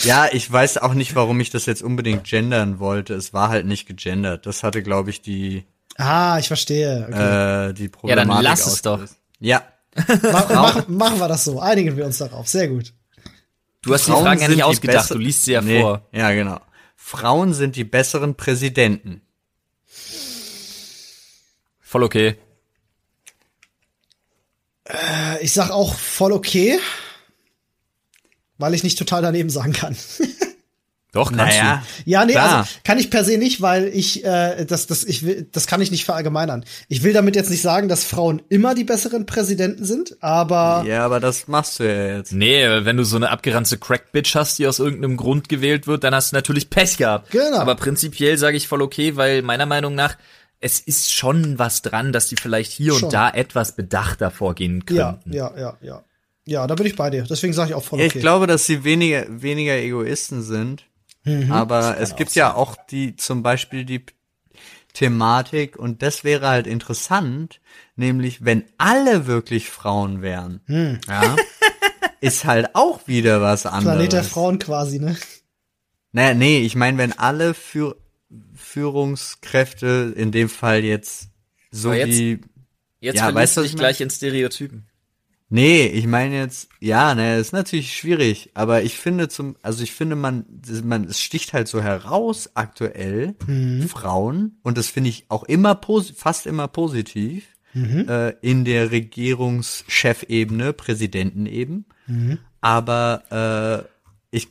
ja, 0.03 0.27
ich 0.31 0.51
weiß 0.51 0.79
auch 0.79 0.93
nicht, 0.93 1.15
warum 1.15 1.39
ich 1.39 1.49
das 1.49 1.65
jetzt 1.65 1.83
unbedingt 1.83 2.23
gendern 2.23 2.79
wollte. 2.79 3.13
Es 3.13 3.33
war 3.33 3.49
halt 3.49 3.65
nicht 3.65 3.87
gegendert. 3.87 4.45
Das 4.45 4.63
hatte, 4.63 4.81
glaube 4.81 5.09
ich, 5.09 5.21
die. 5.21 5.65
Ah, 5.97 6.37
ich 6.39 6.47
verstehe. 6.47 7.07
Okay. 7.07 7.69
Äh, 7.69 7.73
die 7.73 7.89
Problematik. 7.89 8.29
Ja, 8.29 8.35
dann 8.35 8.43
lass 8.43 8.65
es 8.65 8.81
doch. 8.81 9.01
Ja. 9.39 9.63
Mach, 10.31 10.49
mach, 10.49 10.87
machen 10.87 11.19
wir 11.19 11.27
das 11.27 11.45
so. 11.45 11.59
Einigen 11.59 11.95
wir 11.95 12.05
uns 12.05 12.17
darauf. 12.17 12.47
Sehr 12.47 12.67
gut. 12.67 12.93
Du 13.81 13.93
hast 13.93 14.05
Frauen 14.05 14.17
die 14.17 14.23
Fragen 14.23 14.41
ja 14.41 14.47
nicht 14.47 14.63
ausgedacht. 14.63 15.11
Du 15.11 15.17
liest 15.17 15.43
sie 15.43 15.53
ja 15.53 15.61
nee, 15.61 15.79
vor. 15.79 16.07
Ja, 16.11 16.31
genau. 16.31 16.59
Frauen 16.95 17.53
sind 17.53 17.75
die 17.75 17.83
besseren 17.83 18.35
Präsidenten. 18.35 19.21
Voll 21.79 22.03
okay. 22.03 22.35
Äh, 24.85 25.43
ich 25.43 25.53
sag 25.53 25.69
auch 25.69 25.93
voll 25.95 26.33
okay 26.33 26.79
weil 28.57 28.73
ich 28.73 28.83
nicht 28.83 28.97
total 28.97 29.21
daneben 29.21 29.49
sagen 29.49 29.73
kann. 29.73 29.95
Doch, 31.15 31.31
kannst 31.31 31.57
naja, 31.57 31.81
du. 32.03 32.11
Ja, 32.11 32.25
nee, 32.25 32.33
Klar. 32.33 32.57
also 32.57 32.69
kann 32.83 32.99
ich 32.99 33.09
per 33.09 33.23
se 33.23 33.37
nicht, 33.37 33.61
weil 33.61 33.85
ich 33.85 34.25
äh, 34.25 34.65
das 34.65 34.85
das 34.85 35.05
ich 35.05 35.25
will 35.25 35.47
das 35.49 35.65
kann 35.65 35.79
ich 35.79 35.89
nicht 35.89 36.03
verallgemeinern. 36.03 36.65
Ich 36.89 37.03
will 37.03 37.13
damit 37.13 37.37
jetzt 37.37 37.49
nicht 37.49 37.61
sagen, 37.61 37.87
dass 37.87 38.03
Frauen 38.03 38.41
immer 38.49 38.75
die 38.75 38.83
besseren 38.83 39.25
Präsidenten 39.25 39.85
sind, 39.85 40.17
aber 40.21 40.83
Ja, 40.85 41.05
aber 41.05 41.21
das 41.21 41.47
machst 41.47 41.79
du 41.79 41.85
ja 41.85 42.17
jetzt. 42.17 42.33
Nee, 42.33 42.67
wenn 42.83 42.97
du 42.97 43.05
so 43.05 43.15
eine 43.15 43.29
abgeranzte 43.29 43.77
Crack 43.77 44.11
Bitch 44.11 44.35
hast, 44.35 44.59
die 44.59 44.67
aus 44.67 44.79
irgendeinem 44.79 45.15
Grund 45.15 45.47
gewählt 45.47 45.87
wird, 45.87 46.03
dann 46.03 46.13
hast 46.13 46.33
du 46.33 46.35
natürlich 46.35 46.69
Pech 46.69 46.97
gehabt. 46.97 47.31
Genau. 47.31 47.59
Aber 47.59 47.75
prinzipiell 47.75 48.37
sage 48.37 48.57
ich 48.57 48.67
voll 48.67 48.81
okay, 48.81 49.15
weil 49.15 49.41
meiner 49.41 49.65
Meinung 49.65 49.95
nach 49.95 50.17
es 50.59 50.81
ist 50.81 51.13
schon 51.13 51.59
was 51.59 51.81
dran, 51.81 52.11
dass 52.11 52.27
die 52.27 52.35
vielleicht 52.35 52.73
hier 52.73 52.93
schon. 52.93 53.05
und 53.05 53.13
da 53.13 53.29
etwas 53.29 53.77
bedachter 53.77 54.31
vorgehen 54.31 54.85
können. 54.85 55.21
Ja, 55.27 55.51
ja, 55.53 55.57
ja, 55.57 55.77
ja. 55.81 56.03
Ja, 56.47 56.67
da 56.67 56.75
bin 56.75 56.85
ich 56.85 56.95
bei 56.95 57.09
dir. 57.09 57.23
Deswegen 57.23 57.53
sage 57.53 57.71
ich 57.71 57.75
auch 57.75 57.83
voll 57.83 57.99
okay. 57.99 58.11
Ich 58.13 58.21
glaube, 58.21 58.47
dass 58.47 58.65
sie 58.65 58.83
weniger, 58.83 59.25
weniger 59.29 59.75
Egoisten 59.75 60.43
sind. 60.43 60.85
Mhm, 61.23 61.51
aber 61.51 61.97
es 61.99 62.15
gibt 62.15 62.35
ja 62.35 62.53
auch 62.53 62.75
die, 62.89 63.15
zum 63.15 63.41
Beispiel 63.41 63.83
die 63.83 64.05
Thematik, 64.93 65.77
und 65.77 66.01
das 66.01 66.23
wäre 66.23 66.47
halt 66.47 66.67
interessant, 66.67 67.59
nämlich 67.95 68.45
wenn 68.45 68.63
alle 68.77 69.25
wirklich 69.27 69.69
Frauen 69.69 70.21
wären, 70.21 70.61
hm. 70.67 70.99
ja, 71.07 71.35
ist 72.21 72.45
halt 72.45 72.75
auch 72.75 73.07
wieder 73.07 73.41
was 73.41 73.65
anderes. 73.65 73.95
Planet 73.95 74.13
der 74.13 74.23
Frauen 74.23 74.59
quasi, 74.59 74.99
ne? 74.99 75.17
Naja, 76.11 76.33
nee, 76.33 76.59
ich 76.59 76.75
meine, 76.75 76.97
wenn 76.97 77.11
alle 77.11 77.53
Führ 77.53 77.97
Führungskräfte, 78.55 80.13
in 80.15 80.31
dem 80.31 80.49
Fall 80.49 80.83
jetzt 80.83 81.29
so 81.71 81.93
jetzt, 81.93 82.09
wie. 82.09 82.41
Jetzt 82.99 83.17
ja, 83.17 83.33
weißt 83.33 83.57
du 83.57 83.61
dich 83.61 83.75
gleich 83.75 84.01
in 84.01 84.09
Stereotypen. 84.09 84.87
Nee, 85.49 85.85
ich 85.85 86.07
meine 86.07 86.35
jetzt, 86.35 86.69
ja, 86.79 87.13
ne, 87.13 87.37
ist 87.37 87.53
natürlich 87.53 87.95
schwierig, 87.95 88.49
aber 88.55 88.81
ich 88.81 88.97
finde 88.97 89.29
zum, 89.29 89.55
also 89.61 89.83
ich 89.83 89.91
finde, 89.91 90.15
man, 90.15 90.45
man, 90.83 91.03
es 91.03 91.21
sticht 91.21 91.53
halt 91.53 91.67
so 91.67 91.83
heraus 91.83 92.49
aktuell 92.55 93.35
mhm. 93.45 93.87
Frauen 93.87 94.57
und 94.63 94.77
das 94.77 94.87
finde 94.87 95.11
ich 95.11 95.25
auch 95.29 95.43
immer 95.43 95.79
fast 96.15 96.47
immer 96.47 96.67
positiv 96.67 97.45
mhm. 97.75 98.09
äh, 98.09 98.29
in 98.41 98.65
der 98.65 98.89
Regierungschefebene, 98.89 100.73
Präsidenteneben. 100.73 101.85
Mhm. 102.07 102.39
Aber 102.61 103.85
äh, 104.31 104.35
ich, 104.35 104.47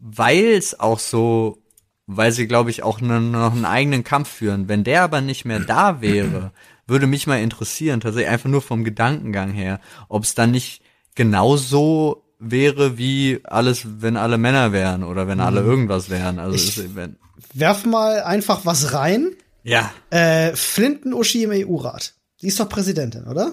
weil 0.00 0.46
es 0.46 0.80
auch 0.80 0.98
so, 0.98 1.62
weil 2.06 2.32
sie, 2.32 2.48
glaube 2.48 2.70
ich, 2.70 2.82
auch 2.82 3.00
ne, 3.00 3.20
noch 3.20 3.52
einen 3.52 3.64
eigenen 3.64 4.02
Kampf 4.02 4.28
führen. 4.28 4.68
Wenn 4.68 4.82
der 4.82 5.02
aber 5.02 5.20
nicht 5.20 5.44
mehr 5.44 5.60
da 5.60 6.00
wäre, 6.00 6.50
würde 6.86 7.06
mich 7.06 7.26
mal 7.26 7.40
interessieren, 7.40 8.00
tatsächlich 8.00 8.30
einfach 8.30 8.50
nur 8.50 8.62
vom 8.62 8.84
Gedankengang 8.84 9.52
her, 9.52 9.80
ob 10.08 10.24
es 10.24 10.34
dann 10.34 10.50
nicht 10.50 10.82
genauso 11.14 12.24
wäre 12.38 12.98
wie 12.98 13.40
alles, 13.44 14.02
wenn 14.02 14.16
alle 14.16 14.38
Männer 14.38 14.72
wären 14.72 15.04
oder 15.04 15.28
wenn 15.28 15.40
alle 15.40 15.62
mhm. 15.62 15.70
irgendwas 15.70 16.10
wären. 16.10 16.38
Also 16.38 16.56
ich 16.56 16.76
ist, 16.76 16.96
wenn 16.96 17.16
werf 17.54 17.84
mal 17.84 18.22
einfach 18.22 18.64
was 18.64 18.92
rein. 18.92 19.30
Ja. 19.62 19.92
Äh, 20.10 20.54
Flinten 20.56 21.12
Uschi 21.12 21.44
im 21.44 21.50
EU-Rat. 21.52 22.14
Die 22.40 22.48
ist 22.48 22.58
doch 22.58 22.68
Präsidentin, 22.68 23.26
oder? 23.26 23.52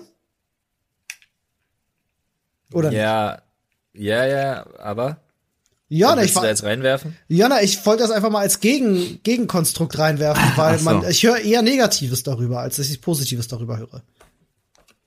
Oder? 2.74 2.92
Ja. 2.92 3.42
Ja, 3.94 4.26
ja, 4.26 4.66
aber. 4.78 5.22
Ja, 5.90 6.14
ne, 6.14 6.22
willst 6.22 6.30
ich 6.30 6.36
du 6.36 6.42
da 6.42 6.48
jetzt 6.48 6.64
reinwerfen? 6.64 7.18
ja, 7.28 7.50
ne, 7.50 7.64
ich 7.64 7.84
wollte 7.86 8.04
das 8.04 8.12
einfach 8.12 8.30
mal 8.30 8.42
als 8.42 8.60
Gegen, 8.60 9.22
Gegenkonstrukt 9.24 9.98
reinwerfen, 9.98 10.44
weil 10.56 10.78
so. 10.78 10.86
man, 10.86 11.10
ich 11.10 11.24
höre 11.24 11.40
eher 11.40 11.64
Negatives 11.64 12.22
darüber, 12.22 12.60
als 12.60 12.76
dass 12.76 12.90
ich 12.92 13.02
Positives 13.02 13.48
darüber 13.48 13.80
höre. 13.80 14.04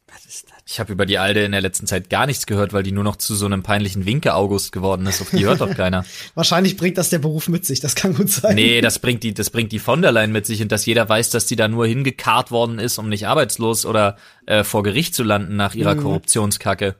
Was 0.08 0.26
ist 0.26 0.46
das? 0.50 0.58
Ich 0.66 0.80
habe 0.80 0.92
über 0.92 1.06
die 1.06 1.18
Alte 1.18 1.40
in 1.40 1.52
der 1.52 1.60
letzten 1.60 1.86
Zeit 1.86 2.10
gar 2.10 2.26
nichts 2.26 2.46
gehört, 2.46 2.72
weil 2.72 2.82
die 2.82 2.90
nur 2.90 3.04
noch 3.04 3.14
zu 3.14 3.36
so 3.36 3.46
einem 3.46 3.62
peinlichen 3.62 4.06
Winke-August 4.06 4.72
geworden 4.72 5.06
ist. 5.06 5.20
Auf 5.20 5.30
die 5.30 5.44
hört 5.44 5.60
doch 5.60 5.72
keiner. 5.72 6.04
Wahrscheinlich 6.34 6.76
bringt 6.76 6.98
das 6.98 7.10
der 7.10 7.20
Beruf 7.20 7.48
mit 7.48 7.64
sich, 7.64 7.78
das 7.78 7.94
kann 7.94 8.14
gut 8.14 8.30
sein. 8.30 8.56
Nee, 8.56 8.80
das 8.80 8.98
bringt 9.00 9.22
die, 9.22 9.34
das 9.34 9.50
bringt 9.50 9.70
die 9.70 9.78
von 9.78 10.02
der 10.02 10.10
Leyen 10.10 10.32
mit 10.32 10.46
sich 10.46 10.60
und 10.62 10.72
dass 10.72 10.84
jeder 10.84 11.08
weiß, 11.08 11.30
dass 11.30 11.46
die 11.46 11.54
da 11.54 11.68
nur 11.68 11.86
hingekarrt 11.86 12.50
worden 12.50 12.80
ist, 12.80 12.98
um 12.98 13.08
nicht 13.08 13.28
arbeitslos 13.28 13.86
oder 13.86 14.16
äh, 14.46 14.64
vor 14.64 14.82
Gericht 14.82 15.14
zu 15.14 15.22
landen 15.22 15.54
nach 15.54 15.76
ihrer 15.76 15.94
Korruptionskacke. 15.94 16.96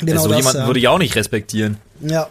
genau 0.00 0.22
so 0.22 0.28
das, 0.28 0.38
jemanden 0.38 0.60
ja. 0.62 0.66
würde 0.66 0.80
ich 0.80 0.88
auch 0.88 0.98
nicht 0.98 1.14
respektieren. 1.14 1.76
ja. 2.00 2.28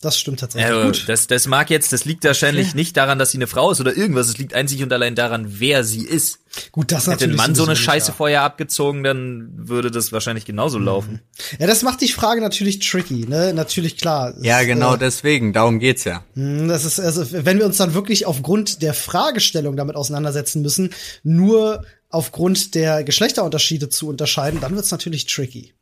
Das 0.00 0.16
stimmt 0.16 0.38
tatsächlich. 0.38 0.70
Äh, 0.70 0.84
gut. 0.84 1.08
das, 1.08 1.26
das 1.26 1.48
mag 1.48 1.70
jetzt, 1.70 1.92
das 1.92 2.04
liegt 2.04 2.22
wahrscheinlich 2.22 2.74
nicht 2.76 2.96
daran, 2.96 3.18
dass 3.18 3.32
sie 3.32 3.38
eine 3.38 3.48
Frau 3.48 3.72
ist 3.72 3.80
oder 3.80 3.96
irgendwas. 3.96 4.28
Es 4.28 4.38
liegt 4.38 4.54
einzig 4.54 4.80
und 4.84 4.92
allein 4.92 5.16
daran, 5.16 5.46
wer 5.58 5.82
sie 5.82 6.04
ist. 6.04 6.38
Gut, 6.70 6.92
das 6.92 7.08
Hätte 7.08 7.24
ein. 7.24 7.34
Mann 7.34 7.56
so 7.56 7.64
eine 7.64 7.74
Scheiße 7.74 8.12
vorher 8.12 8.42
abgezogen, 8.42 9.02
dann 9.02 9.50
würde 9.56 9.90
das 9.90 10.12
wahrscheinlich 10.12 10.44
genauso 10.44 10.78
laufen. 10.78 11.20
ja. 11.52 11.58
ja, 11.60 11.66
das 11.66 11.82
macht 11.82 12.00
die 12.00 12.08
Frage 12.08 12.40
natürlich 12.40 12.78
tricky, 12.78 13.26
ne? 13.28 13.52
Natürlich 13.52 13.96
klar. 13.96 14.34
Ja, 14.40 14.62
genau 14.62 14.94
äh, 14.94 14.98
deswegen, 14.98 15.52
darum 15.52 15.80
geht's 15.80 16.04
ja. 16.04 16.24
Das 16.36 16.84
ist, 16.84 17.00
also, 17.00 17.26
wenn 17.32 17.58
wir 17.58 17.66
uns 17.66 17.78
dann 17.78 17.92
wirklich 17.92 18.24
aufgrund 18.24 18.82
der 18.82 18.94
Fragestellung 18.94 19.76
damit 19.76 19.96
auseinandersetzen 19.96 20.62
müssen, 20.62 20.90
nur 21.24 21.84
aufgrund 22.08 22.76
der 22.76 23.02
Geschlechterunterschiede 23.02 23.88
zu 23.88 24.08
unterscheiden, 24.08 24.60
dann 24.60 24.76
wird's 24.76 24.92
natürlich 24.92 25.26
tricky. 25.26 25.74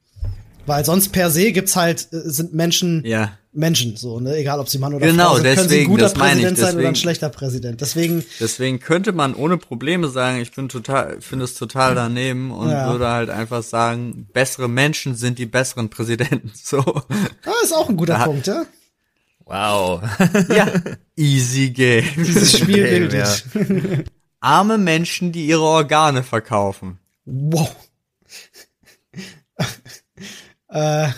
Weil 0.67 0.85
sonst 0.85 1.13
per 1.13 1.31
se 1.31 1.53
gibt's 1.53 1.77
halt, 1.77 2.09
äh, 2.13 2.23
sind 2.25 2.55
Menschen 2.55 3.05
Ja. 3.05 3.39
Menschen, 3.57 3.97
so, 3.97 4.21
ne? 4.21 4.37
Egal 4.37 4.61
ob 4.61 4.69
sie 4.69 4.79
Mann 4.79 4.95
oder 4.95 5.07
Genau, 5.07 5.29
Frau 5.31 5.35
sind, 5.37 5.45
können 5.45 5.57
sie 5.57 5.63
ein 5.63 5.69
deswegen, 5.69 5.91
guter 5.91 6.03
das 6.05 6.17
meine 6.17 6.27
ich, 6.41 6.47
Präsident 6.47 6.59
sein 6.59 6.67
oder 6.67 6.75
ein 6.75 6.79
deswegen- 6.79 6.95
schlechter 6.97 7.29
Präsident. 7.31 7.81
Deswegen, 7.81 8.25
Deswegen 8.39 8.81
könnte 8.81 9.13
man 9.13 9.35
ohne 9.35 9.57
Probleme 9.57 10.09
sagen, 10.09 10.41
ich 10.41 10.53
bin 10.53 10.69
total, 10.69 11.21
finde 11.21 11.45
es 11.47 11.55
total 11.55 11.95
daneben 11.95 12.51
und 12.53 12.71
Ja. 12.71 12.91
würde 12.93 13.09
halt 13.09 13.31
einfach 13.31 13.63
sagen, 13.63 14.29
bessere 14.33 14.69
Menschen 14.69 15.15
sind 15.17 15.39
die 15.39 15.47
besseren 15.47 15.89
Präsidenten. 15.91 16.53
So. 16.63 16.79
ah, 16.81 17.05
ist 17.63 17.73
auch 17.75 17.89
ein 17.89 17.97
guter 17.97 18.19
Ja. 18.19 18.25
Punkt, 18.25 18.47
ja? 18.47 18.65
Wow. 19.45 20.03
Ja. 20.55 20.67
Easy 21.17 21.71
game. 21.71 22.05
Dieses 22.17 22.59
Spiel 22.59 22.83
Game, 22.85 23.13
wirklich. 23.13 24.05
Arme 24.41 24.77
Menschen, 24.77 25.33
die 25.33 25.47
ihre 25.47 25.63
Organe 25.63 26.23
verkaufen. 26.23 26.99
Wow. 27.25 27.75
äh, 30.69 31.09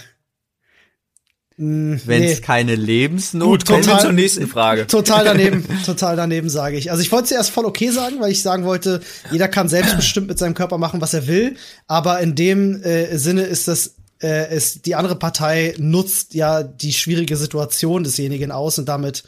mh, 1.59 2.01
Wenn 2.05 2.21
nee. 2.23 2.33
es 2.33 2.43
keine 2.43 2.75
Lebensnot 2.75 3.49
Gut, 3.49 3.67
kommen 3.67 3.87
wir 3.87 3.99
zur 3.99 4.13
nächsten 4.13 4.47
Frage. 4.47 4.87
Total 4.87 5.25
daneben, 5.25 5.65
total 5.87 6.17
daneben 6.17 6.49
sage 6.49 6.77
ich. 6.77 6.91
Also 6.91 7.03
ich 7.03 7.13
wollte 7.13 7.29
zuerst 7.29 7.51
voll 7.51 7.67
okay 7.67 7.91
sagen, 7.91 8.21
weil 8.21 8.33
ich 8.33 8.43
sagen 8.43 8.65
wollte, 8.65 9.01
jeder 9.31 9.49
kann 9.49 9.69
selbstbestimmt 9.69 10.29
mit 10.29 10.39
seinem 10.39 10.55
Körper 10.55 10.79
machen, 10.79 11.01
was 11.01 11.15
er 11.15 11.27
will. 11.27 11.57
Aber 11.87 12.21
in 12.21 12.35
dem 12.35 12.83
äh, 12.83 13.19
Sinne 13.19 13.43
ist 13.43 13.69
das, 13.69 13.97
äh, 14.23 14.55
ist 14.57 14.87
die 14.87 14.95
andere 14.95 15.17
Partei 15.17 15.75
nutzt 15.79 16.35
ja 16.35 16.63
die 16.63 16.93
schwierige 16.93 17.37
Situation 17.37 18.05
desjenigen 18.05 18.51
aus 18.51 18.79
und 18.79 18.89
damit, 18.89 19.25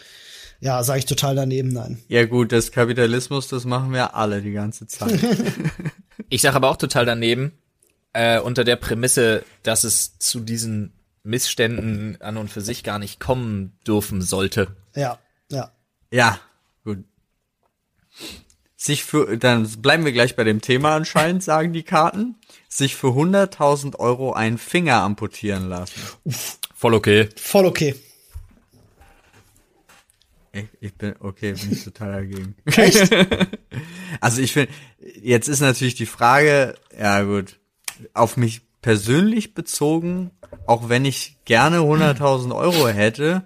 ja, 0.60 0.82
sage 0.82 1.00
ich 1.00 1.06
total 1.06 1.34
daneben, 1.36 1.68
nein. 1.68 1.98
Ja 2.08 2.24
gut, 2.24 2.52
das 2.52 2.72
Kapitalismus, 2.72 3.48
das 3.48 3.64
machen 3.64 3.92
wir 3.92 4.14
alle 4.14 4.40
die 4.40 4.52
ganze 4.52 4.86
Zeit. 4.86 5.18
Ich 6.28 6.42
sage 6.42 6.54
aber 6.54 6.70
auch 6.70 6.76
total 6.76 7.06
daneben, 7.06 7.52
äh, 8.12 8.38
unter 8.40 8.64
der 8.64 8.76
Prämisse, 8.76 9.44
dass 9.62 9.84
es 9.84 10.18
zu 10.18 10.40
diesen 10.40 10.92
Missständen 11.22 12.20
an 12.20 12.36
und 12.36 12.50
für 12.50 12.60
sich 12.60 12.82
gar 12.82 12.98
nicht 12.98 13.20
kommen 13.20 13.78
dürfen 13.86 14.22
sollte. 14.22 14.76
Ja, 14.94 15.18
ja. 15.50 15.72
ja, 16.10 16.38
gut. 16.84 17.04
Sich 18.76 19.04
für, 19.04 19.36
dann 19.36 19.68
bleiben 19.82 20.04
wir 20.04 20.12
gleich 20.12 20.36
bei 20.36 20.44
dem 20.44 20.62
Thema 20.62 20.96
anscheinend, 20.96 21.42
sagen 21.42 21.72
die 21.72 21.82
Karten. 21.82 22.36
Sich 22.68 22.96
für 22.96 23.08
100.000 23.08 23.96
Euro 23.96 24.32
einen 24.32 24.56
Finger 24.56 25.02
amputieren 25.02 25.68
lassen. 25.68 26.00
Voll 26.74 26.94
okay. 26.94 27.28
Voll 27.36 27.66
okay. 27.66 27.94
Ich, 30.52 30.66
ich 30.80 30.94
bin, 30.94 31.14
okay, 31.20 31.52
bin 31.52 31.72
ich 31.72 31.84
total 31.84 32.12
dagegen. 32.12 32.56
Echt? 32.64 33.10
Also 34.20 34.42
ich 34.42 34.52
finde, 34.52 34.72
jetzt 35.22 35.48
ist 35.48 35.60
natürlich 35.60 35.94
die 35.94 36.04
Frage, 36.04 36.74
ja 36.98 37.22
gut, 37.22 37.58
auf 38.12 38.36
mich 38.36 38.62
persönlich 38.82 39.54
bezogen, 39.54 40.30
auch 40.66 40.88
wenn 40.88 41.04
ich 41.04 41.36
gerne 41.44 41.78
100.000 41.78 42.54
Euro 42.54 42.88
hätte, 42.88 43.42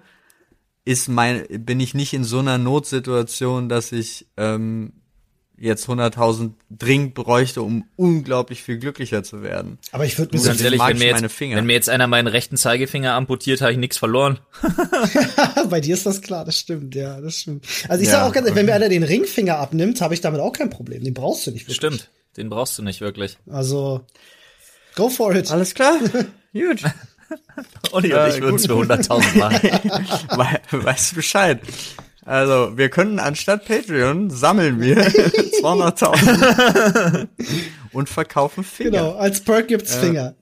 ist 0.85 1.07
mein, 1.09 1.45
bin 1.65 1.79
ich 1.79 1.93
nicht 1.93 2.13
in 2.13 2.23
so 2.23 2.39
einer 2.39 2.57
Notsituation, 2.57 3.69
dass 3.69 3.91
ich 3.91 4.27
ähm, 4.37 4.93
jetzt 5.57 5.87
100.000 5.87 6.51
dringend 6.69 7.13
bräuchte, 7.15 7.61
um 7.61 7.85
unglaublich 7.95 8.61
viel 8.61 8.77
glücklicher 8.77 9.23
zu 9.23 9.41
werden. 9.41 9.79
Aber 9.93 10.05
ich 10.05 10.19
würde 10.19 10.37
mir 10.37 10.43
Ganz 10.43 10.61
ehrlich, 10.61 10.81
wenn 10.81 10.97
mir, 10.97 11.05
jetzt, 11.05 11.13
meine 11.15 11.29
Finger. 11.29 11.55
wenn 11.57 11.65
mir 11.65 11.73
jetzt 11.73 11.89
einer 11.89 12.07
meinen 12.07 12.27
rechten 12.27 12.57
Zeigefinger 12.57 13.13
amputiert, 13.13 13.61
habe 13.61 13.71
ich 13.71 13.77
nichts 13.77 13.97
verloren. 13.97 14.39
bei 15.69 15.81
dir 15.81 15.93
ist 15.95 16.05
das 16.05 16.21
klar, 16.21 16.45
das 16.45 16.59
stimmt, 16.59 16.93
ja, 16.95 17.19
das 17.21 17.37
stimmt. 17.37 17.65
Also 17.87 18.01
ich 18.03 18.09
Ja. 18.09 18.19
sag 18.19 18.29
auch 18.29 18.33
ganz 18.33 18.45
ehrlich, 18.47 18.55
wenn 18.57 18.65
mir 18.65 18.73
einer 18.75 18.89
den 18.89 19.03
Ringfinger 19.03 19.57
abnimmt, 19.57 20.01
habe 20.01 20.13
ich 20.13 20.21
damit 20.21 20.41
auch 20.41 20.53
kein 20.53 20.69
Problem. 20.69 21.03
Den 21.03 21.13
brauchst 21.13 21.47
du 21.47 21.51
nicht 21.51 21.63
wirklich. 21.63 21.77
Stimmt. 21.77 22.09
Den 22.37 22.49
brauchst 22.49 22.77
du 22.77 22.83
nicht 22.83 22.99
wirklich. 23.01 23.37
Also, 23.49 24.01
go 24.95 25.09
for 25.09 25.35
it. 25.35 25.51
Alles 25.51 25.73
klar? 25.73 25.99
Gut. 26.53 26.83
Olli 27.91 28.13
und 28.13 28.27
ich 28.29 28.41
würden's 28.41 28.65
für 28.65 28.73
100.000 28.73 29.37
machen. 29.37 29.61
We 30.71 30.83
weißt 30.83 31.11
du 31.11 31.15
Bescheid. 31.15 31.61
Also, 32.23 32.75
wir 32.77 32.89
können 32.89 33.19
anstatt 33.19 33.65
Patreon 33.65 34.29
sammeln 34.31 34.79
wir 34.81 34.97
200.000 35.07 37.27
und 37.93 38.09
verkaufen 38.09 38.63
Finger. 38.63 38.91
Genau, 38.91 39.15
als 39.15 39.41
Perk 39.41 39.67
gibt's 39.67 39.95
Finger. 39.95 40.33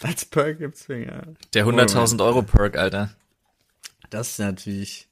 Als 0.00 0.24
Perk 0.24 0.58
gibt's 0.58 0.86
Finger. 0.86 1.24
Der 1.52 1.66
100.000 1.66 2.24
Euro 2.24 2.40
Perk, 2.42 2.78
Alter. 2.78 3.10
Das 4.08 4.30
ist 4.30 4.38
natürlich 4.38 5.08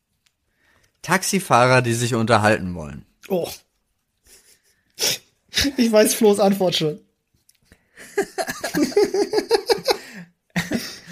Taxifahrer, 1.03 1.83
die 1.83 1.93
sich 1.95 2.15
unterhalten 2.15 2.75
wollen. 2.75 3.05
Oh. 3.29 3.51
Ich 5.77 5.93
weiß 5.93 6.15
Flo's 6.15 6.41
Antwort 6.41 6.77
schon. 6.77 7.01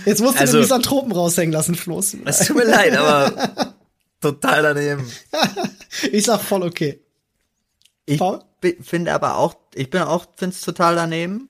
Jetzt 0.04 0.20
musst 0.22 0.36
du 0.36 0.40
Also- 0.40 0.52
den 0.54 0.60
Misanthropen 0.62 1.12
raushängen 1.12 1.52
lassen, 1.52 1.74
Flo's. 1.74 2.16
Es 2.24 2.46
tut 2.46 2.56
mir 2.56 2.64
leid, 2.64 2.96
aber 2.96 3.74
total 4.20 4.62
daneben. 4.62 5.06
Ich 6.12 6.26
sag 6.26 6.40
voll 6.42 6.62
okay. 6.62 7.00
Ich 8.06 8.20
finde 8.82 9.12
aber 9.14 9.36
auch, 9.36 9.56
ich 9.74 9.90
bin 9.90 10.02
auch, 10.02 10.26
find's 10.36 10.60
total 10.60 10.94
daneben, 10.94 11.48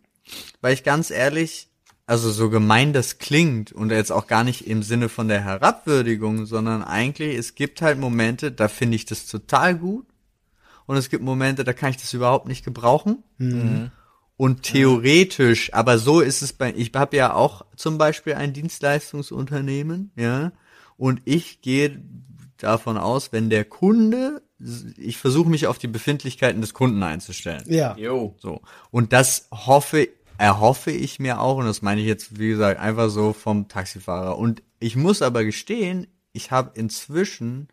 weil 0.62 0.72
ich 0.72 0.84
ganz 0.84 1.10
ehrlich, 1.10 1.68
also 2.06 2.30
so 2.30 2.48
gemein 2.48 2.92
das 2.94 3.18
klingt 3.18 3.72
und 3.72 3.90
jetzt 3.90 4.10
auch 4.10 4.26
gar 4.26 4.44
nicht 4.44 4.66
im 4.66 4.82
Sinne 4.82 5.08
von 5.10 5.28
der 5.28 5.44
Herabwürdigung, 5.44 6.46
sondern 6.46 6.82
eigentlich, 6.82 7.36
es 7.36 7.54
gibt 7.56 7.82
halt 7.82 7.98
Momente, 7.98 8.50
da 8.52 8.68
finde 8.68 8.96
ich 8.96 9.04
das 9.04 9.26
total 9.26 9.74
gut 9.76 10.06
und 10.86 10.96
es 10.96 11.10
gibt 11.10 11.22
Momente, 11.24 11.62
da 11.64 11.74
kann 11.74 11.90
ich 11.90 11.98
das 11.98 12.14
überhaupt 12.14 12.46
nicht 12.48 12.64
gebrauchen. 12.64 13.22
Und 14.38 14.62
theoretisch, 14.62 15.74
aber 15.74 15.98
so 15.98 16.20
ist 16.20 16.42
es 16.42 16.52
bei, 16.52 16.72
ich 16.74 16.92
habe 16.94 17.16
ja 17.16 17.34
auch 17.34 17.66
zum 17.74 17.98
Beispiel 17.98 18.34
ein 18.34 18.52
Dienstleistungsunternehmen, 18.52 20.12
ja, 20.14 20.52
und 20.96 21.20
ich 21.24 21.60
gehe 21.60 22.00
davon 22.56 22.98
aus, 22.98 23.32
wenn 23.32 23.50
der 23.50 23.64
Kunde, 23.64 24.42
ich 24.96 25.18
versuche 25.18 25.50
mich 25.50 25.66
auf 25.66 25.78
die 25.78 25.88
Befindlichkeiten 25.88 26.60
des 26.60 26.72
Kunden 26.72 27.02
einzustellen. 27.02 27.64
Ja. 27.66 27.96
Jo. 27.96 28.36
So. 28.38 28.60
Und 28.90 29.12
das 29.12 29.48
hoffe, 29.52 30.08
erhoffe 30.38 30.92
ich 30.92 31.18
mir 31.18 31.40
auch, 31.40 31.58
und 31.58 31.66
das 31.66 31.82
meine 31.82 32.00
ich 32.00 32.06
jetzt, 32.06 32.38
wie 32.38 32.50
gesagt, 32.50 32.80
einfach 32.80 33.10
so 33.10 33.32
vom 33.32 33.66
Taxifahrer. 33.66 34.38
Und 34.38 34.62
ich 34.78 34.94
muss 34.94 35.20
aber 35.20 35.44
gestehen, 35.44 36.06
ich 36.32 36.52
habe 36.52 36.78
inzwischen 36.78 37.68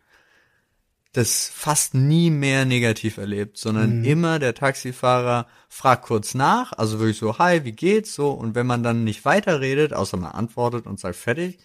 das 1.16 1.50
fast 1.52 1.94
nie 1.94 2.30
mehr 2.30 2.64
negativ 2.64 3.16
erlebt, 3.18 3.58
sondern 3.58 4.04
immer 4.04 4.38
der 4.38 4.54
Taxifahrer 4.54 5.46
fragt 5.68 6.04
kurz 6.04 6.34
nach, 6.34 6.72
also 6.72 6.98
wirklich 6.98 7.18
so, 7.18 7.38
hi, 7.38 7.64
wie 7.64 7.72
geht's 7.72 8.14
so? 8.14 8.30
Und 8.30 8.54
wenn 8.54 8.66
man 8.66 8.82
dann 8.82 9.04
nicht 9.04 9.24
weiterredet, 9.24 9.92
außer 9.92 10.16
man 10.16 10.32
antwortet 10.32 10.86
und 10.86 11.00
sagt 11.00 11.16
fertig, 11.16 11.58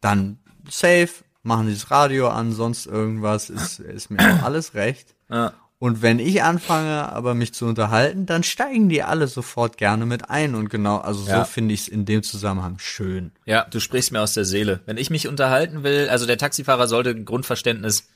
dann 0.00 0.38
safe, 0.68 1.08
machen 1.42 1.66
die 1.68 1.74
das 1.74 1.90
Radio 1.90 2.28
an, 2.28 2.52
sonst 2.52 2.86
irgendwas, 2.86 3.50
ist, 3.50 3.80
ist 3.80 4.10
mir 4.10 4.42
alles 4.44 4.74
recht. 4.74 5.14
Ja. 5.30 5.52
Und 5.78 6.02
wenn 6.02 6.18
ich 6.18 6.42
anfange, 6.42 7.10
aber 7.10 7.34
mich 7.34 7.54
zu 7.54 7.64
unterhalten, 7.64 8.26
dann 8.26 8.42
steigen 8.42 8.90
die 8.90 9.02
alle 9.02 9.26
sofort 9.26 9.78
gerne 9.78 10.04
mit 10.04 10.28
ein. 10.28 10.54
Und 10.54 10.68
genau, 10.68 10.98
also 10.98 11.26
Ja. 11.26 11.38
so 11.38 11.50
finde 11.50 11.72
ich 11.72 11.80
es 11.80 11.88
in 11.88 12.04
dem 12.04 12.22
Zusammenhang 12.22 12.78
schön. 12.78 13.32
Ja, 13.46 13.64
du 13.64 13.80
sprichst 13.80 14.12
mir 14.12 14.20
aus 14.20 14.34
der 14.34 14.44
Seele. 14.44 14.80
Wenn 14.84 14.98
ich 14.98 15.08
mich 15.08 15.26
unterhalten 15.26 15.82
will, 15.82 16.10
also 16.10 16.26
der 16.26 16.36
Taxifahrer 16.36 16.86
sollte 16.86 17.10
ein 17.10 17.24
Grundverständnis 17.24 18.09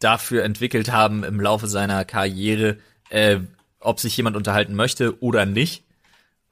dafür 0.00 0.42
entwickelt 0.44 0.90
haben 0.90 1.22
im 1.24 1.40
Laufe 1.40 1.68
seiner 1.68 2.04
Karriere, 2.04 2.78
äh, 3.10 3.38
ob 3.78 4.00
sich 4.00 4.16
jemand 4.16 4.36
unterhalten 4.36 4.74
möchte 4.74 5.22
oder 5.22 5.46
nicht. 5.46 5.84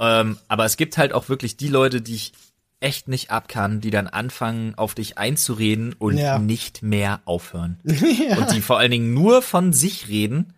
Ähm, 0.01 0.39
aber 0.47 0.65
es 0.65 0.77
gibt 0.77 0.97
halt 0.97 1.13
auch 1.13 1.29
wirklich 1.29 1.57
die 1.57 1.69
Leute, 1.69 2.01
die 2.01 2.15
ich 2.15 2.33
echt 2.81 3.09
nicht 3.09 3.31
ab 3.33 3.49
kann, 3.49 3.81
die 3.81 3.91
dann 3.91 4.07
anfangen, 4.07 4.75
auf 4.77 4.95
dich 4.95 5.19
einzureden 5.19 5.95
und 5.99 6.17
Ja. 6.17 6.39
nicht 6.39 6.83
mehr 6.83 7.21
aufhören. 7.25 7.81
Und 7.85 8.53
die 8.53 8.61
vor 8.61 8.79
allen 8.79 8.93
Dingen 8.93 9.13
nur 9.15 9.43
von 9.43 9.73
sich 9.73 10.07
reden. 10.09 10.55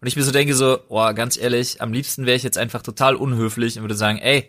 Und 0.00 0.06
ich 0.06 0.14
mir 0.14 0.22
so 0.22 0.30
denke 0.30 0.54
so, 0.54 0.78
boah, 0.88 1.12
ganz 1.14 1.36
ehrlich, 1.36 1.82
am 1.82 1.92
liebsten 1.92 2.24
wäre 2.26 2.36
ich 2.36 2.44
jetzt 2.44 2.58
einfach 2.58 2.82
total 2.82 3.16
unhöflich 3.16 3.76
und 3.76 3.82
würde 3.82 3.96
sagen, 3.96 4.18
ey, 4.18 4.48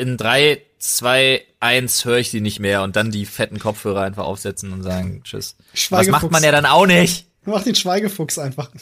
in 0.00 0.16
drei, 0.16 0.62
zwei, 0.78 1.42
eins 1.60 2.04
höre 2.04 2.18
ich 2.18 2.30
die 2.30 2.40
nicht 2.40 2.60
mehr 2.60 2.82
und 2.82 2.96
dann 2.96 3.10
die 3.10 3.26
fetten 3.26 3.58
Kopfhörer 3.58 4.02
einfach 4.02 4.24
aufsetzen 4.24 4.72
und 4.72 4.82
sagen, 4.82 5.22
tschüss. 5.24 5.56
Das 5.90 6.08
macht 6.08 6.30
man 6.30 6.42
ja 6.42 6.52
dann 6.52 6.66
auch 6.66 6.86
nicht. 6.86 7.26
Mach 7.44 7.62
den 7.62 7.74
Schweigefuchs 7.74 8.38
einfach. 8.38 8.70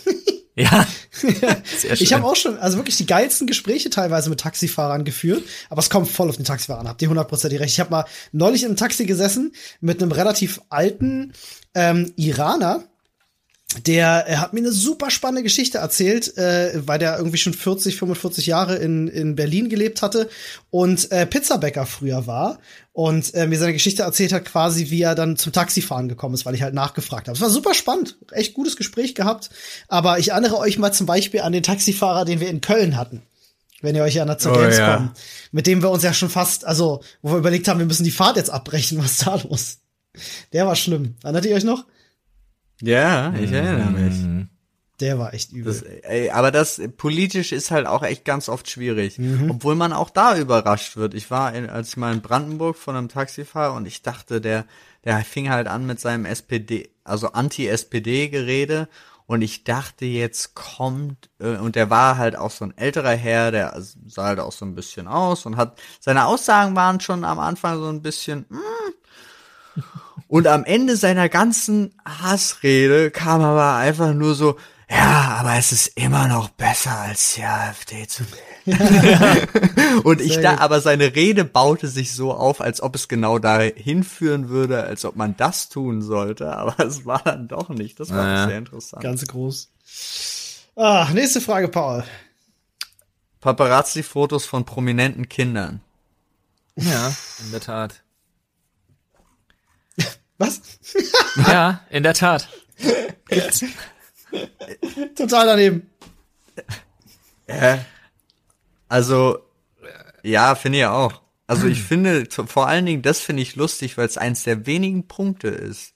Ja. 0.58 0.86
Sehr 1.20 1.92
Ich 1.92 2.14
habe 2.14 2.24
auch 2.24 2.34
schon, 2.34 2.58
also 2.58 2.78
wirklich 2.78 2.96
die 2.96 3.04
geilsten 3.04 3.46
Gespräche 3.46 3.90
teilweise 3.90 4.30
mit 4.30 4.40
Taxifahrern 4.40 5.04
geführt, 5.04 5.44
aber 5.68 5.80
es 5.80 5.90
kommt 5.90 6.08
voll 6.08 6.30
auf 6.30 6.36
den 6.36 6.46
Taxifahrer 6.46 6.80
an, 6.80 6.88
habt 6.88 7.02
ihr 7.02 7.10
hundertprozentig 7.10 7.60
recht. 7.60 7.74
Ich 7.74 7.80
habe 7.80 7.90
mal 7.90 8.06
neulich 8.32 8.62
in 8.62 8.68
einem 8.68 8.76
Taxi 8.78 9.04
gesessen 9.04 9.52
mit 9.82 10.02
einem 10.02 10.12
relativ 10.12 10.62
alten 10.70 11.34
ähm, 11.74 12.10
Iraner, 12.16 12.84
der 13.84 14.06
er 14.26 14.40
hat 14.40 14.52
mir 14.52 14.60
eine 14.60 14.70
super 14.72 15.10
spannende 15.10 15.42
Geschichte 15.42 15.78
erzählt, 15.78 16.36
äh, 16.38 16.86
weil 16.86 16.98
der 16.98 17.18
irgendwie 17.18 17.36
schon 17.36 17.52
40, 17.52 17.96
45 17.96 18.46
Jahre 18.46 18.76
in, 18.76 19.08
in 19.08 19.34
Berlin 19.34 19.68
gelebt 19.68 20.02
hatte 20.02 20.28
und 20.70 21.10
äh, 21.10 21.26
Pizzabäcker 21.26 21.84
früher 21.84 22.26
war 22.26 22.60
und 22.92 23.34
äh, 23.34 23.46
mir 23.46 23.58
seine 23.58 23.72
Geschichte 23.72 24.02
erzählt 24.04 24.32
hat, 24.32 24.44
quasi 24.44 24.90
wie 24.90 25.02
er 25.02 25.14
dann 25.16 25.36
zum 25.36 25.52
Taxifahren 25.52 26.08
gekommen 26.08 26.34
ist, 26.34 26.46
weil 26.46 26.54
ich 26.54 26.62
halt 26.62 26.74
nachgefragt 26.74 27.26
habe. 27.26 27.36
Es 27.36 27.42
war 27.42 27.50
super 27.50 27.74
spannend, 27.74 28.16
echt 28.30 28.54
gutes 28.54 28.76
Gespräch 28.76 29.14
gehabt, 29.16 29.50
aber 29.88 30.18
ich 30.20 30.30
erinnere 30.30 30.58
euch 30.58 30.78
mal 30.78 30.92
zum 30.92 31.06
Beispiel 31.06 31.40
an 31.40 31.52
den 31.52 31.64
Taxifahrer, 31.64 32.24
den 32.24 32.40
wir 32.40 32.48
in 32.48 32.60
Köln 32.60 32.96
hatten. 32.96 33.22
Wenn 33.82 33.94
ihr 33.94 34.04
euch 34.04 34.16
erinnert 34.16 34.40
zur 34.40 34.52
Oh, 34.52 34.54
Gamescom. 34.54 34.84
ja. 34.86 35.12
Mit 35.52 35.66
dem 35.66 35.82
wir 35.82 35.90
uns 35.90 36.02
ja 36.02 36.14
schon 36.14 36.30
fast, 36.30 36.64
also, 36.64 37.02
wo 37.20 37.32
wir 37.32 37.38
überlegt 37.38 37.68
haben, 37.68 37.78
wir 37.78 37.86
müssen 37.86 38.04
die 38.04 38.10
Fahrt 38.10 38.36
jetzt 38.36 38.48
abbrechen, 38.50 38.98
was 39.02 39.12
ist 39.12 39.26
da 39.26 39.34
los? 39.34 39.78
Der 40.54 40.66
war 40.66 40.76
schlimm. 40.76 41.16
Erinnert 41.22 41.44
ihr 41.44 41.54
euch 41.56 41.64
noch? 41.64 41.84
Ja, 42.82 43.32
ich 43.34 43.52
erinnere 43.52 43.90
mich. 43.90 44.48
Der 45.00 45.18
war 45.18 45.34
echt 45.34 45.52
übel. 45.52 45.72
Das, 45.72 45.82
ey, 45.82 46.30
aber 46.30 46.50
das 46.50 46.80
politisch 46.96 47.52
ist 47.52 47.70
halt 47.70 47.86
auch 47.86 48.02
echt 48.02 48.24
ganz 48.24 48.48
oft 48.48 48.70
schwierig. 48.70 49.18
Obwohl 49.48 49.74
man 49.74 49.92
auch 49.92 50.08
da 50.08 50.38
überrascht 50.38 50.96
wird. 50.96 51.12
Ich 51.12 51.30
war, 51.30 51.54
in, 51.54 51.68
als 51.68 51.88
ich 51.88 51.96
mal 51.98 52.14
in 52.14 52.22
Brandenburg 52.22 52.76
von 52.76 52.96
einem 52.96 53.08
Taxifahrer 53.08 53.74
und 53.74 53.86
ich 53.86 54.02
dachte, 54.02 54.40
der, 54.40 54.64
der 55.04 55.18
fing 55.18 55.50
halt 55.50 55.66
an 55.66 55.86
mit 55.86 56.00
seinem 56.00 56.24
SPD, 56.24 56.88
also 57.04 57.32
Anti-SPD-Gerede. 57.32 58.88
Und 59.26 59.42
ich 59.42 59.64
dachte, 59.64 60.04
jetzt 60.04 60.54
kommt, 60.54 61.30
äh, 61.40 61.56
und 61.56 61.74
der 61.74 61.90
war 61.90 62.16
halt 62.16 62.36
auch 62.36 62.52
so 62.52 62.64
ein 62.64 62.78
älterer 62.78 63.10
Herr, 63.10 63.50
der 63.50 63.76
sah 64.06 64.24
halt 64.24 64.38
auch 64.38 64.52
so 64.52 64.64
ein 64.64 64.76
bisschen 64.76 65.08
aus 65.08 65.46
und 65.46 65.56
hat, 65.56 65.80
seine 65.98 66.26
Aussagen 66.26 66.76
waren 66.76 67.00
schon 67.00 67.24
am 67.24 67.40
Anfang 67.40 67.80
so 67.80 67.88
ein 67.88 68.02
bisschen, 68.02 68.46
mm, 68.48 68.56
und 70.28 70.46
am 70.46 70.64
Ende 70.64 70.96
seiner 70.96 71.28
ganzen 71.28 71.94
Hassrede 72.04 73.10
kam 73.10 73.42
aber 73.42 73.74
einfach 73.76 74.12
nur 74.12 74.34
so, 74.34 74.56
ja, 74.88 75.36
aber 75.40 75.54
es 75.56 75.72
ist 75.72 75.96
immer 75.96 76.28
noch 76.28 76.48
besser 76.48 76.96
als 76.96 77.34
die 77.34 77.42
AfD 77.42 78.06
zu 78.06 78.24
wählen. 78.24 78.42
und 80.04 80.20
ich 80.20 80.40
da, 80.40 80.58
aber 80.58 80.80
seine 80.80 81.14
Rede 81.14 81.44
baute 81.44 81.88
sich 81.88 82.12
so 82.14 82.32
auf, 82.32 82.60
als 82.60 82.80
ob 82.80 82.94
es 82.94 83.08
genau 83.08 83.38
dahin 83.38 84.04
führen 84.04 84.48
würde, 84.48 84.84
als 84.84 85.04
ob 85.04 85.16
man 85.16 85.36
das 85.36 85.68
tun 85.68 86.02
sollte, 86.02 86.52
aber 86.56 86.78
es 86.84 87.04
war 87.04 87.20
dann 87.24 87.48
doch 87.48 87.68
nicht. 87.68 87.98
Das 87.98 88.10
war 88.10 88.22
Naja. 88.24 88.48
sehr 88.48 88.58
interessant. 88.58 89.02
Ganz 89.02 89.26
groß. 89.26 89.70
Ah, 90.76 91.08
nächste 91.12 91.40
Frage, 91.40 91.68
Paul. 91.68 92.04
Paparazzi-Fotos 93.40 94.46
von 94.46 94.64
prominenten 94.64 95.28
Kindern. 95.28 95.80
Ja, 96.76 97.12
in 97.44 97.50
der 97.52 97.60
Tat. 97.60 98.02
Was? 100.38 100.60
Ja, 101.48 101.84
in 101.90 102.02
der 102.02 102.14
Tat. 102.14 102.48
Total 105.14 105.46
daneben. 105.46 105.90
Also, 108.88 109.38
ja, 110.22 110.54
finde 110.54 110.78
ich 110.78 110.84
auch. 110.86 111.22
Also 111.46 111.66
ich 111.68 111.82
finde, 111.82 112.28
zu- 112.28 112.46
vor 112.46 112.66
allen 112.66 112.86
Dingen, 112.86 113.02
das 113.02 113.20
finde 113.20 113.42
ich 113.42 113.54
lustig, 113.54 113.96
weil 113.96 114.06
es 114.06 114.18
eins 114.18 114.42
der 114.42 114.66
wenigen 114.66 115.06
Punkte 115.06 115.48
ist, 115.48 115.94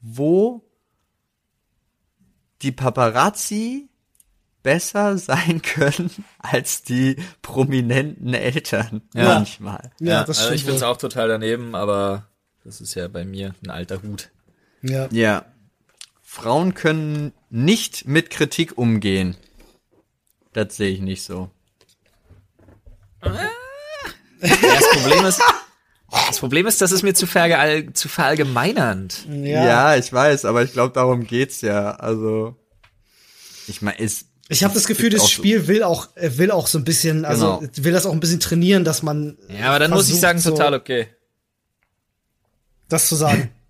wo 0.00 0.64
die 2.62 2.72
Paparazzi 2.72 3.88
besser 4.64 5.18
sein 5.18 5.62
können 5.62 6.10
als 6.38 6.82
die 6.82 7.16
prominenten 7.42 8.34
Eltern 8.34 9.02
Ja. 9.14 9.24
manchmal. 9.34 9.92
Ja, 10.00 10.20
das 10.24 10.38
also 10.38 10.42
stimmt. 10.42 10.54
ich 10.56 10.62
finde 10.64 10.76
es 10.78 10.82
auch 10.82 10.96
total 10.96 11.28
daneben, 11.28 11.74
aber 11.76 12.28
das 12.64 12.80
ist 12.80 12.94
ja 12.94 13.08
bei 13.08 13.24
mir 13.24 13.54
ein 13.64 13.70
alter 13.70 14.02
Hut. 14.02 14.30
Ja. 14.82 15.08
Ja. 15.10 15.44
Frauen 16.22 16.74
können 16.74 17.32
nicht 17.50 18.06
mit 18.06 18.30
Kritik 18.30 18.78
umgehen. 18.78 19.36
Das 20.52 20.76
sehe 20.76 20.90
ich 20.90 21.00
nicht 21.00 21.22
so. 21.22 21.50
Ja, 23.24 23.48
das 24.40 24.90
Problem 24.90 25.24
ist, 25.26 25.40
das 26.10 26.38
Problem 26.40 26.66
ist, 26.66 26.80
das 26.80 26.92
ist 26.92 27.02
mir 27.02 27.14
zu, 27.14 27.26
verall 27.26 27.92
zu 27.92 28.08
verallgemeinernd. 28.08 29.26
Ja. 29.28 29.64
Ja, 29.64 29.96
ich 29.96 30.12
weiß, 30.12 30.44
aber 30.44 30.62
ich 30.62 30.72
glaube, 30.72 30.92
darum 30.94 31.24
geht's 31.26 31.60
ja. 31.60 31.92
Also, 31.92 32.56
ich 33.68 33.82
meine, 33.82 33.98
ist. 33.98 34.26
Ich 34.48 34.64
habe 34.64 34.74
das 34.74 34.86
Gefühl, 34.86 35.10
das 35.10 35.22
so- 35.22 35.28
Spiel 35.28 35.68
will 35.68 35.82
auch 35.82 36.08
äh, 36.16 36.36
will 36.36 36.50
auch 36.50 36.66
so 36.66 36.76
ein 36.78 36.84
bisschen, 36.84 37.24
also 37.24 37.58
Genau. 37.60 37.72
will 37.76 37.92
das 37.92 38.04
auch 38.04 38.12
ein 38.12 38.20
bisschen 38.20 38.40
trainieren, 38.40 38.84
dass 38.84 39.02
man 39.02 39.38
Ja, 39.48 39.68
aber 39.68 39.78
dann 39.78 39.90
muss 39.92 40.10
ich 40.10 40.18
sagen, 40.20 40.38
so 40.40 40.50
total 40.50 40.74
okay. 40.74 41.08
Das 42.92 43.08
zu 43.08 43.16
sagen. 43.16 43.50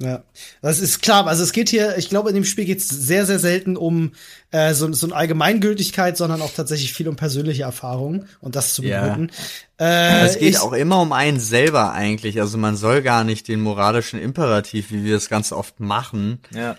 Ja, 0.00 0.22
das 0.62 0.78
ist 0.78 1.02
klar. 1.02 1.26
Also 1.26 1.42
es 1.42 1.50
geht 1.50 1.70
hier, 1.70 1.98
ich 1.98 2.08
glaube, 2.08 2.28
in 2.28 2.36
dem 2.36 2.44
Spiel 2.44 2.66
geht 2.66 2.78
es 2.78 2.86
sehr, 2.88 3.26
sehr 3.26 3.40
selten 3.40 3.76
um 3.76 4.12
äh, 4.52 4.72
so, 4.72 4.92
so 4.92 5.06
eine 5.08 5.16
Allgemeingültigkeit, 5.16 6.16
sondern 6.16 6.40
auch 6.40 6.52
tatsächlich 6.54 6.92
viel 6.94 7.08
um 7.08 7.16
persönliche 7.16 7.64
Erfahrungen 7.64 8.28
und 8.40 8.54
das 8.54 8.74
zu 8.74 8.84
Ja. 8.84 9.02
begründen. 9.02 9.32
Äh, 9.80 10.26
Es 10.26 10.38
geht 10.38 10.50
ich, 10.50 10.58
auch 10.60 10.72
immer 10.72 11.00
um 11.00 11.12
einen 11.12 11.40
selber 11.40 11.90
eigentlich. 11.94 12.40
Also 12.40 12.58
man 12.58 12.76
soll 12.76 13.02
gar 13.02 13.24
nicht 13.24 13.48
den 13.48 13.60
moralischen 13.60 14.20
Imperativ, 14.20 14.92
wie 14.92 15.02
wir 15.02 15.16
es 15.16 15.28
ganz 15.28 15.50
oft 15.50 15.80
machen, 15.80 16.38
Ja. 16.54 16.76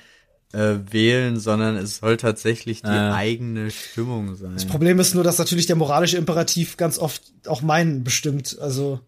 äh, 0.54 0.76
wählen, 0.90 1.42
sondern 1.42 1.76
es 1.76 1.98
soll 1.98 2.16
tatsächlich 2.16 2.84
die 2.84 2.88
Ja. 2.88 3.14
eigene 3.14 3.70
Stimmung 3.70 4.38
sein. 4.38 4.54
Das 4.54 4.64
Problem 4.66 4.98
ist 4.98 5.14
nur, 5.14 5.26
dass 5.26 5.38
natürlich 5.38 5.66
der 5.66 5.76
moralische 5.76 6.16
Imperativ 6.16 6.78
ganz 6.78 6.98
oft 6.98 7.22
auch 7.48 7.62
meinen 7.62 8.06
bestimmt. 8.06 8.58
Also 8.62 9.02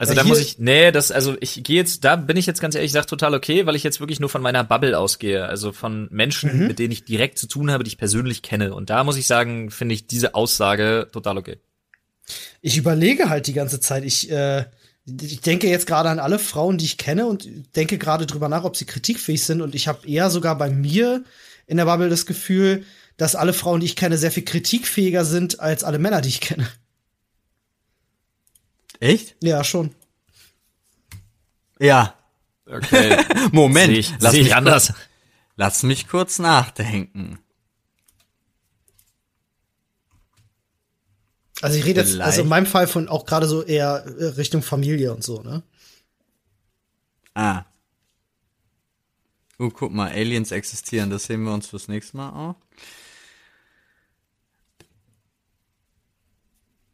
Also 0.00 0.12
Äh, 0.14 0.16
da 0.16 0.24
muss 0.24 0.38
ich, 0.38 0.58
nee, 0.58 0.90
das, 0.92 1.12
also 1.12 1.36
ich 1.40 1.62
gehe 1.62 1.76
jetzt, 1.76 2.04
da 2.04 2.16
bin 2.16 2.38
ich 2.38 2.46
jetzt 2.46 2.62
ganz 2.62 2.74
ehrlich, 2.74 2.88
ich 2.88 2.92
sag 2.94 3.06
total 3.06 3.34
okay, 3.34 3.66
weil 3.66 3.76
ich 3.76 3.82
jetzt 3.84 4.00
wirklich 4.00 4.18
nur 4.18 4.30
von 4.30 4.40
meiner 4.40 4.64
Bubble 4.64 4.98
ausgehe, 4.98 5.44
also 5.46 5.72
von 5.72 6.08
Menschen, 6.10 6.58
Mhm. 6.58 6.66
mit 6.68 6.78
denen 6.78 6.90
ich 6.90 7.04
direkt 7.04 7.38
zu 7.38 7.46
tun 7.46 7.70
habe, 7.70 7.84
die 7.84 7.88
ich 7.88 7.98
persönlich 7.98 8.40
kenne. 8.40 8.74
Und 8.74 8.88
da 8.88 9.04
muss 9.04 9.18
ich 9.18 9.26
sagen, 9.26 9.70
finde 9.70 9.94
ich 9.94 10.06
diese 10.06 10.34
Aussage 10.34 11.08
total 11.12 11.36
okay. 11.36 11.58
ich 12.62 12.78
überlege 12.78 13.28
halt 13.28 13.46
die 13.46 13.52
ganze 13.52 13.78
Zeit. 13.78 14.04
Ich, 14.04 14.30
äh, 14.30 14.64
ich 15.04 15.40
denke 15.42 15.68
jetzt 15.68 15.86
gerade 15.86 16.08
an 16.08 16.18
alle 16.18 16.38
Frauen, 16.38 16.78
die 16.78 16.84
ich 16.86 16.96
kenne 16.96 17.26
und 17.26 17.48
denke 17.76 17.98
gerade 17.98 18.24
drüber 18.26 18.48
nach, 18.48 18.64
ob 18.64 18.76
sie 18.76 18.86
kritikfähig 18.86 19.42
sind. 19.44 19.60
Und 19.60 19.74
ich 19.74 19.86
habe 19.86 20.06
eher 20.06 20.30
sogar 20.30 20.56
bei 20.56 20.70
mir 20.70 21.24
in 21.66 21.76
der 21.76 21.84
Bubble 21.84 22.08
das 22.08 22.24
Gefühl, 22.26 22.84
dass 23.16 23.34
alle 23.34 23.52
Frauen, 23.52 23.80
die 23.80 23.86
ich 23.86 23.96
kenne, 23.96 24.16
sehr 24.16 24.30
viel 24.30 24.44
kritikfähiger 24.44 25.24
sind 25.24 25.60
als 25.60 25.84
alle 25.84 25.98
Männer, 25.98 26.20
die 26.22 26.30
ich 26.30 26.40
kenne. 26.40 26.66
Echt? 29.00 29.36
Ja, 29.42 29.64
schon. 29.64 29.94
Ja. 31.80 32.14
Okay. 32.66 33.24
Moment. 33.52 33.92
Ich, 33.92 34.12
lass, 34.20 34.32
seh 34.32 34.38
mich 34.38 34.48
ich 34.48 34.54
anders. 34.54 34.88
Kurz, 34.88 34.98
lass 35.56 35.82
mich 35.82 36.06
kurz 36.06 36.38
nachdenken. 36.38 37.38
Also 41.62 41.78
ich 41.78 41.84
rede 41.84 42.00
jetzt, 42.00 42.18
also 42.20 42.42
in 42.42 42.48
meinem 42.48 42.66
Fall 42.66 42.86
von 42.86 43.08
auch 43.08 43.26
gerade 43.26 43.46
so 43.46 43.62
eher 43.62 44.04
äh, 44.18 44.24
Richtung 44.26 44.62
Familie 44.62 45.12
und 45.12 45.22
so, 45.22 45.42
ne? 45.42 45.62
Ah. 47.34 47.64
Oh, 49.58 49.68
guck 49.68 49.92
mal, 49.92 50.10
Aliens 50.10 50.52
existieren. 50.52 51.10
Das 51.10 51.24
sehen 51.24 51.42
wir 51.42 51.52
uns 51.52 51.66
fürs 51.66 51.88
nächste 51.88 52.16
Mal 52.16 52.30
auch. 52.30 52.56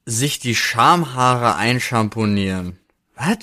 Sich 0.07 0.38
die 0.38 0.54
Schamhaare 0.54 1.57
einschamponieren. 1.57 2.78
Was? 3.16 3.38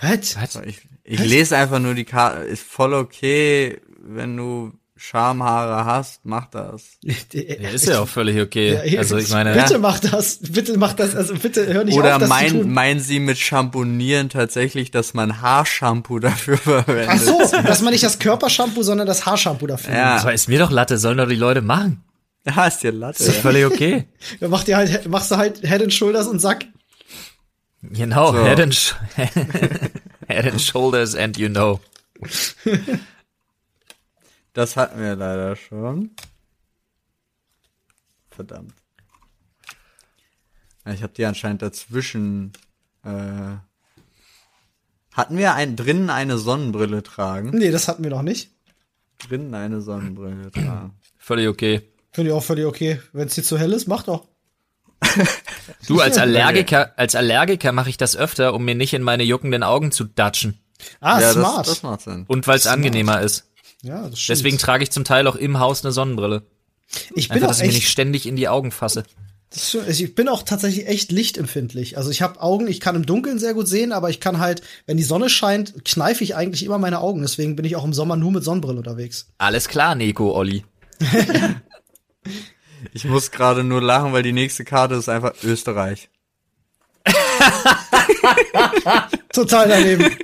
Was? 0.00 0.36
Was? 0.36 0.62
Ich, 0.66 0.80
ich 1.04 1.20
lese 1.20 1.56
einfach 1.56 1.78
nur 1.78 1.94
die 1.94 2.04
Karte. 2.04 2.42
Ist 2.44 2.62
voll 2.62 2.94
okay, 2.94 3.80
wenn 3.98 4.36
du 4.36 4.72
Schamhaare 5.02 5.84
hast, 5.84 6.20
mach 6.24 6.46
das. 6.46 6.98
Ja, 7.02 7.14
ist 7.72 7.88
ja 7.88 8.00
auch 8.00 8.08
völlig 8.08 8.40
okay. 8.40 8.78
Ja, 8.86 9.00
also 9.00 9.16
ich 9.16 9.30
meine, 9.30 9.52
bitte 9.52 9.80
mach 9.80 9.98
das, 9.98 10.38
bitte 10.38 10.78
mach 10.78 10.92
das, 10.92 11.16
also 11.16 11.34
bitte 11.34 11.66
hör 11.74 11.82
nicht 11.82 11.98
Oder 11.98 12.14
auf, 12.14 12.20
das 12.20 12.28
zu 12.28 12.34
mein, 12.34 12.50
tun. 12.52 12.72
meinen 12.72 13.00
Sie 13.00 13.18
mit 13.18 13.36
Schamponieren 13.36 14.28
tatsächlich, 14.28 14.92
dass 14.92 15.12
man 15.12 15.42
Haarshampoo 15.42 16.18
dafür 16.20 16.56
verwendet? 16.56 17.08
Ach 17.08 17.18
so, 17.18 17.40
dass 17.66 17.82
man 17.82 17.92
nicht 17.92 18.04
das 18.04 18.20
Körpershampoo, 18.20 18.84
sondern 18.84 19.08
das 19.08 19.26
Haarshampoo 19.26 19.66
dafür. 19.66 19.92
Ja. 19.92 20.22
das 20.22 20.32
ist 20.34 20.48
mir 20.48 20.60
doch 20.60 20.70
Latte, 20.70 20.98
sollen 20.98 21.18
doch 21.18 21.28
die 21.28 21.34
Leute 21.34 21.62
machen. 21.62 22.04
Ja, 22.46 22.66
ist 22.66 22.80
dir 22.80 22.90
Latte. 22.92 23.18
Das 23.18 23.28
ist 23.28 23.36
doch 23.36 23.42
völlig 23.42 23.64
okay. 23.66 24.08
Dann 24.40 24.50
macht 24.50 24.66
ihr 24.66 24.76
halt, 24.76 25.06
machst 25.08 25.30
du 25.30 25.36
halt 25.36 25.60
Head 25.60 25.82
and 25.82 25.94
Shoulders 25.94 26.26
und 26.26 26.40
Sack. 26.40 26.66
Genau, 27.82 28.32
So. 28.32 28.44
head, 28.44 28.60
and 28.60 28.74
sh 28.74 28.94
head 29.16 30.46
and 30.46 30.60
shoulders 30.60 31.14
and 31.14 31.36
you 31.36 31.48
know. 31.48 31.80
Das 34.52 34.76
hatten 34.76 35.00
wir 35.00 35.16
leider 35.16 35.56
schon. 35.56 36.10
Verdammt. 38.30 38.74
Ich 40.92 41.02
habe 41.02 41.12
die 41.12 41.24
anscheinend 41.24 41.62
dazwischen. 41.62 42.52
Äh, 43.04 43.56
hatten 45.12 45.36
wir 45.36 45.54
ein, 45.54 45.76
drinnen 45.76 46.10
eine 46.10 46.38
Sonnenbrille 46.38 47.02
tragen? 47.02 47.50
Nee, 47.50 47.70
das 47.70 47.88
hatten 47.88 48.02
wir 48.02 48.10
noch 48.10 48.22
nicht. 48.22 48.50
Drinnen 49.28 49.54
eine 49.54 49.80
Sonnenbrille 49.80 50.50
tragen. 50.50 50.98
Völlig 51.18 51.48
okay. 51.48 51.91
Finde 52.12 52.30
ich 52.30 52.36
auch 52.36 52.44
völlig 52.44 52.66
okay. 52.66 53.00
Wenn 53.12 53.28
es 53.28 53.34
dir 53.34 53.42
zu 53.42 53.58
hell 53.58 53.72
ist, 53.72 53.88
mach 53.88 54.02
doch. 54.04 54.26
Du, 55.86 56.00
als 56.00 56.18
Allergiker, 56.18 56.92
als 56.96 57.14
Allergiker 57.14 57.72
mache 57.72 57.88
ich 57.90 57.96
das 57.96 58.16
öfter, 58.16 58.54
um 58.54 58.64
mir 58.64 58.74
nicht 58.74 58.94
in 58.94 59.02
meine 59.02 59.22
juckenden 59.22 59.62
Augen 59.62 59.92
zu 59.92 60.04
datschen. 60.04 60.58
Ah, 61.00 61.20
ja, 61.20 61.32
smart. 61.32 61.66
Das, 61.66 61.74
das 61.74 61.82
macht 61.82 62.00
Sinn. 62.02 62.24
Und 62.28 62.46
weil 62.46 62.56
es 62.56 62.66
angenehmer 62.66 63.20
ist. 63.20 63.48
ja, 63.82 64.08
das 64.08 64.18
stimmt. 64.20 64.38
Deswegen 64.38 64.58
trage 64.58 64.82
ich 64.82 64.90
zum 64.90 65.04
Teil 65.04 65.26
auch 65.26 65.36
im 65.36 65.58
Haus 65.58 65.84
eine 65.84 65.92
Sonnenbrille. 65.92 66.42
ich 67.14 67.28
bin 67.28 67.36
Einfach, 67.36 67.46
auch 67.46 67.50
dass 67.50 67.60
ich 67.60 67.66
mir 67.66 67.72
nicht 67.72 67.88
ständig 67.88 68.26
in 68.26 68.36
die 68.36 68.48
Augen 68.48 68.70
fasse. 68.70 69.04
also 69.52 69.82
ich 69.86 70.14
bin 70.14 70.28
auch 70.28 70.42
tatsächlich 70.42 70.86
echt 70.88 71.12
lichtempfindlich. 71.12 71.96
Also 71.96 72.10
ich 72.10 72.22
habe 72.22 72.40
Augen, 72.40 72.66
ich 72.68 72.80
kann 72.80 72.96
im 72.96 73.06
Dunkeln 73.06 73.38
sehr 73.38 73.54
gut 73.54 73.68
sehen, 73.68 73.92
aber 73.92 74.10
ich 74.10 74.20
kann 74.20 74.38
halt, 74.38 74.62
wenn 74.86 74.96
die 74.96 75.04
Sonne 75.04 75.28
scheint, 75.30 75.84
kneife 75.84 76.24
ich 76.24 76.36
eigentlich 76.36 76.64
immer 76.64 76.78
meine 76.78 77.00
Augen. 77.00 77.22
Deswegen 77.22 77.56
bin 77.56 77.64
ich 77.64 77.76
auch 77.76 77.84
im 77.84 77.92
Sommer 77.94 78.16
nur 78.16 78.32
mit 78.32 78.44
Sonnenbrille 78.44 78.78
unterwegs. 78.78 79.28
Alles 79.38 79.68
klar, 79.68 79.94
Nico, 79.94 80.32
Olli. 80.32 80.64
Ich 82.92 83.04
muss 83.04 83.30
gerade 83.30 83.64
nur 83.64 83.80
lachen, 83.80 84.12
weil 84.12 84.22
die 84.22 84.32
nächste 84.32 84.64
Karte 84.64 84.96
ist 84.96 85.08
einfach 85.08 85.32
Österreich. 85.42 86.10
Total 89.32 89.68
daneben. 89.68 90.16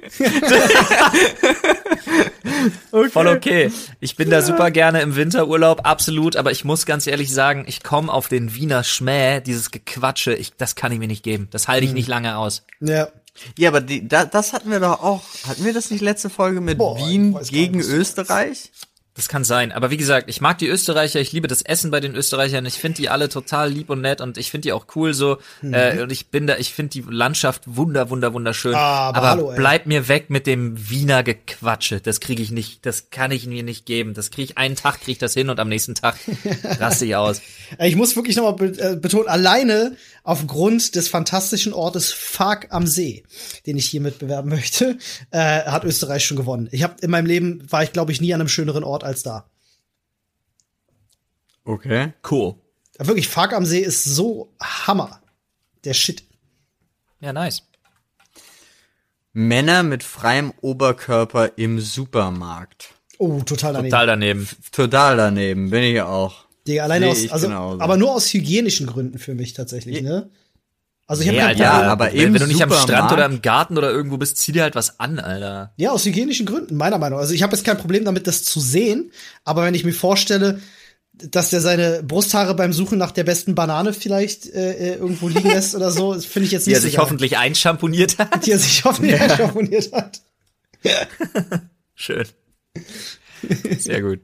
Voll 3.11 3.29
okay. 3.29 3.71
Ich 4.01 4.17
bin 4.17 4.31
da 4.31 4.43
super 4.43 4.71
gerne 4.71 5.01
im 5.01 5.17
Winterurlaub, 5.17 5.87
absolut, 5.87 6.37
aber 6.37 6.53
ich 6.53 6.65
muss 6.65 6.87
ganz 6.87 7.07
ehrlich 7.07 7.33
sagen, 7.33 7.65
ich 7.67 7.83
komme 7.83 8.13
auf 8.13 8.29
den 8.29 8.55
Wiener 8.55 8.85
Schmäh, 8.85 9.41
dieses 9.41 9.71
Gequatsche, 9.71 10.35
ich, 10.35 10.53
das 10.57 10.75
kann 10.75 10.93
ich 10.93 10.99
mir 10.99 11.09
nicht 11.09 11.23
geben. 11.23 11.49
Das 11.51 11.69
halte 11.69 11.87
ich 11.87 11.93
nicht 11.93 12.09
lange 12.09 12.37
aus. 12.37 12.65
ja. 12.81 13.09
Ja, 13.57 13.69
aber 13.69 13.81
die, 13.81 14.09
da, 14.09 14.25
das 14.25 14.53
hatten 14.53 14.69
wir 14.69 14.81
doch 14.81 15.01
auch. 15.01 15.23
Hatten 15.47 15.65
wir 15.65 15.73
das 15.73 15.93
nicht 15.93 16.01
letzte 16.01 16.29
Folge 16.29 16.61
mit 16.61 16.79
Boah, 16.79 16.99
Wien 16.99 17.39
gegen 17.49 17.81
Österreich? 17.81 18.73
Das 19.19 19.29
kann 19.29 19.43
sein. 19.43 19.73
Aber 19.73 19.91
wie 19.91 19.97
gesagt, 19.97 20.31
ich 20.31 20.41
mag 20.41 20.59
die 20.59 20.69
Österreicher, 20.69 21.19
ich 21.19 21.33
liebe 21.33 21.49
das 21.49 21.63
Essen 21.63 21.91
bei 21.91 21.99
den 21.99 22.15
Österreichern, 22.15 22.65
ich 22.67 22.75
finde 22.75 22.99
die 22.99 23.09
alle 23.09 23.29
total 23.29 23.69
lieb 23.69 23.91
und 23.91 24.01
nett 24.01 24.21
und 24.21 24.39
ich 24.39 24.53
finde 24.53 24.69
die 24.69 24.73
auch 24.73 24.87
cool 24.95 25.13
so. 25.13 25.39
Mhm. 25.61 25.75
Äh, 25.75 26.03
und 26.03 26.13
ich 26.13 26.29
bin 26.29 26.47
da, 26.47 26.57
ich 26.57 26.73
finde 26.73 26.91
die 26.91 27.05
Landschaft 27.11 27.63
wunder, 27.67 28.11
wunder, 28.11 28.33
wunderschön. 28.33 28.77
Ah, 28.77 29.09
aber 29.09 29.17
aber 29.17 29.31
hallo, 29.31 29.53
bleib 29.57 29.87
mir 29.87 30.07
weg 30.07 30.31
mit 30.31 30.47
dem 30.47 30.89
Wiener 30.89 31.25
Gequatsche. 31.25 32.01
Das 32.01 32.21
kriege 32.21 32.41
ich 32.41 32.53
nicht, 32.53 32.87
das 32.87 33.11
kann 33.11 33.33
ich 33.33 33.45
mir 33.49 33.65
nicht 33.65 33.87
geben. 33.87 34.15
Das 34.15 34.31
kriege 34.31 34.53
ich 34.53 34.57
einen 34.57 34.77
Tag, 34.77 35.01
kriege 35.01 35.11
ich 35.11 35.19
das 35.19 35.35
hin 35.35 35.51
und 35.51 35.59
am 35.59 35.69
nächsten 35.69 35.97
Tag 35.97 36.15
raste 36.79 37.05
ich 37.05 37.17
aus. 37.17 37.43
Ich 37.81 37.97
muss 37.97 38.15
wirklich 38.15 38.37
nochmal 38.37 38.73
äh, 38.79 38.95
betonen, 38.95 39.27
alleine 39.27 39.97
aufgrund 40.29 40.95
des 40.95 41.09
fantastischen 41.09 41.73
Ortes 41.73 42.13
Fark 42.13 42.67
am 42.69 42.87
See, 42.87 43.25
den 43.65 43.79
ich 43.79 43.87
hiermit 43.87 44.19
bewerben 44.19 44.51
möchte, 44.51 44.99
äh, 45.31 45.63
hat 45.63 45.85
Österreich 45.85 46.27
schon 46.27 46.37
gewonnen. 46.37 46.69
Ich 46.71 46.83
habe 46.83 46.97
in 47.01 47.11
meinem 47.11 47.25
Leben 47.25 47.67
war 47.73 47.83
ich 47.83 47.93
glaube 47.93 48.13
ich 48.13 48.21
nie 48.21 48.35
an 48.35 48.43
einem 48.43 48.49
schöneren 48.49 48.85
Ort 48.85 49.05
als 49.05 49.23
da. 49.23 49.49
Okay. 51.65 52.13
Cool. 52.31 52.57
Ja, 52.99 53.07
wirklich 53.07 53.27
Fark 53.27 53.55
am 53.55 53.65
See 53.65 53.81
ist 53.81 54.05
so 54.05 54.55
Hammer. 54.61 55.23
Der 55.85 55.95
Shit. 55.95 56.25
Ja, 57.21 57.33
nice. 57.33 57.63
Männer 59.33 59.83
mit 59.83 60.03
freiem 60.03 60.53
Oberkörper 60.61 61.57
im 61.57 61.81
Supermarkt. 61.81 62.91
Oh, 63.17 63.41
total 63.41 63.73
daneben. 63.73 63.91
Total 63.91 64.07
daneben. 64.07 64.49
Total 64.73 65.17
daneben, 65.17 65.71
bin 65.71 65.83
ich 65.85 66.03
auch. 66.03 66.48
Digga, 66.69 66.85
alleine 66.85 67.15
Seh 67.15 67.27
aus, 67.31 67.33
also, 67.33 67.49
aber 67.51 67.97
nur 67.97 68.13
aus 68.15 68.33
hygienischen 68.33 68.87
Gründen 68.87 69.19
für 69.19 69.35
mich 69.35 69.53
tatsächlich, 69.55 70.03
ne? 70.03 70.31
Also 71.07 71.23
ich 71.23 71.29
habe 71.29 71.39
Ja, 71.39 71.47
kein 71.47 71.57
ja, 71.59 71.71
Problem. 71.73 71.89
aber 71.91 72.11
im 72.11 72.35
wenn 72.35 72.41
du 72.43 72.47
nicht 72.47 72.63
am 72.63 72.71
Strand 72.71 73.11
oder 73.13 73.25
im 73.25 73.41
Garten 73.41 73.79
oder 73.79 73.91
irgendwo 73.91 74.19
bist, 74.19 74.37
zieh 74.37 74.53
dir 74.53 74.63
halt 74.63 74.75
was 74.75 75.01
an, 75.01 75.19
Alter. 75.19 75.73
Ja, 75.77 75.93
aus 75.93 76.05
hygienischen 76.05 76.45
Gründen, 76.45 76.77
meiner 76.77 76.99
Meinung. 76.99 77.17
nach. 77.17 77.23
Also 77.23 77.33
ich 77.33 77.43
habe 77.43 77.57
jetzt 77.57 77.65
kein 77.65 77.79
Problem 77.79 78.05
damit, 78.05 78.27
das 78.27 78.45
zu 78.45 78.61
sehen, 78.61 79.11
aber 79.45 79.65
wenn 79.65 79.75
ich 79.75 79.85
mir 79.85 79.95
vorstelle, 79.95 80.61
dass 81.15 81.49
der 81.51 81.63
seine 81.63 82.03
Brusthaare 82.05 82.55
beim 82.55 82.73
Suchen 82.75 82.99
nach 82.99 83.11
der 83.11 83.25
besten 83.25 83.55
Banane 83.55 83.93
vielleicht 83.95 84.47
äh, 84.55 84.73
äh, 84.73 84.95
irgendwo 84.97 85.29
liegen 85.29 85.49
lässt 85.49 85.75
oder 85.75 85.91
so, 85.91 86.13
finde 86.21 86.47
ich 86.47 86.53
jetzt 86.53 86.67
Die 86.67 86.71
nicht 86.71 86.77
er 86.79 86.83
so 86.83 86.89
sich 86.89 86.99
hoffentlich 86.99 87.39
einschamponiert 87.39 88.19
hat. 88.19 88.45
die 88.47 88.53
er 88.53 88.59
sich 88.59 88.85
hoffentlich 88.85 89.19
ja. 89.91 89.97
hat. 89.97 90.21
Schön. 91.95 92.27
Sehr 93.79 94.03
gut. 94.03 94.21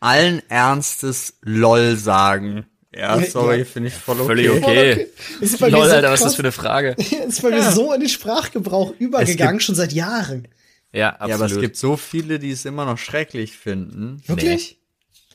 Allen 0.00 0.42
Ernstes 0.48 1.34
LOL 1.42 1.96
sagen. 1.96 2.66
Ja, 2.94 3.18
Ja, 3.20 3.26
sorry, 3.30 3.58
ja. 3.60 3.64
finde 3.64 3.88
ich 3.88 3.94
voll 3.94 4.16
okay. 4.20 4.26
Völlig 4.26 4.50
okay. 4.50 5.06
Das 5.40 5.50
ist 5.52 5.60
bei 5.60 5.68
Lol, 5.68 5.80
mir 5.82 5.88
so 5.88 5.94
Alter, 5.96 6.10
was 6.10 6.20
ist 6.20 6.26
das 6.26 6.34
für 6.36 6.42
eine 6.42 6.52
Frage? 6.52 6.94
Das 6.96 7.06
ist 7.28 7.42
bei 7.42 7.50
mir 7.50 7.70
so 7.70 7.92
in 7.92 8.00
den 8.00 8.08
Sprachgebrauch 8.08 8.94
übergegangen, 8.98 9.60
schon 9.60 9.74
seit 9.74 9.92
Jahren. 9.92 10.48
Ja, 10.92 11.10
absolut. 11.10 11.28
Ja, 11.28 11.34
aber 11.34 11.44
es 11.46 11.60
gibt 11.60 11.76
so 11.76 11.96
viele, 11.96 12.38
die 12.38 12.50
es 12.50 12.64
immer 12.64 12.86
noch 12.86 12.96
schrecklich 12.98 13.56
finden. 13.56 14.22
Wirklich? 14.26 14.78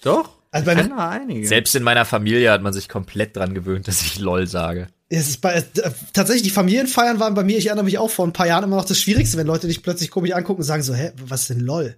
Doch? 0.01 0.30
Also 0.51 0.66
bei 0.66 0.72
Ich 0.74 0.78
mir, 0.78 0.84
kenne 0.89 1.07
einige. 1.07 1.47
Selbst 1.47 1.76
in 1.76 1.84
meiner 1.84 2.05
Familie 2.05 2.51
hat 2.51 2.61
man 2.61 2.74
sich 2.74 2.89
komplett 2.89 3.36
dran 3.38 3.53
gewöhnt, 3.53 3.88
dass 3.88 4.01
ich 4.01 4.20
LOL 4.20 4.47
sage. 4.47 4.88
es 5.09 5.30
ist 5.30 5.41
bei, 5.41 5.53
äh, 5.53 5.64
tatsächlich, 6.14 6.43
die 6.43 6.49
Familienfeiern 6.49 7.20
waren 7.20 7.34
bei 7.36 7.43
mir, 7.43 7.57
ich 7.57 7.68
erinnere 7.68 7.86
mich 7.86 7.97
auch 7.99 8.09
vor 8.09 8.26
ein 8.26 8.34
paar 8.34 8.47
Jahren 8.47 8.64
immer 8.64 8.76
noch 8.78 8.86
das 8.86 8.99
Schwierigste, 8.99 9.38
wenn 9.38 9.47
Leute 9.47 9.68
dich 9.68 9.84
plötzlich 9.84 10.09
komisch 10.11 10.32
angucken 10.32 10.61
und 10.61 10.66
sagen 10.66 10.84
so, 10.84 10.93
hä, 10.95 11.11
was 11.28 11.41
ist 11.41 11.49
denn 11.51 11.59
LOL? 11.59 11.95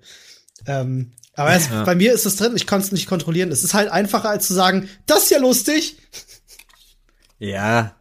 Ähm, 0.67 1.11
aber 1.35 1.53
es, 1.53 1.67
bei 1.67 1.95
mir 1.95 2.13
ist 2.13 2.25
das 2.25 2.37
drin, 2.37 2.53
ich 2.55 2.65
kann 2.67 2.81
es 2.81 2.91
nicht 2.91 3.07
kontrollieren. 3.07 3.51
Es 3.51 3.63
ist 3.63 3.73
halt 3.73 3.89
einfacher, 3.89 4.29
als 4.29 4.47
zu 4.47 4.53
sagen, 4.53 4.89
das 5.05 5.23
ist 5.23 5.31
ja 5.31 5.39
lustig. 5.39 5.97
Ja. 7.39 7.95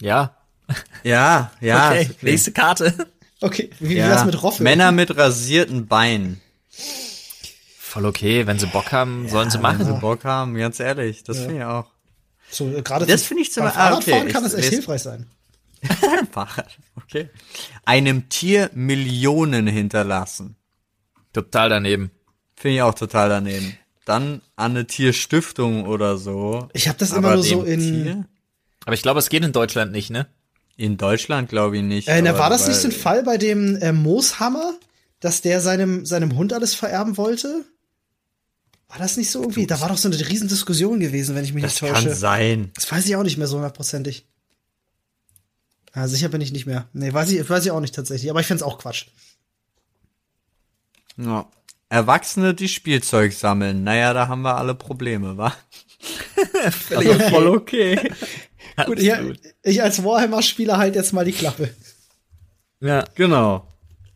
Ja. 0.00 0.36
Ja, 1.04 1.52
ja. 1.60 1.90
okay, 1.92 2.10
nächste 2.22 2.52
Karte. 2.52 2.94
Okay, 3.40 3.70
wie, 3.78 3.96
Ja. 3.96 4.08
wär's 4.08 4.24
mit 4.24 4.42
Roffel? 4.42 4.64
Männer 4.64 4.92
mit 4.92 5.16
rasierten 5.16 5.86
Beinen. 5.86 6.40
Voll 7.78 8.06
okay, 8.06 8.46
wenn 8.46 8.58
sie 8.58 8.66
Bock 8.66 8.92
haben, 8.92 9.28
sollen 9.28 9.50
sie 9.50 9.62
Wenn 9.62 9.78
sie 9.78 9.84
machen. 9.84 10.00
Bock 10.00 10.24
haben, 10.24 10.54
ganz 10.54 10.78
ehrlich, 10.80 11.24
das 11.24 11.38
finde 11.38 11.56
ich 11.56 11.64
auch. 11.64 11.86
So, 12.50 12.68
äh, 12.68 12.82
gerade 12.82 13.06
Das 13.06 13.22
finde 13.22 13.42
ich 13.42 13.52
zum 13.52 13.64
beim 13.64 13.72
ah, 13.72 13.74
Fahrradfahren 13.74 14.22
okay, 14.22 14.32
kann 14.32 14.44
ich 14.44 14.52
das 14.52 14.60
echt 14.60 14.70
hilfreich 14.70 15.02
sein. 15.02 15.26
Fahrrad, 16.32 16.78
okay. 16.96 17.30
Einem 17.84 18.28
Tier 18.28 18.70
Millionen 18.74 19.66
hinterlassen. 19.66 20.56
Total 21.32 21.68
daneben. 21.68 22.10
Finde 22.56 22.76
ich 22.76 22.82
auch 22.82 22.94
total 22.94 23.28
daneben. 23.28 23.76
Dann 24.04 24.42
an 24.56 24.72
eine 24.72 24.86
Tierstiftung 24.86 25.86
oder 25.86 26.18
so. 26.18 26.68
Ich 26.72 26.88
habe 26.88 26.98
das 26.98 27.10
immer 27.10 27.28
Aber 27.28 27.34
nur 27.36 27.44
so 27.44 27.62
in. 27.62 27.80
Tier? 27.80 28.24
Aber 28.84 28.94
ich 28.94 29.02
glaube, 29.02 29.18
es 29.20 29.28
geht 29.28 29.44
in 29.44 29.52
Deutschland 29.52 29.92
nicht, 29.92 30.10
ne? 30.10 30.26
In 30.76 30.96
Deutschland 30.96 31.48
glaube 31.50 31.76
ich 31.76 31.82
nicht. 31.82 32.08
Äh, 32.08 32.22
na, 32.22 32.38
war 32.38 32.48
das 32.50 32.66
nicht 32.66 32.78
so 32.78 32.88
ein 32.88 32.92
Fall 32.92 33.22
bei 33.22 33.36
dem 33.36 33.76
äh, 33.76 33.92
Mooshammer, 33.92 34.74
dass 35.20 35.42
der 35.42 35.60
seinem, 35.60 36.06
seinem 36.06 36.36
Hund 36.36 36.52
alles 36.52 36.74
vererben 36.74 37.16
wollte? 37.18 37.64
War 38.88 38.98
das 38.98 39.16
nicht 39.16 39.30
so 39.30 39.42
irgendwie? 39.42 39.66
Da 39.66 39.80
war 39.80 39.88
doch 39.90 39.98
so 39.98 40.08
eine 40.08 40.18
Riesendiskussion 40.18 40.98
gewesen, 40.98 41.36
wenn 41.36 41.44
ich 41.44 41.52
mich 41.52 41.62
Das 41.62 41.80
nicht 41.80 41.92
kann 41.92 42.02
täusche. 42.04 42.16
sein. 42.16 42.70
Das 42.74 42.90
weiß 42.90 43.06
ich 43.06 43.14
auch 43.14 43.22
nicht 43.22 43.36
mehr 43.36 43.46
so 43.46 43.56
hundertprozentig. 43.56 44.26
Ja, 45.94 46.08
sicher 46.08 46.28
bin 46.28 46.40
ich 46.40 46.50
nicht 46.52 46.66
mehr. 46.66 46.88
Nee, 46.92 47.12
weiß 47.12 47.30
ich, 47.30 47.48
weiß 47.48 47.64
ich 47.64 47.70
auch 47.70 47.80
nicht 47.80 47.94
tatsächlich. 47.94 48.30
Aber 48.30 48.40
ich 48.40 48.46
find's 48.46 48.62
auch 48.62 48.78
Quatsch. 48.78 49.06
Ja. 51.20 51.48
Erwachsene, 51.88 52.54
die 52.54 52.68
Spielzeug 52.68 53.32
sammeln. 53.32 53.82
Naja, 53.82 54.12
da 54.12 54.28
haben 54.28 54.42
wir 54.42 54.56
alle 54.56 54.74
Probleme, 54.74 55.36
wa? 55.36 55.54
also 56.94 57.18
voll 57.30 57.48
okay. 57.48 58.12
Gut, 58.86 59.00
ich, 59.00 59.12
ich 59.62 59.82
als 59.82 60.02
Warhammer-Spieler 60.02 60.78
halt 60.78 60.94
jetzt 60.94 61.12
mal 61.12 61.24
die 61.24 61.32
Klappe. 61.32 61.70
Ja. 62.80 63.04
Genau. 63.14 63.66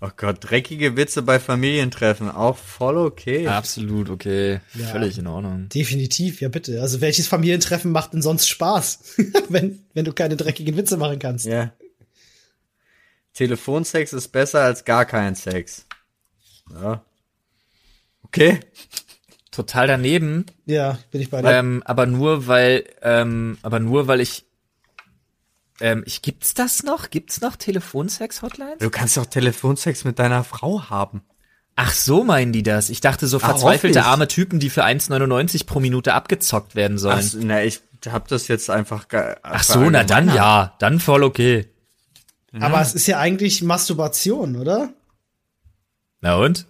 Oh 0.01 0.11
Gott, 0.17 0.37
dreckige 0.41 0.99
Witze 0.99 1.23
bei 1.23 1.41
Familientreffen, 1.41 2.31
auch 2.31 2.59
voll 2.59 2.99
okay. 2.99 3.47
Absolut 3.47 4.11
okay. 4.11 4.61
Ja. 4.75 4.89
Völlig 4.89 5.17
in 5.17 5.27
Ordnung. 5.27 5.71
Definitiv, 5.71 6.43
ja 6.43 6.51
bitte. 6.51 6.83
Also 6.83 7.01
welches 7.01 7.27
Familientreffen 7.27 7.91
macht 7.91 8.13
denn 8.13 8.21
sonst 8.21 8.47
Spaß, 8.49 9.15
wenn, 9.49 9.83
wenn 9.95 10.05
du 10.05 10.13
keine 10.13 10.37
dreckigen 10.37 10.77
Witze 10.77 10.99
machen 10.99 11.19
kannst? 11.19 11.47
Ja. 11.47 11.73
Telefonsex 13.33 14.13
ist 14.13 14.29
besser 14.29 14.61
als 14.61 14.85
gar 14.85 15.07
kein 15.07 15.35
Sex. 15.35 15.87
Ja. 16.73 17.05
Okay. 18.23 18.61
Total 19.51 19.87
daneben. 19.87 20.47
Ja, 20.67 20.99
bin 21.11 21.21
ich 21.21 21.31
bei 21.31 21.41
dir. 21.41 21.51
Ähm, 21.51 21.83
aber 21.85 22.07
nur 22.07 22.47
weil, 22.49 22.85
ähm, 23.03 23.59
aber 23.63 23.79
nur 23.79 24.09
weil 24.09 24.21
ich, 24.21 24.47
ähm, 25.81 26.03
ich 26.07 26.23
gibt's 26.23 26.55
das 26.55 26.83
noch? 26.83 27.11
Gibt's 27.11 27.41
noch 27.41 27.55
Telefonsex-Hotlines? 27.55 28.79
Du 28.81 28.91
kannst 28.91 29.17
doch 29.17 29.27
Telefonsex 29.27 30.05
mit 30.05 30.19
deiner 30.19 30.43
Frau 30.43 30.91
haben. 30.91 31.23
Ach 31.77 31.93
so 31.93 32.25
meinen 32.25 32.53
die 32.53 32.63
das. 32.63 32.89
Ich 32.91 33.01
dachte 33.01 33.27
so 33.27 33.39
verzweifelte 33.39 34.01
ich. 34.01 34.05
arme 34.05 34.29
Typen, 34.29 34.61
die 34.61 34.71
für 34.71 34.85
1,99 34.85 35.67
pro 35.67 35.81
Minute 35.81 36.15
abgezockt 36.15 36.75
werden 36.75 36.99
sollen. 36.99 37.19
Ach, 37.19 37.39
na, 37.41 37.65
ich, 37.65 37.81
hab 38.07 38.29
das 38.29 38.49
jetzt 38.49 38.71
einfach. 38.71 39.07
Ach 39.43 39.63
so, 39.63 39.91
na 39.91 40.05
dann 40.05 40.35
ja, 40.35 40.75
dann 40.79 41.01
voll 41.01 41.23
okay. 41.23 41.69
Aber 42.61 42.81
es 42.81 42.95
ist 42.95 43.07
ja 43.07 43.19
eigentlich 43.19 43.63
Masturbation, 43.63 44.57
oder? 44.57 44.93
Na 46.25 46.37
und? 46.37 46.65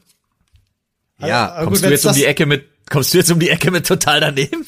Ja, 1.21 1.53
Aber 1.53 1.67
Kommst 1.67 1.83
gut, 1.83 1.89
du 1.89 1.95
jetzt 1.95 2.05
um 2.05 2.13
die 2.13 2.25
Ecke 2.25 2.45
mit 2.45 2.69
kommst 2.91 3.15
du 3.15 3.19
jetzt 3.19 3.31
um 3.31 3.39
die 3.39 3.51
Ecke 3.51 3.71
mit 3.71 3.87
total 3.87 4.19
daneben? 4.19 4.67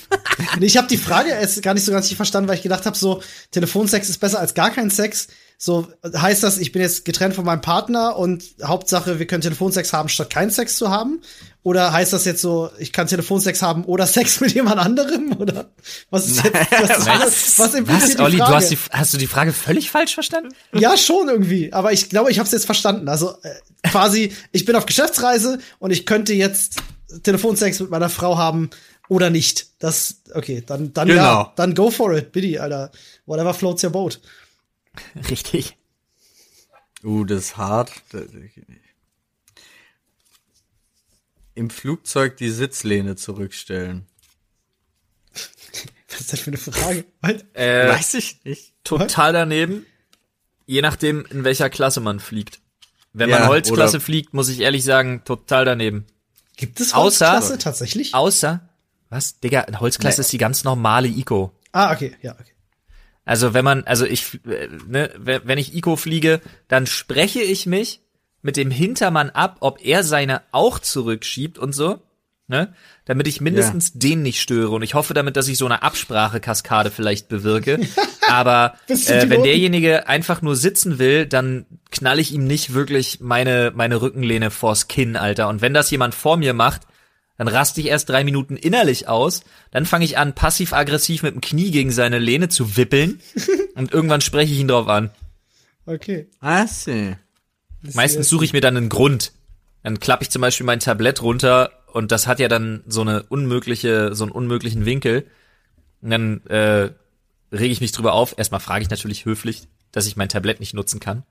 Nee, 0.59 0.67
ich 0.67 0.77
habe 0.77 0.89
die 0.89 0.97
Frage 0.97 1.31
erst 1.31 1.63
gar 1.63 1.75
nicht 1.75 1.85
so 1.85 1.93
ganz 1.93 2.13
verstanden, 2.13 2.49
weil 2.49 2.57
ich 2.57 2.63
gedacht 2.63 2.87
habe, 2.87 2.97
so 2.97 3.23
Telefonsex 3.51 4.09
ist 4.09 4.19
besser 4.19 4.39
als 4.39 4.55
gar 4.55 4.71
kein 4.71 4.91
Sex. 4.91 5.29
So 5.59 5.89
heißt 6.05 6.43
das, 6.43 6.59
ich 6.59 6.73
bin 6.73 6.83
jetzt 6.83 7.07
getrennt 7.07 7.35
von 7.35 7.45
meinem 7.45 7.63
Partner 7.63 8.17
und 8.17 8.45
Hauptsache, 8.63 9.19
wir 9.19 9.27
können 9.27 9.41
Telefonsex 9.41 9.93
haben, 9.95 10.11
statt 10.11 10.29
keinen 10.29 10.51
Sex 10.51 10.77
zu 10.77 10.91
haben? 10.91 11.23
Oder 11.63 11.93
heißt 11.93 12.13
das 12.13 12.27
jetzt 12.27 12.43
so, 12.43 12.71
ich 12.79 12.93
kann 12.93 13.07
Telefonsex 13.07 13.63
haben 13.63 13.85
oder 13.85 14.07
Sex 14.07 14.41
mit 14.41 14.53
jemand 14.53 14.79
anderem? 14.79 15.33
Oder 15.39 15.71
was 16.11 16.27
ist 16.27 16.45
jetzt 16.45 16.55
was, 16.71 17.07
was, 17.07 17.59
was 17.59 17.75
impliziert 17.75 18.19
Was, 18.19 18.25
Olli, 18.25 18.33
die 18.33 18.39
du 18.39 18.45
Frage? 18.45 18.57
hast, 18.57 18.71
die, 18.71 18.79
hast 18.91 19.15
du 19.15 19.19
die 19.19 19.27
Frage 19.27 19.53
völlig 19.55 19.91
falsch 19.91 20.13
verstanden? 20.15 20.51
Ja, 20.75 20.97
schon 20.99 21.29
irgendwie. 21.29 21.73
Aber 21.73 21.93
ich 21.93 22.11
glaube, 22.11 22.31
ich 22.31 22.39
habe 22.39 22.47
es 22.47 22.53
jetzt 22.53 22.67
verstanden. 22.67 23.09
Also 23.09 23.35
äh, 23.43 23.51
quasi, 23.89 24.33
ich 24.53 24.67
bin 24.67 24.77
auf 24.77 24.85
Geschäftsreise 24.85 25.59
und 25.79 25.91
ich 25.91 26.05
könnte 26.05 26.35
jetzt 26.35 26.77
Telefonsex 27.23 27.81
mit 27.81 27.91
meiner 27.91 28.11
Frau 28.11 28.37
haben 28.37 28.71
oder 29.09 29.31
nicht. 29.31 29.69
Das, 29.83 30.23
okay, 30.35 30.63
dann, 30.67 30.93
dann 30.93 31.09
ja, 31.09 31.15
Genau. 31.15 31.53
dann 31.57 31.75
go 31.75 31.91
for 31.91 32.13
it, 32.17 32.33
bitte, 32.33 32.61
Alter. 32.63 32.91
Whatever 33.27 33.55
floats 33.55 33.83
your 33.85 33.91
boat. 33.91 34.21
Richtig. 35.31 35.77
Uh, 37.05 37.25
das 37.25 37.39
ist 37.45 37.57
hart. 37.57 37.93
Das- 38.11 38.25
Im 41.55 41.71
Flugzeug 41.71 42.37
die 42.37 42.51
Sitzlehne 42.51 43.17
zurückstellen. 43.17 44.07
Was 46.11 46.21
ist 46.21 46.33
das 46.33 46.41
für 46.41 46.51
eine 46.51 46.59
Frage? 46.59 47.05
Äh, 47.55 47.89
Weiß 47.89 48.15
ich 48.15 48.45
nicht. 48.45 48.73
total 48.85 49.33
daneben. 49.33 49.87
Je 50.67 50.83
nachdem, 50.83 51.25
in 51.27 51.45
welcher 51.45 51.71
Klasse 51.71 52.01
man 52.01 52.21
fliegt. 52.21 52.61
Wenn 53.13 53.31
Ja, 53.31 53.39
man 53.41 53.49
Holzklasse 53.49 54.01
fliegt, 54.01 54.35
muss 54.35 54.49
ich 54.49 54.61
ehrlich 54.61 54.85
sagen, 54.85 55.23
total 55.25 55.65
daneben. 55.65 56.07
Gibt 56.57 56.81
es 56.81 56.93
Außer- 56.93 56.97
Holzklasse 57.33 57.59
tatsächlich? 57.59 58.15
Außer, 58.15 58.69
was? 59.11 59.41
Digga, 59.41 59.67
Holzklasse 59.81 60.21
Nee. 60.21 60.25
ist 60.25 60.33
die 60.33 60.39
ganz 60.39 60.65
normale 60.65 61.09
Ico. 61.09 61.53
ah, 61.73 61.93
okay, 61.93 62.13
ja, 62.23 62.33
okay. 62.33 62.53
Also 63.25 63.55
wenn 63.55 63.65
man, 63.65 63.85
also 63.85 64.05
ich, 64.07 64.39
äh, 64.47 64.69
ne, 64.87 65.11
we- 65.19 65.41
wenn 65.45 65.59
ich 65.59 65.75
Ico 65.75 65.97
fliege, 65.97 66.41
dann 66.69 66.87
spreche 66.87 67.43
ich 67.43 67.67
mich 67.67 68.01
mit 68.43 68.57
dem 68.57 68.71
Hintermann 68.71 69.31
ab, 69.31 69.57
ob 69.61 69.85
er 69.85 70.05
seine 70.05 70.43
auch 70.53 70.79
zurückschiebt 70.79 71.59
und 71.59 71.73
so, 71.73 71.99
ne, 72.47 72.73
damit 73.05 73.27
ich 73.27 73.41
mindestens 73.41 73.93
den 73.95 74.23
nicht 74.23 74.41
störe. 74.41 74.71
Und 74.71 74.83
ich 74.83 74.95
hoffe 74.95 75.13
damit, 75.13 75.37
dass 75.37 75.49
ich 75.49 75.59
so 75.59 75.67
eine 75.67 75.83
Absprachekaskade 75.83 76.93
vielleicht 76.93 77.29
bewirke. 77.29 77.81
Aber 78.29 78.75
äh, 78.89 79.29
wenn 79.29 79.43
derjenige 79.43 80.07
einfach 80.09 80.41
nur 80.43 80.55
sitzen 80.55 81.01
will, 81.01 81.27
dann 81.27 81.67
knall 81.91 82.21
ich 82.21 82.33
ihm 82.33 82.47
nicht 82.47 82.75
wirklich 82.75 83.19
meine 83.21 83.73
meine 83.75 84.01
Rückenlehne 84.01 84.53
vors 84.53 84.87
Kinn, 84.87 85.17
Alter. 85.17 85.49
Und 85.49 85.61
wenn 85.63 85.75
das 85.75 85.91
jemand 85.91 86.15
vor 86.15 86.37
mir 86.37 86.55
macht, 86.55 86.83
dann 87.39 87.49
raste 87.49 87.81
ich 87.81 87.89
erst 87.89 88.09
drei 88.09 88.25
Minuten 88.25 88.57
innerlich 88.57 89.09
aus, 89.09 89.43
dann 89.71 89.87
fange 89.87 90.05
ich 90.05 90.19
an, 90.19 90.35
passiv-aggressiv 90.35 91.23
mit 91.23 91.35
dem 91.35 91.41
Knie 91.41 91.71
gegen 91.71 91.91
seine 91.91 92.19
Lehne 92.19 92.49
zu 92.49 92.77
wippeln 92.77 93.21
und 93.75 93.93
irgendwann 93.93 94.21
spreche 94.21 94.53
ich 94.53 94.61
ihn 94.61 94.69
drauf 94.69 94.89
an. 94.89 95.11
Okay. 95.85 96.27
Ah, 96.41 96.67
see. 96.67 97.17
Meistens 97.95 98.29
suche 98.29 98.45
ich 98.45 98.53
mir 98.53 98.61
dann 98.61 98.77
einen 98.77 98.89
Grund. 98.89 99.33
Dann 99.83 100.01
klappe 100.01 100.25
ich 100.25 100.31
zum 100.31 100.43
Beispiel 100.43 100.67
mein 100.67 100.81
Tablett 100.81 101.23
runter 101.23 101.71
und 101.93 102.11
das 102.11 102.27
hat 102.27 102.41
ja 102.41 102.49
dann 102.49 102.83
so 102.87 103.03
eine 103.03 103.23
unmögliche, 103.23 104.15
so 104.15 104.25
einen 104.25 104.33
unmöglichen 104.33 104.85
Winkel. 104.85 105.27
Und 106.03 106.11
dann 106.11 106.45
äh, 106.47 106.91
rege 107.53 107.73
ich 107.73 107.81
mich 107.81 107.93
drüber 107.93 108.13
auf. 108.13 108.37
Erstmal 108.37 108.61
frage 108.61 108.83
ich 108.83 108.91
natürlich 108.91 109.25
höflich, 109.25 109.69
dass 109.93 110.07
ich 110.07 110.17
mein 110.17 110.29
Tablett 110.29 110.61
nicht 110.61 110.75
nutzen 110.75 110.99
kann. 110.99 111.23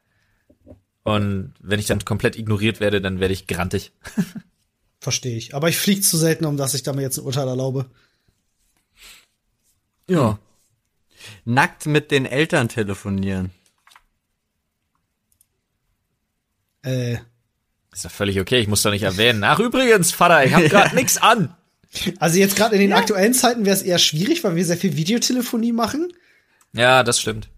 Und 1.04 1.54
wenn 1.60 1.80
ich 1.80 1.86
dann 1.86 2.04
komplett 2.04 2.38
ignoriert 2.38 2.80
werde, 2.80 3.02
dann 3.02 3.20
werde 3.20 3.34
ich 3.34 3.48
grantig. 3.48 3.92
Verstehe 5.06 5.38
ich. 5.38 5.54
Aber 5.54 5.70
ich 5.70 5.78
fliege 5.78 6.02
zu 6.02 6.18
selten, 6.18 6.46
um 6.46 6.58
dass 6.58 6.74
ich 6.74 6.82
da 6.82 6.92
mir 6.92 7.04
jetzt 7.04 7.20
ein 7.20 7.26
Urteil 7.26 7.48
erlaube. 7.48 7.86
Ja. 10.10 10.40
Nackt 11.44 11.86
mit 11.86 12.10
den 12.10 12.26
Eltern 12.26 12.70
telefonieren. 12.70 13.52
Äh, 16.82 17.18
Ist 17.94 18.06
doch 18.06 18.10
völlig 18.10 18.40
okay, 18.40 18.58
ich 18.58 18.68
muss 18.68 18.82
doch 18.82 18.90
nicht 18.90 19.04
erwähnen. 19.04 19.44
Ach 19.44 19.60
übrigens, 19.60 20.12
Vater, 20.12 20.44
ich 20.44 20.56
habe 20.56 20.70
gerade 20.70 20.96
nix 21.00 21.18
an. 21.18 21.56
also 22.18 22.40
jetzt 22.40 22.56
gerade 22.56 22.74
in 22.74 22.82
den 22.82 22.94
aktuellen 22.94 23.36
Zeiten 23.36 23.64
wäre 23.64 23.76
es 23.76 23.84
eher 23.84 24.00
schwierig, 24.00 24.44
weil 24.44 24.56
wir 24.56 24.66
sehr 24.66 24.76
viel 24.76 24.98
Videotelefonie 24.98 25.72
machen. 25.72 26.12
Ja, 26.74 27.04
das 27.04 27.22
stimmt. 27.22 27.50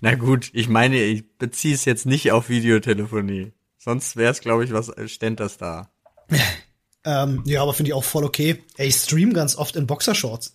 Na 0.00 0.16
gut, 0.16 0.50
ich 0.52 0.68
meine, 0.68 1.00
ich 1.00 1.38
beziehe 1.38 1.76
es 1.76 1.84
jetzt 1.84 2.06
nicht 2.06 2.32
auf 2.32 2.48
Videotelefonie. 2.48 3.52
Sonst 3.76 4.16
wäre 4.16 4.32
es, 4.32 4.40
glaube 4.40 4.64
ich, 4.64 4.72
was 4.72 4.88
äh, 4.88 5.06
ständ 5.06 5.38
das 5.38 5.58
da. 5.58 5.92
Ähm, 7.10 7.42
ja, 7.46 7.62
aber 7.62 7.72
finde 7.72 7.88
ich 7.88 7.94
auch 7.94 8.04
voll 8.04 8.22
okay. 8.24 8.62
Ey, 8.76 8.88
ich 8.88 8.96
stream 8.96 9.32
ganz 9.32 9.56
oft 9.56 9.76
in 9.76 9.86
Boxershorts. 9.86 10.52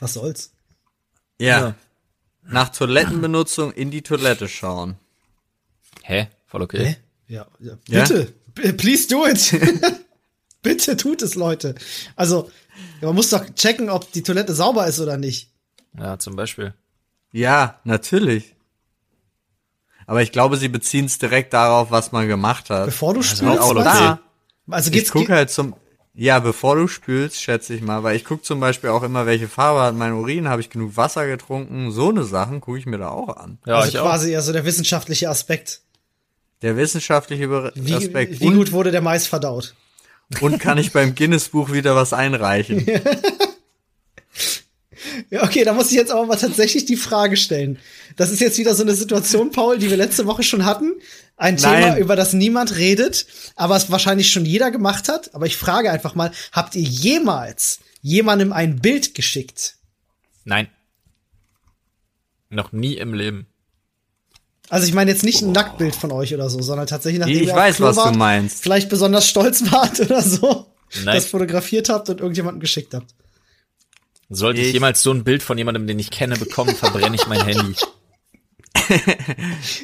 Was 0.00 0.14
soll's? 0.14 0.52
Ja. 1.38 1.46
Ja. 1.60 1.74
Nach 2.46 2.70
Toilettenbenutzung 2.70 3.70
in 3.72 3.90
die 3.90 4.00
Toilette 4.00 4.48
schauen. 4.48 4.96
Hä? 6.02 6.28
Voll 6.46 6.62
okay. 6.62 6.84
Hä? 6.86 6.96
Ja, 7.28 7.46
ja. 7.58 7.76
Ja? 7.88 8.00
Bitte. 8.04 8.32
B- 8.54 8.72
Please 8.72 9.06
do 9.08 9.26
it. 9.26 9.52
Bitte 10.62 10.96
tut 10.96 11.20
es, 11.20 11.34
Leute. 11.34 11.74
Also, 12.16 12.50
ja, 13.02 13.08
man 13.08 13.16
muss 13.16 13.28
doch 13.28 13.44
checken, 13.54 13.90
ob 13.90 14.10
die 14.12 14.22
Toilette 14.22 14.54
sauber 14.54 14.86
ist 14.86 14.98
oder 15.00 15.18
nicht. 15.18 15.50
Ja, 15.98 16.18
zum 16.18 16.36
Beispiel. 16.36 16.72
Ja, 17.32 17.80
natürlich. 17.84 18.54
Aber 20.06 20.22
ich 20.22 20.32
glaube, 20.32 20.56
sie 20.56 20.68
beziehen 20.68 21.04
es 21.04 21.18
direkt 21.18 21.52
darauf, 21.52 21.90
was 21.90 22.12
man 22.12 22.28
gemacht 22.28 22.70
hat. 22.70 22.86
Bevor 22.86 23.12
du 23.12 23.20
auch 23.20 23.24
spülst, 23.24 23.42
voll 23.62 23.74
meinst 23.74 24.00
du? 24.00 24.18
Also 24.70 24.88
Ich 24.90 24.96
geht's 24.96 25.10
gucke 25.10 25.26
geht, 25.26 25.34
halt 25.36 25.50
zum, 25.50 25.74
ja, 26.14 26.38
bevor 26.38 26.76
du 26.76 26.86
spülst, 26.88 27.40
schätze 27.42 27.74
ich 27.74 27.82
mal, 27.82 28.02
weil 28.02 28.16
ich 28.16 28.24
guck 28.24 28.44
zum 28.44 28.60
Beispiel 28.60 28.90
auch 28.90 29.02
immer, 29.02 29.26
welche 29.26 29.48
Farbe 29.48 29.80
hat 29.82 29.94
mein 29.94 30.12
Urin, 30.12 30.48
habe 30.48 30.60
ich 30.60 30.70
genug 30.70 30.96
Wasser 30.96 31.26
getrunken, 31.26 31.90
so 31.90 32.08
eine 32.10 32.24
Sachen 32.24 32.60
gucke 32.60 32.78
ich 32.78 32.86
mir 32.86 32.98
da 32.98 33.08
auch 33.08 33.36
an. 33.36 33.58
Ja, 33.66 33.76
also 33.76 33.88
ich 33.88 33.98
auch. 33.98 34.04
quasi 34.06 34.30
eher 34.32 34.42
so 34.42 34.52
der 34.52 34.64
wissenschaftliche 34.64 35.28
Aspekt. 35.28 35.80
Der 36.62 36.76
wissenschaftliche 36.76 37.48
Be- 37.48 37.72
Wie, 37.74 37.94
Aspekt. 37.94 38.40
wie 38.40 38.46
und, 38.46 38.56
gut 38.56 38.72
wurde 38.72 38.90
der 38.90 39.02
Mais 39.02 39.26
verdaut? 39.26 39.74
und 40.40 40.58
kann 40.58 40.78
ich 40.78 40.92
beim 40.92 41.14
Guinness-Buch 41.14 41.70
wieder 41.72 41.94
was 41.96 42.12
einreichen? 42.14 42.86
Ja, 45.30 45.42
okay, 45.44 45.64
da 45.64 45.72
muss 45.72 45.90
ich 45.90 45.96
jetzt 45.96 46.10
aber 46.10 46.26
mal 46.26 46.36
tatsächlich 46.36 46.84
die 46.84 46.96
Frage 46.96 47.36
stellen. 47.36 47.78
Das 48.16 48.30
ist 48.30 48.40
jetzt 48.40 48.58
wieder 48.58 48.74
so 48.74 48.82
eine 48.82 48.94
Situation, 48.94 49.50
Paul, 49.50 49.78
die 49.78 49.90
wir 49.90 49.96
letzte 49.96 50.26
Woche 50.26 50.42
schon 50.42 50.64
hatten. 50.64 50.92
Ein 51.36 51.56
Thema, 51.56 51.80
Nein. 51.80 51.98
über 51.98 52.16
das 52.16 52.32
niemand 52.32 52.76
redet, 52.76 53.26
aber 53.56 53.76
es 53.76 53.90
wahrscheinlich 53.90 54.30
schon 54.30 54.44
jeder 54.44 54.70
gemacht 54.70 55.08
hat. 55.08 55.34
Aber 55.34 55.46
ich 55.46 55.56
frage 55.56 55.90
einfach 55.90 56.14
mal, 56.14 56.30
habt 56.52 56.74
ihr 56.76 56.82
jemals 56.82 57.80
jemandem 58.02 58.52
ein 58.52 58.80
Bild 58.80 59.14
geschickt? 59.14 59.74
Nein. 60.44 60.68
Noch 62.50 62.72
nie 62.72 62.94
im 62.94 63.14
Leben. 63.14 63.46
Also 64.70 64.86
ich 64.86 64.94
meine 64.94 65.10
jetzt 65.10 65.24
nicht 65.24 65.42
ein 65.42 65.52
Nacktbild 65.52 65.94
von 65.94 66.12
euch 66.12 66.32
oder 66.34 66.48
so, 66.48 66.62
sondern 66.62 66.86
tatsächlich 66.86 67.20
nachdem 67.20 67.36
Ich 67.42 67.48
ihr 67.48 67.54
weiß, 67.54 67.80
was 67.80 67.96
du 67.96 68.12
meinst. 68.12 68.62
vielleicht 68.62 68.88
besonders 68.88 69.28
stolz 69.28 69.70
wart 69.70 70.00
oder 70.00 70.22
so, 70.22 70.66
Nein. 71.04 71.16
das 71.16 71.26
fotografiert 71.26 71.88
habt 71.88 72.08
und 72.08 72.20
irgendjemandem 72.20 72.60
geschickt 72.60 72.94
habt. 72.94 73.14
Sollte 74.30 74.60
ich, 74.60 74.68
Ich- 74.68 74.72
jemals 74.74 75.02
so 75.02 75.10
ein 75.12 75.24
Bild 75.24 75.42
von 75.42 75.58
jemandem, 75.58 75.86
den 75.86 75.98
ich 75.98 76.10
kenne, 76.10 76.36
bekommen, 76.36 76.74
verbrenne 76.74 77.14
ich 77.16 77.26
mein 77.26 77.44
Handy. 77.44 77.74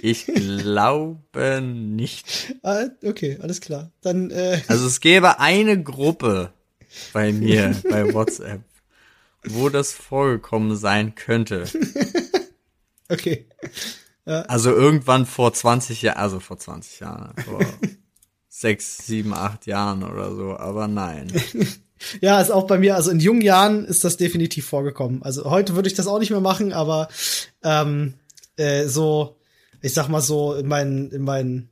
Ich 0.02 0.26
glaube 0.26 1.60
nicht. 1.62 2.54
Ah, 2.62 2.86
okay, 3.04 3.38
alles 3.40 3.60
klar. 3.60 3.90
Dann 4.02 4.30
äh, 4.30 4.60
Also 4.68 4.86
es 4.86 5.00
gäbe 5.00 5.38
eine 5.40 5.82
Gruppe 5.82 6.52
bei 7.12 7.32
mir, 7.32 7.74
bei 7.88 8.12
WhatsApp, 8.12 8.62
wo 9.46 9.68
das 9.68 9.92
vorgekommen 9.92 10.76
sein 10.76 11.14
könnte. 11.14 11.64
okay. 13.08 13.46
Also 14.26 14.70
irgendwann 14.70 15.24
vor 15.26 15.52
20 15.54 16.02
Jahren, 16.02 16.18
also 16.18 16.40
vor 16.40 16.58
20 16.58 17.00
Jahren, 17.00 17.34
vor 17.42 17.60
sechs, 18.48 18.98
sieben, 19.06 19.32
acht 19.32 19.66
Jahren 19.66 20.02
oder 20.02 20.34
so, 20.34 20.56
aber 20.56 20.88
nein. 20.88 21.32
Ja, 22.20 22.40
ist 22.40 22.50
auch 22.50 22.66
bei 22.66 22.78
mir, 22.78 22.96
also 22.96 23.10
in 23.10 23.20
jungen 23.20 23.42
Jahren 23.42 23.84
ist 23.84 24.04
das 24.04 24.16
definitiv 24.16 24.66
vorgekommen. 24.66 25.22
Also 25.22 25.50
heute 25.50 25.74
würde 25.74 25.88
ich 25.88 25.94
das 25.94 26.06
auch 26.06 26.18
nicht 26.18 26.30
mehr 26.30 26.40
machen, 26.40 26.72
aber 26.72 27.08
ähm, 27.62 28.14
äh, 28.56 28.86
so, 28.86 29.38
ich 29.82 29.92
sag 29.94 30.08
mal 30.08 30.20
so, 30.20 30.54
in 30.54 30.66
meinen, 30.66 31.10
in 31.10 31.22
meinen 31.22 31.70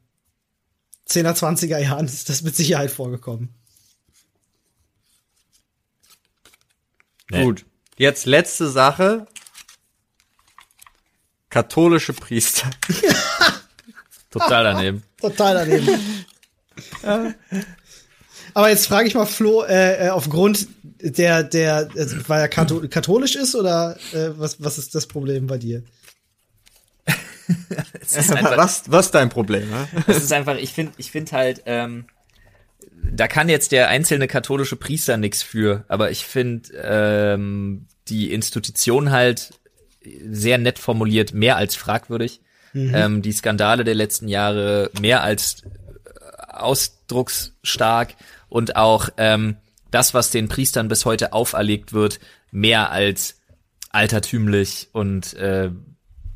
10er, 1.08 1.34
20er 1.34 1.78
Jahren 1.78 2.06
ist 2.06 2.28
das 2.28 2.42
mit 2.42 2.56
Sicherheit 2.56 2.90
vorgekommen. 2.90 3.54
Nee. 7.30 7.44
Gut. 7.44 7.64
Jetzt 7.96 8.26
letzte 8.26 8.68
Sache. 8.68 9.26
Katholische 11.50 12.12
Priester. 12.12 12.70
Total 14.30 14.64
daneben. 14.64 15.02
Total 15.20 15.54
daneben. 15.54 16.24
Aber 18.58 18.70
jetzt 18.70 18.88
frage 18.88 19.06
ich 19.06 19.14
mal 19.14 19.24
Flo, 19.24 19.62
äh, 19.62 20.06
äh 20.06 20.08
aufgrund 20.08 20.66
der, 20.82 21.44
der, 21.44 21.88
äh, 21.94 22.06
weil 22.26 22.40
er 22.40 22.48
katholisch 22.48 23.36
ist 23.36 23.54
oder 23.54 23.96
äh, 24.12 24.30
was, 24.36 24.60
was 24.60 24.78
ist 24.78 24.96
das 24.96 25.06
Problem 25.06 25.46
bei 25.46 25.58
dir? 25.58 25.84
einfach, 27.46 28.56
was, 28.56 28.90
was 28.90 29.06
ist 29.06 29.14
dein 29.14 29.28
Problem? 29.28 29.70
Ne? 29.70 29.86
Es 30.08 30.24
ist 30.24 30.32
einfach, 30.32 30.56
ich 30.56 30.72
finde, 30.72 30.92
ich 30.96 31.12
finde 31.12 31.30
halt, 31.30 31.62
ähm, 31.66 32.06
da 33.12 33.28
kann 33.28 33.48
jetzt 33.48 33.70
der 33.70 33.90
einzelne 33.90 34.26
katholische 34.26 34.74
Priester 34.74 35.18
nichts 35.18 35.44
für, 35.44 35.84
aber 35.86 36.10
ich 36.10 36.24
finde 36.24 36.70
ähm, 36.82 37.86
die 38.08 38.32
Institution 38.32 39.12
halt 39.12 39.52
sehr 40.28 40.58
nett 40.58 40.80
formuliert, 40.80 41.32
mehr 41.32 41.56
als 41.58 41.76
fragwürdig. 41.76 42.40
Mhm. 42.72 42.92
Ähm, 42.92 43.22
die 43.22 43.30
Skandale 43.30 43.84
der 43.84 43.94
letzten 43.94 44.26
Jahre 44.26 44.90
mehr 45.00 45.22
als 45.22 45.62
äh, 45.62 46.52
ausdrucksstark 46.54 48.16
und 48.48 48.76
auch 48.76 49.08
ähm, 49.16 49.56
das, 49.90 50.14
was 50.14 50.30
den 50.30 50.48
Priestern 50.48 50.88
bis 50.88 51.04
heute 51.04 51.32
auferlegt 51.32 51.92
wird, 51.92 52.20
mehr 52.50 52.90
als 52.90 53.40
altertümlich 53.90 54.88
und 54.92 55.34
äh, 55.34 55.70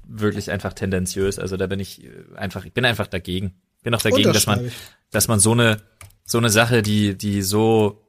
wirklich 0.06 0.50
einfach 0.50 0.72
tendenziös. 0.72 1.38
Also 1.38 1.56
da 1.56 1.66
bin 1.66 1.80
ich 1.80 2.04
äh, 2.04 2.10
einfach, 2.36 2.64
ich 2.64 2.72
bin 2.72 2.84
einfach 2.84 3.06
dagegen. 3.06 3.54
Bin 3.82 3.94
auch 3.94 4.02
dagegen, 4.02 4.32
dass 4.32 4.46
man, 4.46 4.70
dass 5.10 5.28
man 5.28 5.40
so 5.40 5.52
eine 5.52 5.80
so 6.24 6.38
eine 6.38 6.50
Sache, 6.50 6.82
die 6.82 7.16
die 7.16 7.42
so 7.42 8.01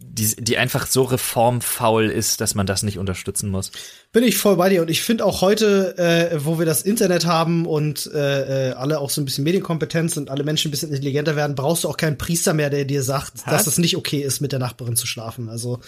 die, 0.00 0.36
die 0.36 0.56
einfach 0.56 0.86
so 0.86 1.02
reformfaul 1.02 2.06
ist, 2.06 2.40
dass 2.40 2.54
man 2.54 2.66
das 2.66 2.84
nicht 2.84 2.98
unterstützen 2.98 3.50
muss. 3.50 3.72
Bin 4.12 4.22
ich 4.22 4.38
voll 4.38 4.56
bei 4.56 4.68
dir 4.68 4.80
und 4.80 4.90
ich 4.90 5.02
finde 5.02 5.24
auch 5.24 5.40
heute, 5.40 5.98
äh, 5.98 6.44
wo 6.44 6.60
wir 6.60 6.66
das 6.66 6.82
Internet 6.82 7.26
haben 7.26 7.66
und 7.66 8.08
äh, 8.14 8.68
äh, 8.68 8.72
alle 8.72 9.00
auch 9.00 9.10
so 9.10 9.20
ein 9.20 9.24
bisschen 9.24 9.42
Medienkompetenz 9.42 10.16
und 10.16 10.30
alle 10.30 10.44
Menschen 10.44 10.68
ein 10.68 10.70
bisschen 10.70 10.90
intelligenter 10.90 11.34
werden, 11.34 11.56
brauchst 11.56 11.82
du 11.82 11.88
auch 11.88 11.96
keinen 11.96 12.16
Priester 12.16 12.54
mehr, 12.54 12.70
der 12.70 12.84
dir 12.84 13.02
sagt, 13.02 13.32
Was? 13.44 13.44
dass 13.44 13.66
es 13.66 13.78
nicht 13.78 13.96
okay 13.96 14.20
ist, 14.20 14.40
mit 14.40 14.52
der 14.52 14.60
Nachbarin 14.60 14.94
zu 14.94 15.08
schlafen. 15.08 15.48
Also 15.48 15.80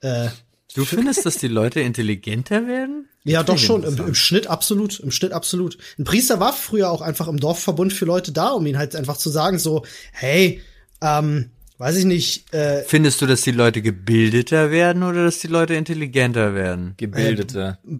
äh, 0.00 0.28
Du 0.74 0.84
findest, 0.84 1.24
dass 1.24 1.38
die 1.38 1.48
Leute 1.48 1.80
intelligenter 1.80 2.66
werden? 2.66 3.08
Ja, 3.24 3.42
doch 3.42 3.56
schon. 3.56 3.82
Im, 3.82 3.96
Im, 3.96 4.14
Schnitt 4.14 4.48
absolut. 4.48 5.00
Im 5.00 5.10
Schnitt 5.10 5.32
absolut. 5.32 5.78
Ein 5.98 6.04
Priester 6.04 6.38
war 6.38 6.52
früher 6.52 6.90
auch 6.90 7.00
einfach 7.00 7.28
im 7.28 7.40
Dorfverbund 7.40 7.94
für 7.94 8.04
Leute 8.04 8.30
da, 8.30 8.50
um 8.50 8.66
ihn 8.66 8.76
halt 8.76 8.94
einfach 8.94 9.16
zu 9.16 9.30
sagen, 9.30 9.58
so, 9.58 9.86
hey, 10.12 10.60
ähm, 11.00 11.50
weiß 11.78 11.96
ich 11.96 12.04
nicht. 12.04 12.52
Äh, 12.54 12.82
Findest 12.82 13.20
du, 13.20 13.26
dass 13.26 13.42
die 13.42 13.50
Leute 13.52 13.82
gebildeter 13.82 14.70
werden 14.70 15.02
oder 15.02 15.24
dass 15.24 15.38
die 15.38 15.48
Leute 15.48 15.74
intelligenter 15.74 16.54
werden? 16.54 16.94
Gebildeter. 16.96 17.78
Äh, 17.86 17.98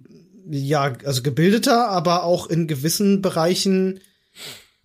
ja, 0.50 0.92
also 1.04 1.22
gebildeter, 1.22 1.88
aber 1.88 2.24
auch 2.24 2.48
in 2.48 2.66
gewissen 2.66 3.20
Bereichen 3.22 4.00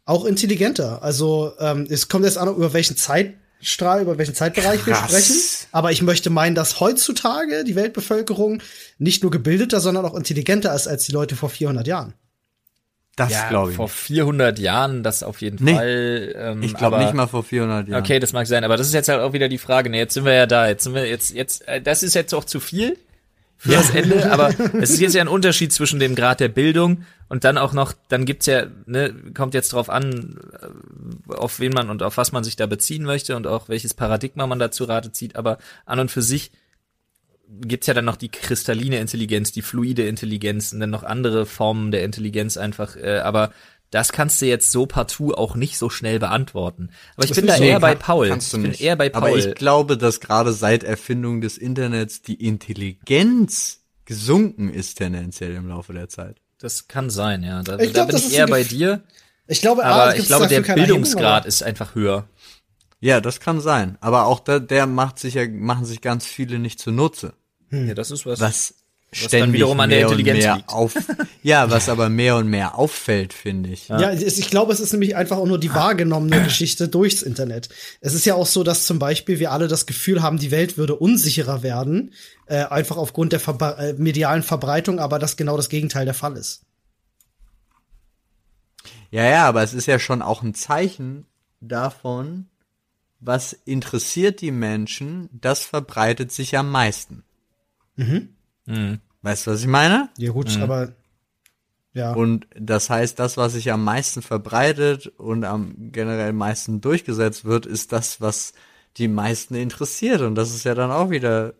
auch 0.06 0.26
intelligenter. 0.26 1.04
Also 1.04 1.54
ähm, 1.60 1.88
es 1.89 2.08
kommt 2.08 2.26
jetzt 2.26 2.38
an, 2.38 2.50
über 2.50 2.74
welchen 2.74 2.98
Zeitstrahl, 2.98 4.02
über 4.02 4.18
welchen 4.18 4.36
Zeitbereich 4.36 4.82
Krass. 4.82 4.88
wir 4.88 5.20
sprechen. 5.20 5.36
Aber 5.72 5.92
ich 5.92 6.02
möchte 6.02 6.30
meinen, 6.30 6.56
dass 6.56 6.80
heutzutage 6.80 7.64
die 7.64 7.76
Weltbevölkerung 7.76 8.62
nicht 8.98 9.22
nur 9.22 9.32
gebildeter, 9.32 9.80
sondern 9.80 10.06
auch 10.06 10.16
intelligenter 10.16 10.74
ist 10.74 10.88
als 10.88 11.06
die 11.06 11.12
Leute 11.12 11.36
vor 11.36 11.50
400 11.50 11.88
Jahren. 11.88 12.14
Das 13.26 13.32
ja, 13.32 13.50
glaube 13.50 13.72
ich. 13.72 13.78
Vor 13.78 13.88
400 13.88 14.58
Jahren, 14.58 15.04
das 15.04 15.22
auf 15.22 15.42
jeden 15.42 15.64
nee, 15.64 15.76
Fall. 15.76 16.34
Ähm, 16.36 16.64
ich 16.64 16.74
glaube 16.74 16.98
nicht 16.98 17.14
mal 17.14 17.28
vor 17.28 17.44
400 17.44 17.88
Jahren. 17.88 18.02
Okay, 18.02 18.20
das 18.20 18.34
mag 18.34 18.48
sein, 18.48 18.64
aber 18.64 18.78
das 18.78 18.88
ist 18.88 18.94
jetzt 18.94 19.10
halt 19.10 19.22
auch 19.22 19.34
wieder 19.34 19.48
die 19.48 19.58
Frage. 19.60 19.90
Ne, 19.90 19.98
jetzt 19.98 20.16
sind 20.16 20.26
wir 20.26 20.34
ja 20.34 20.48
da. 20.48 20.68
Jetzt 20.68 20.84
sind 20.84 20.96
wir 20.96 21.08
jetzt 21.08 21.34
jetzt. 21.34 21.68
Äh, 21.68 21.82
das 21.82 22.04
ist 22.04 22.16
jetzt 22.16 22.34
auch 22.34 22.46
zu 22.46 22.60
viel 22.60 22.98
für 23.58 23.74
ja. 23.74 23.78
das 23.78 23.92
Ende. 23.92 24.32
Aber 24.32 24.50
es 24.80 24.90
ist 24.90 25.00
jetzt 25.00 25.14
ja 25.14 25.22
ein 25.22 25.28
Unterschied 25.28 25.72
zwischen 25.72 26.00
dem 26.00 26.16
Grad 26.16 26.40
der 26.40 26.50
Bildung 26.50 27.04
und 27.30 27.44
dann 27.44 27.60
auch 27.60 27.74
noch. 27.74 27.94
Dann 28.10 28.26
gibt's 28.26 28.48
ja, 28.48 28.66
ne, 28.88 29.14
kommt 29.36 29.54
jetzt 29.54 29.74
drauf 29.74 29.90
an, 29.90 30.40
äh, 31.30 31.34
auf 31.34 31.60
wen 31.60 31.74
man 31.74 31.92
und 31.92 32.02
auf 32.02 32.18
was 32.18 32.32
man 32.32 32.44
sich 32.44 32.56
da 32.56 32.66
beziehen 32.66 33.04
möchte 33.04 33.36
und 33.36 33.46
auch 33.46 33.70
welches 33.70 33.94
Paradigma 33.94 34.48
man 34.48 34.58
dazu 34.58 34.86
Rate 34.86 35.12
zieht. 35.12 35.36
Aber 35.36 35.60
an 35.86 36.00
und 36.00 36.10
für 36.10 36.24
sich 36.24 36.52
gibt's 37.60 37.88
ja 37.88 37.93
dann 37.93 38.06
noch 38.06 38.16
die 38.16 38.30
kristalline 38.30 38.99
Intelligenz, 38.99 39.52
die 39.52 39.62
fluide 39.62 40.08
Intelligenz 40.08 40.74
und 40.74 40.80
dann 40.80 40.89
noch 40.89 41.04
andere 41.04 41.45
Formen 41.45 41.91
der 41.91 42.04
Intelligenz 42.04 42.58
einfach, 42.58 42.95
äh, 42.95 43.20
aber 43.20 43.52
das 43.91 44.14
kannst 44.14 44.41
du 44.41 44.45
jetzt 44.45 44.72
so 44.72 44.86
partout 44.86 45.34
auch 45.34 45.56
nicht 45.56 45.78
so 45.78 45.89
schnell 45.89 46.18
beantworten. 46.18 46.91
Aber 47.16 47.26
ich 47.26 47.32
das 47.32 47.38
bin 47.38 47.47
da 47.47 47.58
eher 47.58 47.82
bei 47.82 47.93
Paul. 47.93 48.30
Kannst 48.30 48.54
du 48.54 48.58
ich 48.58 48.62
bin 48.62 48.72
nicht. 48.72 48.82
eher 48.82 48.95
bei 48.95 49.10
Paul. 49.10 49.24
Aber 49.24 49.38
ich 49.38 49.54
glaube, 49.56 49.97
dass 49.97 50.22
gerade 50.22 50.54
seit 50.54 50.86
Erfindung 50.86 51.41
des 51.41 51.58
Internets 51.58 52.22
die 52.22 52.36
Intelligenz 52.36 53.82
gesunken 54.06 54.74
ist 54.74 54.95
tendenziell 54.95 55.56
im 55.56 55.68
Laufe 55.68 55.91
der 55.91 56.08
Zeit. 56.08 56.38
Das 56.58 56.88
kann 56.88 57.10
sein, 57.10 57.43
ja. 57.43 57.64
Da, 57.64 57.80
ich 57.80 57.91
glaub, 57.91 58.08
da 58.08 58.14
bin 58.14 58.18
ich 58.18 58.34
eher 58.34 58.47
bei 58.47 58.64
dir. 58.64 59.04
Ich 59.47 59.60
glaube, 59.60 59.86
aber 59.86 60.16
ich 60.16 60.28
glaube, 60.28 60.47
der 60.47 60.62
Bildungsgrad 60.62 61.45
ist 61.45 61.62
einfach 61.62 61.93
höher. 61.95 62.30
Ja, 63.02 63.20
das 63.20 63.39
kann 63.39 63.60
sein. 63.60 63.97
Aber 63.99 64.26
auch 64.26 64.39
da, 64.39 64.60
der 64.60 64.86
macht 64.86 65.20
sich 65.20 65.34
ja, 65.34 65.47
machen 65.49 65.86
sich 65.86 65.99
ganz 66.02 66.26
viele 66.26 66.60
nicht 66.60 66.80
zunutze. 66.80 67.34
Hm. 67.72 67.88
Ja, 67.88 67.94
das 67.94 68.12
ist 68.12 68.26
was. 68.26 68.40
Was 68.40 68.76
ständig 69.12 69.54
wiederum 69.54 69.80
an 69.80 69.90
der 69.90 70.02
Intelligenz 70.04 70.46
liegt. 70.46 70.70
Auf, 70.70 70.94
ja, 71.44 71.70
was 71.70 71.90
aber 71.90 72.10
mehr 72.10 72.38
und 72.38 72.48
mehr 72.48 72.78
auffällt, 72.78 73.34
finde 73.34 73.70
ich. 73.70 73.90
Ja. 73.90 74.00
ja, 74.00 74.14
ich 74.14 74.50
glaube, 74.50 74.72
es 74.72 74.80
ist 74.80 74.94
nämlich 74.94 75.16
einfach 75.16 75.38
auch 75.38 75.46
nur 75.46 75.60
die 75.60 75.74
wahrgenommene 75.74 76.44
Geschichte 76.44 76.88
durchs 76.88 77.22
Internet. 77.22 77.70
Es 78.00 78.14
ist 78.14 78.26
ja 78.26 78.36
auch 78.36 78.48
so, 78.48 78.64
dass 78.64 78.86
zum 78.86 79.00
Beispiel 79.00 79.40
wir 79.40 79.52
alle 79.52 79.68
das 79.68 79.86
Gefühl 79.86 80.22
haben, 80.22 80.38
die 80.38 80.52
Welt 80.52 80.78
würde 80.78 80.96
unsicherer 80.96 81.64
werden, 81.64 82.14
äh, 82.46 82.64
einfach 82.64 82.98
aufgrund 82.98 83.34
der 83.34 83.40
Verbe 83.40 83.76
äh, 83.78 83.94
medialen 83.94 84.44
Verbreitung, 84.44 85.00
aber 85.00 85.20
dass 85.20 85.38
genau 85.38 85.58
das 85.58 85.70
Gegenteil 85.70 86.06
der 86.06 86.14
Fall 86.14 86.38
ist. 86.38 86.62
Ja, 89.10 89.26
ja, 89.26 89.46
aber 89.46 89.62
es 89.62 89.74
ist 89.74 89.88
ja 89.88 90.00
schon 90.00 90.22
auch 90.22 90.42
ein 90.42 90.54
Zeichen 90.54 91.26
davon, 91.60 92.48
was 93.20 93.52
interessiert 93.52 94.40
die 94.40 94.52
Menschen, 94.52 95.30
das 95.34 95.66
verbreitet 95.66 96.32
sich 96.32 96.58
am 96.58 96.72
meisten. 96.72 97.24
Mhm. 98.02 98.30
mhm. 98.66 98.99
Weißt 99.24 99.45
du, 99.45 99.52
was 99.52 99.62
ich 99.62 99.68
meine? 99.68 100.10
Ja, 100.18 100.32
gut, 100.32 100.56
mhm. 100.56 100.64
aber 100.64 100.93
ja. 101.93 102.14
Und 102.14 102.47
das 102.58 102.89
heißt, 102.89 103.20
das, 103.20 103.38
was 103.38 103.54
sich 103.54 103.72
am 103.72 103.84
meisten 103.84 104.22
verbreitet 104.22 105.08
und 105.18 105.43
am 105.43 105.91
generell 105.91 106.34
meisten 106.34 106.80
durchgesetzt 106.80 107.43
wird, 107.43 107.66
ist 107.66 107.91
das, 107.91 108.22
was 108.22 108.54
die 108.97 109.08
meisten 109.08 109.56
interessiert. 109.56 110.22
Und 110.22 110.36
das 110.36 110.54
ist 110.54 110.64
ja 110.64 110.74
dann 110.74 110.91
auch 110.91 111.10
wieder. 111.10 111.54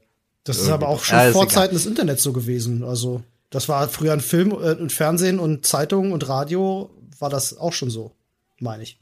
Das 0.44 0.58
ist 0.58 0.70
aber 0.70 0.88
auch 0.88 1.04
schon 1.04 1.20
ja, 1.20 1.32
vor 1.32 1.50
Zeiten 1.50 1.74
des 1.74 1.86
Internets 1.86 2.24
so 2.24 2.34
gewesen. 2.34 2.84
Also, 2.84 3.24
das 3.50 3.70
war 3.70 3.88
früher 3.90 4.14
ein 4.14 4.22
Film 4.22 4.52
äh, 4.52 4.74
und 4.74 4.92
Fernsehen 4.92 5.38
und 5.40 5.66
Zeitungen 5.66 6.14
und 6.14 6.28
Radio 6.28 6.90
war 7.20 7.30
das 7.30 7.58
auch 7.58 7.74
schon 7.74 7.90
so, 7.90 8.12
meine 8.60 8.84
ich. 8.84 8.98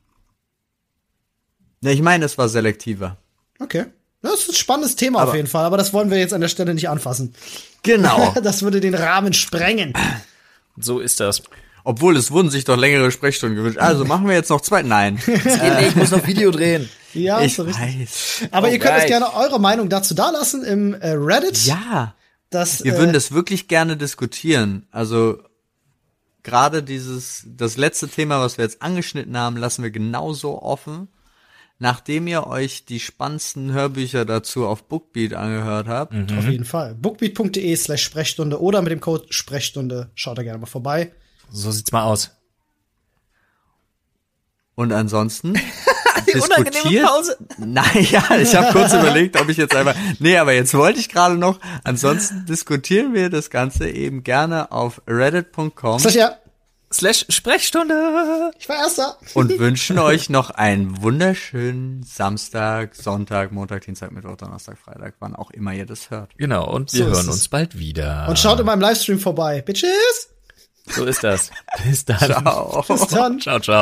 Ne, 1.82 1.94
ich 1.94 2.02
meine, 2.02 2.26
es 2.26 2.38
war 2.38 2.50
selektiver. 2.50 3.18
Okay. 3.60 3.86
Das 4.22 4.34
ist 4.34 4.50
ein 4.50 4.56
spannendes 4.56 4.96
Thema 4.96 5.22
aber 5.22 5.32
auf 5.32 5.36
jeden 5.36 5.48
Fall, 5.48 5.66
aber 5.66 5.78
das 5.78 5.94
wollen 5.94 6.10
wir 6.10 6.18
jetzt 6.18 6.34
an 6.34 6.42
der 6.42 6.50
Stelle 6.50 6.74
nicht 6.74 6.90
anfassen. 6.90 7.34
Genau. 7.84 8.34
das 8.44 8.64
würde 8.64 8.82
den 8.82 8.96
Rahmen 8.96 9.34
sprengen. 9.34 9.94
So 10.78 11.00
ist 11.00 11.20
das. 11.20 11.42
Obwohl, 11.86 12.18
es 12.18 12.30
wurden 12.32 12.50
sich 12.50 12.66
doch 12.66 12.78
längere 12.78 13.12
Sprechstunden 13.12 13.56
gewünscht. 13.56 13.80
Also 13.80 14.06
machen 14.06 14.28
wir 14.28 14.36
jetzt 14.36 14.50
noch 14.50 14.62
zwei. 14.62 14.84
Nein. 14.84 15.20
äh, 15.28 15.88
ich 15.88 15.96
muss 15.96 16.12
noch 16.12 16.28
Video 16.28 16.52
drehen. 16.52 16.90
Ja, 17.14 17.42
ich 17.42 17.56
so 17.56 17.66
weiß. 17.66 18.50
Aber 18.52 18.68
oh, 18.68 18.72
ihr 18.72 18.80
könnt 18.80 18.96
uns 18.96 19.06
gerne 19.06 19.34
eure 19.34 19.60
Meinung 19.60 19.90
dazu 19.90 20.14
dalassen 20.14 20.64
im 20.64 20.94
äh, 20.94 21.12
Reddit. 21.12 21.66
Ja. 21.66 22.14
Das, 22.50 22.84
wir 22.84 22.96
äh, 22.96 22.98
würden 22.98 23.14
das 23.14 23.32
wirklich 23.32 23.68
gerne 23.68 23.96
diskutieren. 23.96 24.88
Also 24.92 25.40
gerade 26.44 26.84
dieses, 26.84 27.44
das 27.48 27.78
letzte 27.78 28.08
Thema, 28.08 28.42
was 28.42 28.58
wir 28.58 28.66
jetzt 28.66 28.82
angeschnitten 28.82 29.38
haben, 29.38 29.58
lassen 29.58 29.82
wir 29.82 29.92
genauso 29.92 30.62
offen 30.62 31.08
nachdem 31.80 32.28
ihr 32.28 32.46
euch 32.46 32.86
die 32.86 33.00
spannendsten 33.00 33.72
Hörbücher 33.72 34.26
dazu 34.26 34.68
auf 34.68 34.84
Bookbeat 34.84 35.34
angehört 35.34 35.88
habt. 35.88 36.14
Mhm. 36.14 36.38
Auf 36.38 36.48
jeden 36.48 36.66
Fall. 36.66 36.94
Bookbeat.de 36.96 37.76
slash 37.76 38.04
Sprechstunde 38.04 38.62
oder 38.62 38.82
mit 38.82 38.92
dem 38.92 39.00
Code 39.00 39.26
Sprechstunde. 39.30 40.12
Schaut 40.14 40.38
da 40.38 40.44
gerne 40.44 40.60
mal 40.60 40.68
vorbei. 40.68 41.14
So 41.50 41.72
sieht's 41.72 41.92
mal 41.92 42.04
aus. 42.04 42.32
Und 44.76 44.92
ansonsten 44.92 45.54
diskutiert. 46.34 47.06
Pause. 47.06 47.38
Nein, 47.58 48.08
ja, 48.12 48.38
ich 48.38 48.56
habe 48.56 48.72
kurz 48.72 48.94
überlegt, 48.94 49.40
ob 49.40 49.50
ich 49.50 49.58
jetzt 49.58 49.76
einfach. 49.76 49.96
Nee, 50.20 50.38
aber 50.38 50.54
jetzt 50.54 50.74
wollte 50.74 51.00
ich 51.00 51.10
gerade 51.10 51.36
noch. 51.36 51.60
Ansonsten 51.84 52.46
diskutieren 52.46 53.14
wir 53.14 53.30
das 53.30 53.50
Ganze 53.50 53.90
eben 53.90 54.24
gerne 54.24 54.72
auf 54.72 55.02
reddit.com. 55.08 56.00
Ja 56.10 56.38
slash 56.94 57.26
Sprechstunde. 57.30 58.52
Ich 58.60 58.68
war 58.70 58.78
erster. 58.78 59.18
Und 59.34 59.58
wünschen 59.60 60.00
euch 60.00 60.30
noch 60.30 60.50
einen 60.50 61.02
wunderschönen 61.02 62.04
Samstag, 62.04 62.96
Sonntag, 62.96 63.52
Montag, 63.52 63.86
Dienstag, 63.86 64.12
Mittwoch, 64.12 64.38
Donnerstag, 64.38 64.78
Freitag, 64.78 65.16
wann 65.20 65.36
auch 65.36 65.52
immer 65.52 65.74
ihr 65.74 65.86
das 65.86 66.10
hört. 66.10 66.32
Genau, 66.38 66.70
und 66.70 66.94
wir 66.94 67.06
so 67.06 67.12
hören 67.12 67.30
uns 67.30 67.48
bald 67.48 67.78
wieder. 67.78 68.28
Und 68.30 68.40
schaut 68.40 68.60
in 68.60 68.66
meinem 68.66 68.82
Livestream 68.82 69.20
vorbei. 69.20 69.62
Bitches! 69.62 70.30
So 70.88 71.06
ist 71.06 71.24
das. 71.24 71.52
Bis 71.84 72.06
dann. 72.06 72.18
Ciao. 72.18 72.84
Bis 72.88 73.08
dann. 73.08 73.40
Ciao, 73.40 73.60
ciao. 73.60 73.82